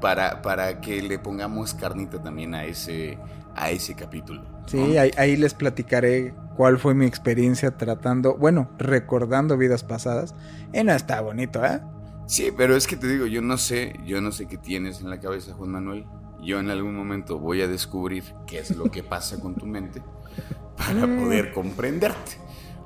para, 0.00 0.42
para 0.42 0.80
que 0.80 1.00
le 1.00 1.18
pongamos 1.18 1.74
carnita 1.74 2.22
también 2.22 2.54
a 2.54 2.64
ese, 2.64 3.18
a 3.54 3.70
ese 3.70 3.94
capítulo. 3.94 4.42
Sí, 4.66 4.96
ahí, 4.96 5.36
les 5.36 5.54
platicaré 5.54 6.34
cuál 6.56 6.78
fue 6.78 6.94
mi 6.94 7.06
experiencia 7.06 7.76
tratando, 7.76 8.36
bueno, 8.36 8.70
recordando 8.78 9.56
vidas 9.56 9.82
pasadas. 9.84 10.34
Y 10.72 10.82
no 10.84 10.92
está 10.92 11.20
bonito, 11.20 11.64
¿eh? 11.64 11.80
Sí, 12.26 12.50
pero 12.56 12.76
es 12.76 12.86
que 12.86 12.96
te 12.96 13.08
digo, 13.08 13.26
yo 13.26 13.42
no 13.42 13.58
sé, 13.58 13.98
yo 14.04 14.20
no 14.20 14.32
sé 14.32 14.46
qué 14.46 14.56
tienes 14.56 15.00
en 15.00 15.10
la 15.10 15.20
cabeza, 15.20 15.52
Juan 15.54 15.70
Manuel. 15.70 16.06
Yo 16.42 16.58
en 16.58 16.70
algún 16.70 16.96
momento 16.96 17.38
voy 17.38 17.62
a 17.62 17.68
descubrir 17.68 18.24
qué 18.46 18.58
es 18.58 18.76
lo 18.76 18.90
que 18.90 19.04
pasa 19.04 19.38
con 19.40 19.54
tu 19.54 19.64
mente 19.64 20.02
para 20.76 21.06
mm. 21.06 21.22
poder 21.22 21.52
comprenderte. 21.52 22.32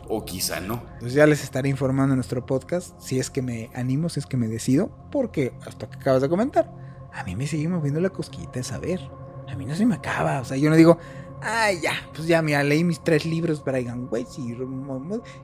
O 0.08 0.24
quizá 0.24 0.60
no. 0.60 0.82
Pues 1.00 1.14
ya 1.14 1.26
les 1.26 1.42
estaré 1.42 1.68
informando 1.68 2.12
en 2.12 2.18
nuestro 2.18 2.46
podcast 2.46 2.94
si 3.00 3.18
es 3.18 3.28
que 3.28 3.42
me 3.42 3.70
animo, 3.74 4.08
si 4.08 4.20
es 4.20 4.26
que 4.26 4.36
me 4.36 4.46
decido, 4.46 4.90
porque 5.10 5.52
hasta 5.66 5.90
que 5.90 5.98
acabas 5.98 6.22
de 6.22 6.28
comentar, 6.28 6.70
a 7.12 7.24
mí 7.24 7.34
me 7.34 7.46
sigue 7.46 7.66
moviendo 7.68 8.00
la 8.00 8.10
cosquita 8.10 8.52
de 8.52 8.62
saber. 8.62 9.00
A 9.48 9.56
mí 9.56 9.64
no 9.64 9.74
se 9.74 9.86
me 9.86 9.96
acaba. 9.96 10.40
O 10.40 10.44
sea, 10.44 10.58
yo 10.58 10.70
no 10.70 10.76
digo, 10.76 10.98
ay, 11.40 11.80
ya, 11.80 11.94
pues 12.14 12.28
ya, 12.28 12.42
mira, 12.42 12.62
leí 12.62 12.84
mis 12.84 13.02
tres 13.02 13.24
libros 13.24 13.60
para 13.60 13.80
güey, 13.80 14.26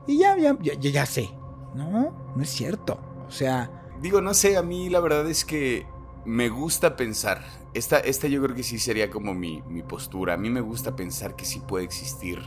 y 0.07 0.17
ya, 0.17 0.37
ya, 0.37 0.57
ya, 0.61 0.73
ya 0.75 1.05
sé. 1.05 1.29
No, 1.73 2.31
no 2.35 2.41
es 2.43 2.49
cierto. 2.49 2.99
O 3.27 3.31
sea. 3.31 3.71
Digo, 4.01 4.21
no 4.21 4.33
sé, 4.33 4.57
a 4.57 4.63
mí 4.63 4.89
la 4.89 4.99
verdad 4.99 5.29
es 5.29 5.45
que 5.45 5.85
me 6.25 6.49
gusta 6.49 6.95
pensar. 6.95 7.43
Esta, 7.73 7.99
esta 7.99 8.27
yo 8.27 8.41
creo 8.41 8.55
que 8.55 8.63
sí 8.63 8.79
sería 8.79 9.09
como 9.09 9.33
mi, 9.33 9.61
mi 9.63 9.83
postura. 9.83 10.35
A 10.35 10.37
mí 10.37 10.49
me 10.49 10.61
gusta 10.61 10.95
pensar 10.95 11.35
que 11.35 11.45
sí 11.45 11.59
puede 11.59 11.85
existir. 11.85 12.39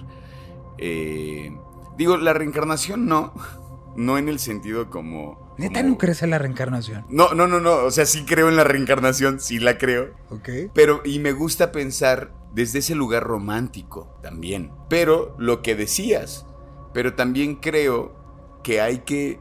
Eh, 0.79 1.57
digo, 1.97 2.17
la 2.17 2.33
reencarnación 2.33 3.07
no. 3.07 3.33
No 3.97 4.19
en 4.19 4.29
el 4.29 4.39
sentido 4.39 4.91
como. 4.91 5.55
¿Neta 5.57 5.83
no 5.83 5.97
crees 5.97 6.23
en 6.23 6.31
la 6.31 6.39
reencarnación? 6.39 7.07
No, 7.09 7.33
no, 7.33 7.47
no, 7.47 7.61
no. 7.61 7.77
O 7.77 7.91
sea, 7.91 8.05
sí 8.05 8.25
creo 8.27 8.51
en 8.51 8.57
la 8.57 8.65
reencarnación, 8.65 9.41
sí 9.41 9.59
la 9.59 9.79
creo. 9.79 10.11
Ok. 10.29 10.49
Pero, 10.75 11.01
y 11.03 11.19
me 11.19 11.33
gusta 11.33 11.73
pensar 11.73 12.31
desde 12.53 12.81
ese 12.81 12.95
lugar 12.95 13.23
romántico 13.23 14.19
también. 14.23 14.71
Pero 14.91 15.35
lo 15.39 15.63
que 15.63 15.75
decías. 15.75 16.45
Pero 16.93 17.15
también 17.15 17.57
creo 17.57 18.15
que 18.63 18.81
hay 18.81 18.99
que. 18.99 19.41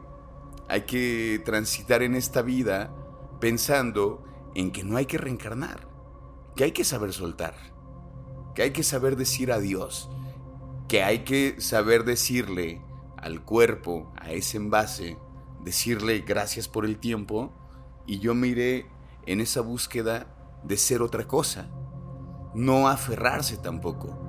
Hay 0.67 0.81
que 0.81 1.41
transitar 1.45 2.01
en 2.01 2.15
esta 2.15 2.41
vida 2.41 2.91
pensando 3.45 4.23
en 4.55 4.71
que 4.71 4.83
no 4.83 4.97
hay 4.97 5.05
que 5.05 5.19
reencarnar. 5.19 5.87
Que 6.55 6.63
hay 6.63 6.71
que 6.71 6.83
saber 6.83 7.13
soltar. 7.13 7.53
Que 8.55 8.63
hay 8.63 8.71
que 8.71 8.81
saber 8.81 9.17
decir 9.17 9.51
adiós. 9.51 10.09
Que 10.87 11.03
hay 11.03 11.19
que 11.19 11.61
saber 11.61 12.05
decirle 12.05 12.81
al 13.17 13.43
cuerpo, 13.43 14.11
a 14.17 14.31
ese 14.31 14.57
envase, 14.57 15.19
decirle 15.63 16.21
gracias 16.21 16.67
por 16.67 16.85
el 16.85 16.97
tiempo 16.97 17.53
y 18.07 18.17
yo 18.17 18.33
me 18.33 18.47
iré 18.47 18.87
en 19.27 19.41
esa 19.41 19.61
búsqueda 19.61 20.25
de 20.63 20.77
ser 20.77 21.03
otra 21.03 21.27
cosa, 21.27 21.69
no 22.55 22.87
aferrarse 22.87 23.57
tampoco. 23.57 24.24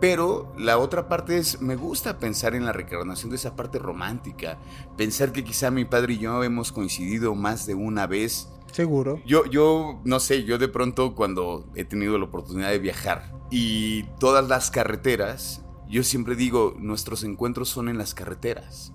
Pero 0.00 0.52
la 0.56 0.78
otra 0.78 1.08
parte 1.08 1.38
es, 1.38 1.60
me 1.60 1.76
gusta 1.76 2.18
pensar 2.18 2.54
en 2.54 2.64
la 2.64 2.72
reencarnación 2.72 3.30
de 3.30 3.36
esa 3.36 3.56
parte 3.56 3.78
romántica, 3.78 4.58
pensar 4.96 5.32
que 5.32 5.44
quizá 5.44 5.70
mi 5.70 5.84
padre 5.84 6.14
y 6.14 6.18
yo 6.18 6.44
hemos 6.44 6.70
coincidido 6.70 7.34
más 7.34 7.66
de 7.66 7.74
una 7.74 8.06
vez. 8.06 8.48
Seguro. 8.72 9.20
Yo, 9.26 9.44
yo, 9.46 10.00
no 10.04 10.20
sé, 10.20 10.44
yo 10.44 10.58
de 10.58 10.68
pronto 10.68 11.14
cuando 11.14 11.68
he 11.74 11.84
tenido 11.84 12.16
la 12.18 12.26
oportunidad 12.26 12.70
de 12.70 12.78
viajar 12.78 13.32
y 13.50 14.04
todas 14.20 14.46
las 14.48 14.70
carreteras 14.70 15.62
yo 15.88 16.04
siempre 16.04 16.36
digo, 16.36 16.74
nuestros 16.78 17.24
encuentros 17.24 17.70
son 17.70 17.88
en 17.88 17.96
las 17.96 18.12
carreteras. 18.12 18.92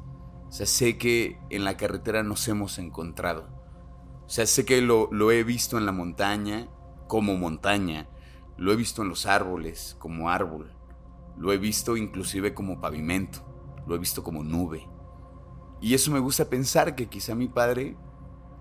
O 0.47 0.51
sea, 0.51 0.67
sé 0.67 0.97
que 0.97 1.39
en 1.49 1.63
la 1.63 1.75
carretera 1.75 2.21
nos 2.21 2.47
hemos 2.47 2.77
encontrado. 2.77 3.47
O 4.25 4.29
sea, 4.29 4.45
sé 4.45 4.63
que 4.63 4.79
lo, 4.81 5.09
lo 5.11 5.31
he 5.31 5.43
visto 5.43 5.79
en 5.79 5.87
la 5.87 5.91
montaña 5.91 6.67
como 7.07 7.35
montaña. 7.35 8.07
Lo 8.57 8.71
he 8.71 8.75
visto 8.75 9.01
en 9.01 9.09
los 9.09 9.25
árboles 9.25 9.95
como 9.97 10.29
árbol. 10.29 10.71
Lo 11.37 11.51
he 11.51 11.57
visto 11.57 11.97
inclusive 11.97 12.53
como 12.53 12.79
pavimento. 12.79 13.39
Lo 13.87 13.95
he 13.95 13.99
visto 13.99 14.23
como 14.23 14.43
nube. 14.43 14.87
Y 15.81 15.93
eso 15.93 16.11
me 16.11 16.19
gusta 16.19 16.49
pensar 16.49 16.95
que 16.95 17.07
quizá 17.07 17.35
mi 17.35 17.47
padre, 17.47 17.97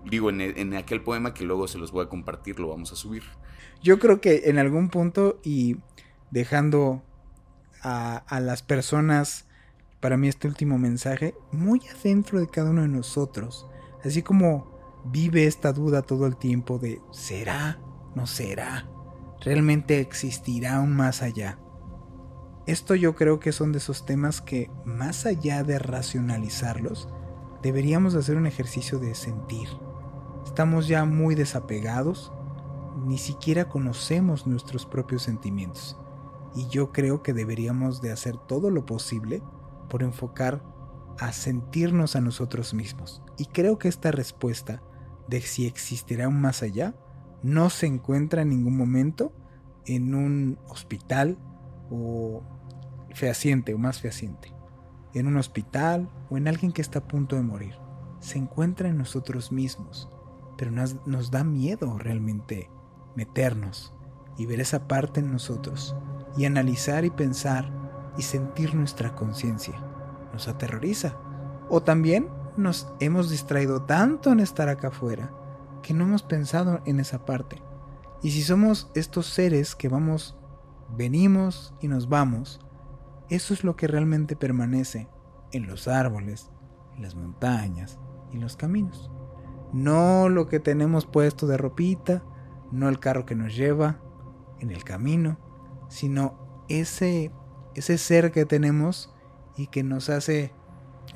digo, 0.05 0.29
en, 0.29 0.41
en, 0.41 0.73
aquel 0.75 1.01
poema 1.01 1.33
que 1.33 1.45
luego 1.45 1.67
se 1.67 1.77
los 1.77 1.91
voy 1.91 2.05
a 2.05 2.09
compartir, 2.09 2.59
lo 2.59 2.67
vamos 2.69 2.91
a 2.91 2.95
subir. 2.95 3.23
Yo 3.81 3.99
creo 3.99 4.19
que 4.19 4.43
en 4.45 4.57
algún 4.57 4.89
punto 4.89 5.39
y 5.43 5.77
dejando 6.31 7.01
a, 7.83 8.39
las 8.39 8.63
personas, 8.63 9.45
para 9.99 10.17
mí 10.17 10.27
este 10.27 10.47
último 10.47 10.77
mensaje, 10.77 11.35
muy 11.51 11.81
adentro 11.87 12.39
de 12.39 12.47
cada 12.47 12.71
uno 12.71 12.81
de 12.81 12.87
nosotros. 12.87 13.67
Así 14.03 14.21
como 14.21 15.03
vive 15.05 15.45
esta 15.45 15.73
duda 15.73 16.01
todo 16.01 16.25
el 16.25 16.37
tiempo 16.37 16.79
de 16.79 17.01
¿será? 17.11 17.79
¿No 18.15 18.25
será? 18.27 18.87
¿Realmente 19.41 19.99
existirá 19.99 20.79
un 20.79 20.95
más 20.95 21.21
allá? 21.21 21.59
Esto 22.65 22.95
yo 22.95 23.15
creo 23.15 23.39
que 23.39 23.51
son 23.51 23.71
de 23.71 23.79
esos 23.79 24.05
temas 24.05 24.41
que, 24.41 24.71
más 24.85 25.25
allá 25.25 25.63
de 25.63 25.79
racionalizarlos, 25.79 27.09
deberíamos 27.61 28.15
hacer 28.15 28.37
un 28.37 28.47
ejercicio 28.47 28.99
de 28.99 29.15
sentir. 29.15 29.67
Estamos 30.45 30.87
ya 30.87 31.05
muy 31.05 31.35
desapegados, 31.35 32.31
ni 33.05 33.17
siquiera 33.17 33.67
conocemos 33.67 34.47
nuestros 34.47 34.85
propios 34.85 35.23
sentimientos 35.23 35.97
y 36.55 36.67
yo 36.67 36.91
creo 36.91 37.23
que 37.23 37.33
deberíamos 37.33 38.01
de 38.01 38.11
hacer 38.11 38.37
todo 38.37 38.69
lo 38.69 38.85
posible 38.85 39.41
por 39.89 40.03
enfocar 40.03 40.63
a 41.19 41.31
sentirnos 41.31 42.15
a 42.15 42.21
nosotros 42.21 42.73
mismos. 42.73 43.21
Y 43.37 43.45
creo 43.45 43.77
que 43.77 43.87
esta 43.87 44.11
respuesta 44.11 44.81
de 45.27 45.41
si 45.41 45.65
existirá 45.65 46.27
un 46.27 46.41
más 46.41 46.63
allá 46.63 46.95
no 47.41 47.69
se 47.69 47.87
encuentra 47.87 48.41
en 48.41 48.49
ningún 48.49 48.77
momento 48.77 49.33
en 49.85 50.15
un 50.15 50.59
hospital 50.67 51.37
o 51.89 52.41
fehaciente 53.13 53.73
o 53.73 53.77
más 53.77 53.99
fehaciente. 53.99 54.53
En 55.13 55.27
un 55.27 55.37
hospital 55.37 56.09
o 56.29 56.37
en 56.37 56.47
alguien 56.47 56.71
que 56.71 56.81
está 56.81 56.99
a 56.99 57.07
punto 57.07 57.35
de 57.35 57.43
morir. 57.43 57.75
Se 58.19 58.37
encuentra 58.37 58.89
en 58.89 58.97
nosotros 58.97 59.51
mismos. 59.51 60.09
Pero 60.57 60.71
nos, 60.71 61.31
da 61.31 61.43
miedo 61.43 61.97
realmente 61.97 62.69
meternos 63.15 63.93
y 64.37 64.45
ver 64.45 64.59
esa 64.59 64.87
parte 64.87 65.19
en 65.19 65.31
nosotros 65.31 65.95
y 66.37 66.45
analizar 66.45 67.05
y 67.05 67.09
pensar 67.09 67.71
y 68.17 68.23
sentir 68.23 68.75
nuestra 68.75 69.15
conciencia. 69.15 69.75
Nos 70.31 70.47
aterroriza. 70.47 71.17
O 71.69 71.81
también 71.81 72.29
nos 72.57 72.87
hemos 72.99 73.29
distraído 73.29 73.83
tanto 73.83 74.31
en 74.31 74.39
estar 74.39 74.69
acá 74.69 74.89
afuera 74.89 75.31
que 75.81 75.93
no 75.93 76.05
hemos 76.05 76.23
pensado 76.23 76.81
en 76.85 76.99
esa 76.99 77.25
parte. 77.25 77.61
Y 78.21 78.31
si 78.31 78.41
somos 78.41 78.89
estos 78.95 79.27
seres 79.27 79.75
que 79.75 79.89
vamos, 79.89 80.35
venimos 80.95 81.73
y 81.81 81.87
nos 81.87 82.07
vamos, 82.07 82.59
eso 83.35 83.55
es 83.55 83.63
lo 83.63 83.75
que 83.75 83.87
realmente 83.87 84.35
permanece 84.35 85.07
en 85.51 85.65
los 85.65 85.87
árboles, 85.87 86.51
en 86.95 87.01
las 87.01 87.15
montañas 87.15 87.97
y 88.31 88.37
los 88.37 88.55
caminos. 88.55 89.09
No 89.73 90.29
lo 90.29 90.47
que 90.47 90.59
tenemos 90.59 91.07
puesto 91.07 91.47
de 91.47 91.57
ropita, 91.57 92.23
no 92.71 92.89
el 92.89 92.99
carro 92.99 93.25
que 93.25 93.33
nos 93.33 93.55
lleva 93.55 93.99
en 94.59 94.69
el 94.69 94.83
camino, 94.83 95.39
sino 95.89 96.65
ese, 96.69 97.31
ese 97.73 97.97
ser 97.97 98.31
que 98.31 98.45
tenemos 98.45 99.11
y 99.57 99.65
que 99.65 99.81
nos 99.81 100.09
hace 100.09 100.53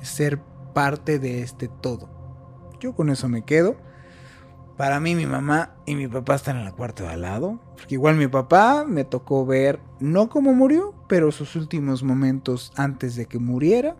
ser 0.02 0.42
parte 0.74 1.20
de 1.20 1.42
este 1.42 1.68
todo. 1.68 2.10
Yo 2.80 2.96
con 2.96 3.10
eso 3.10 3.28
me 3.28 3.44
quedo. 3.44 3.76
Para 4.76 4.98
mí 4.98 5.14
mi 5.14 5.26
mamá 5.26 5.76
y 5.86 5.94
mi 5.94 6.08
papá 6.08 6.34
están 6.34 6.56
en 6.56 6.66
el 6.66 6.74
cuarto 6.74 7.04
de 7.04 7.10
al 7.10 7.22
lado. 7.22 7.60
Porque 7.76 7.94
igual 7.94 8.16
mi 8.16 8.26
papá 8.26 8.84
me 8.84 9.04
tocó 9.04 9.46
ver, 9.46 9.80
no 10.00 10.28
cómo 10.28 10.52
murió, 10.52 10.97
pero 11.08 11.32
sus 11.32 11.56
últimos 11.56 12.02
momentos 12.02 12.72
antes 12.76 13.16
de 13.16 13.26
que 13.26 13.38
muriera. 13.38 13.96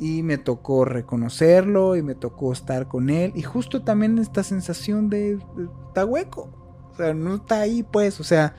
Y 0.00 0.22
me 0.22 0.38
tocó 0.38 0.84
reconocerlo 0.84 1.96
y 1.96 2.02
me 2.02 2.14
tocó 2.14 2.52
estar 2.52 2.86
con 2.86 3.10
él. 3.10 3.32
Y 3.34 3.42
justo 3.42 3.82
también 3.82 4.18
esta 4.18 4.44
sensación 4.44 5.10
de, 5.10 5.40
está 5.88 6.04
hueco. 6.04 6.50
O 6.92 6.96
sea, 6.96 7.14
no 7.14 7.34
está 7.34 7.60
ahí 7.62 7.82
pues. 7.82 8.20
O 8.20 8.24
sea, 8.24 8.54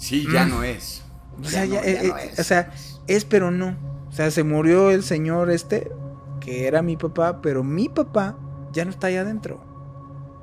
Sí, 0.00 0.26
ya 0.32 0.46
mm. 0.46 0.48
no 0.48 0.64
es. 0.64 1.02
O 1.40 1.44
sea, 1.44 1.64
ya, 1.66 1.80
eh, 1.82 2.06
eh, 2.06 2.12
o 2.38 2.42
sea, 2.42 2.72
es 3.06 3.24
pero 3.24 3.50
no. 3.50 3.76
O 4.08 4.12
sea, 4.12 4.30
se 4.30 4.42
murió 4.42 4.90
el 4.90 5.04
señor 5.04 5.50
este, 5.50 5.92
que 6.40 6.66
era 6.66 6.82
mi 6.82 6.96
papá, 6.96 7.40
pero 7.42 7.62
mi 7.62 7.88
papá 7.88 8.36
ya 8.72 8.84
no 8.84 8.90
está 8.90 9.08
allá 9.08 9.20
adentro. 9.20 9.62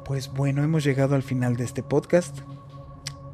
Pues 0.06 0.32
bueno, 0.32 0.64
hemos 0.64 0.84
llegado 0.84 1.16
al 1.16 1.24
final 1.24 1.58
de 1.58 1.66
este 1.66 1.84
podcast. 1.84 2.38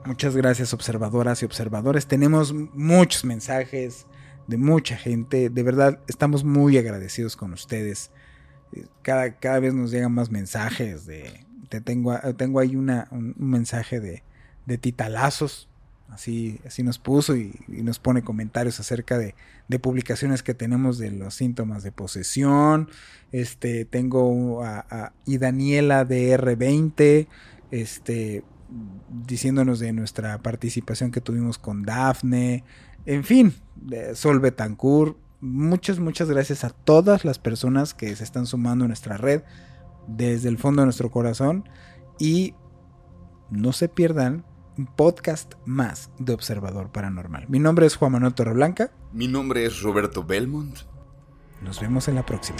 Muchas 0.06 0.36
gracias 0.36 0.74
observadoras 0.74 1.42
y 1.42 1.46
observadores. 1.46 2.08
Tenemos 2.08 2.54
muchos 2.54 3.24
mensajes 3.24 4.06
de 4.48 4.58
mucha 4.58 4.98
gente. 4.98 5.50
De 5.50 5.64
verdad, 5.64 6.00
estamos 6.08 6.44
muy 6.44 6.78
agradecidos 6.78 7.36
con 7.36 7.54
ustedes. 7.54 8.12
Cada, 9.02 9.40
cada 9.40 9.60
vez 9.60 9.74
nos 9.74 9.92
llegan 9.92 10.14
más 10.14 10.30
mensajes 10.30 11.06
de... 11.06 11.46
tengo, 11.84 12.18
tengo 12.38 12.60
ahí 12.60 12.76
una, 12.76 13.08
un, 13.12 13.36
mensaje 13.38 14.00
de, 14.00 14.24
de 14.66 14.78
titalazos 14.78 15.70
Así, 16.14 16.60
así 16.64 16.84
nos 16.84 17.00
puso 17.00 17.36
y, 17.36 17.60
nos 17.68 17.98
pone 17.98 18.22
comentarios 18.24 18.80
acerca 18.80 19.18
de, 19.18 19.34
publicaciones 19.82 20.44
que 20.44 20.54
tenemos 20.54 21.00
de 21.00 21.10
los 21.10 21.34
síntomas 21.34 21.82
de 21.82 21.92
posesión. 21.92 22.90
Este, 23.32 23.86
tengo 23.86 24.64
a, 24.64 25.14
y 25.26 25.40
Daniela 25.40 26.06
de 26.06 26.38
R20, 26.38 27.28
este, 27.72 28.44
diciéndonos 29.10 29.80
de 29.80 29.94
nuestra 29.94 30.42
participación 30.42 31.12
que 31.12 31.22
tuvimos 31.22 31.58
con 31.58 31.84
Dafne. 31.84 32.64
En 33.06 33.24
fin, 33.24 33.54
de 33.76 34.16
Sol 34.16 34.40
Betancourt. 34.40 35.18
Muchas, 35.42 36.00
muchas 36.00 36.30
gracias 36.30 36.64
a 36.64 36.70
todas 36.70 37.26
las 37.26 37.40
personas 37.40 37.94
que 37.94 38.16
se 38.16 38.24
están 38.24 38.46
sumando 38.46 38.86
a 38.86 38.88
nuestra 38.88 39.18
red 39.18 39.44
desde 40.08 40.50
el 40.50 40.58
fondo 40.58 40.82
de 40.82 40.88
nuestro 40.88 41.12
corazón. 41.12 41.68
Y 42.20 42.56
no 43.50 43.74
se 43.74 43.90
pierdan 43.90 44.46
un 44.78 44.88
podcast 44.88 45.54
más 45.66 46.10
de 46.18 46.34
Observador 46.34 46.92
Paranormal. 46.92 47.46
Mi 47.50 47.60
nombre 47.60 47.86
es 47.86 47.96
Juan 47.96 48.14
Manuel 48.14 48.34
Torreblanca. 48.34 48.92
Mi 49.12 49.28
nombre 49.28 49.66
es 49.66 49.82
Roberto 49.82 50.24
Belmont. 50.24 50.80
Nos 51.62 51.80
vemos 51.80 52.08
en 52.08 52.16
la 52.16 52.26
próxima. 52.26 52.60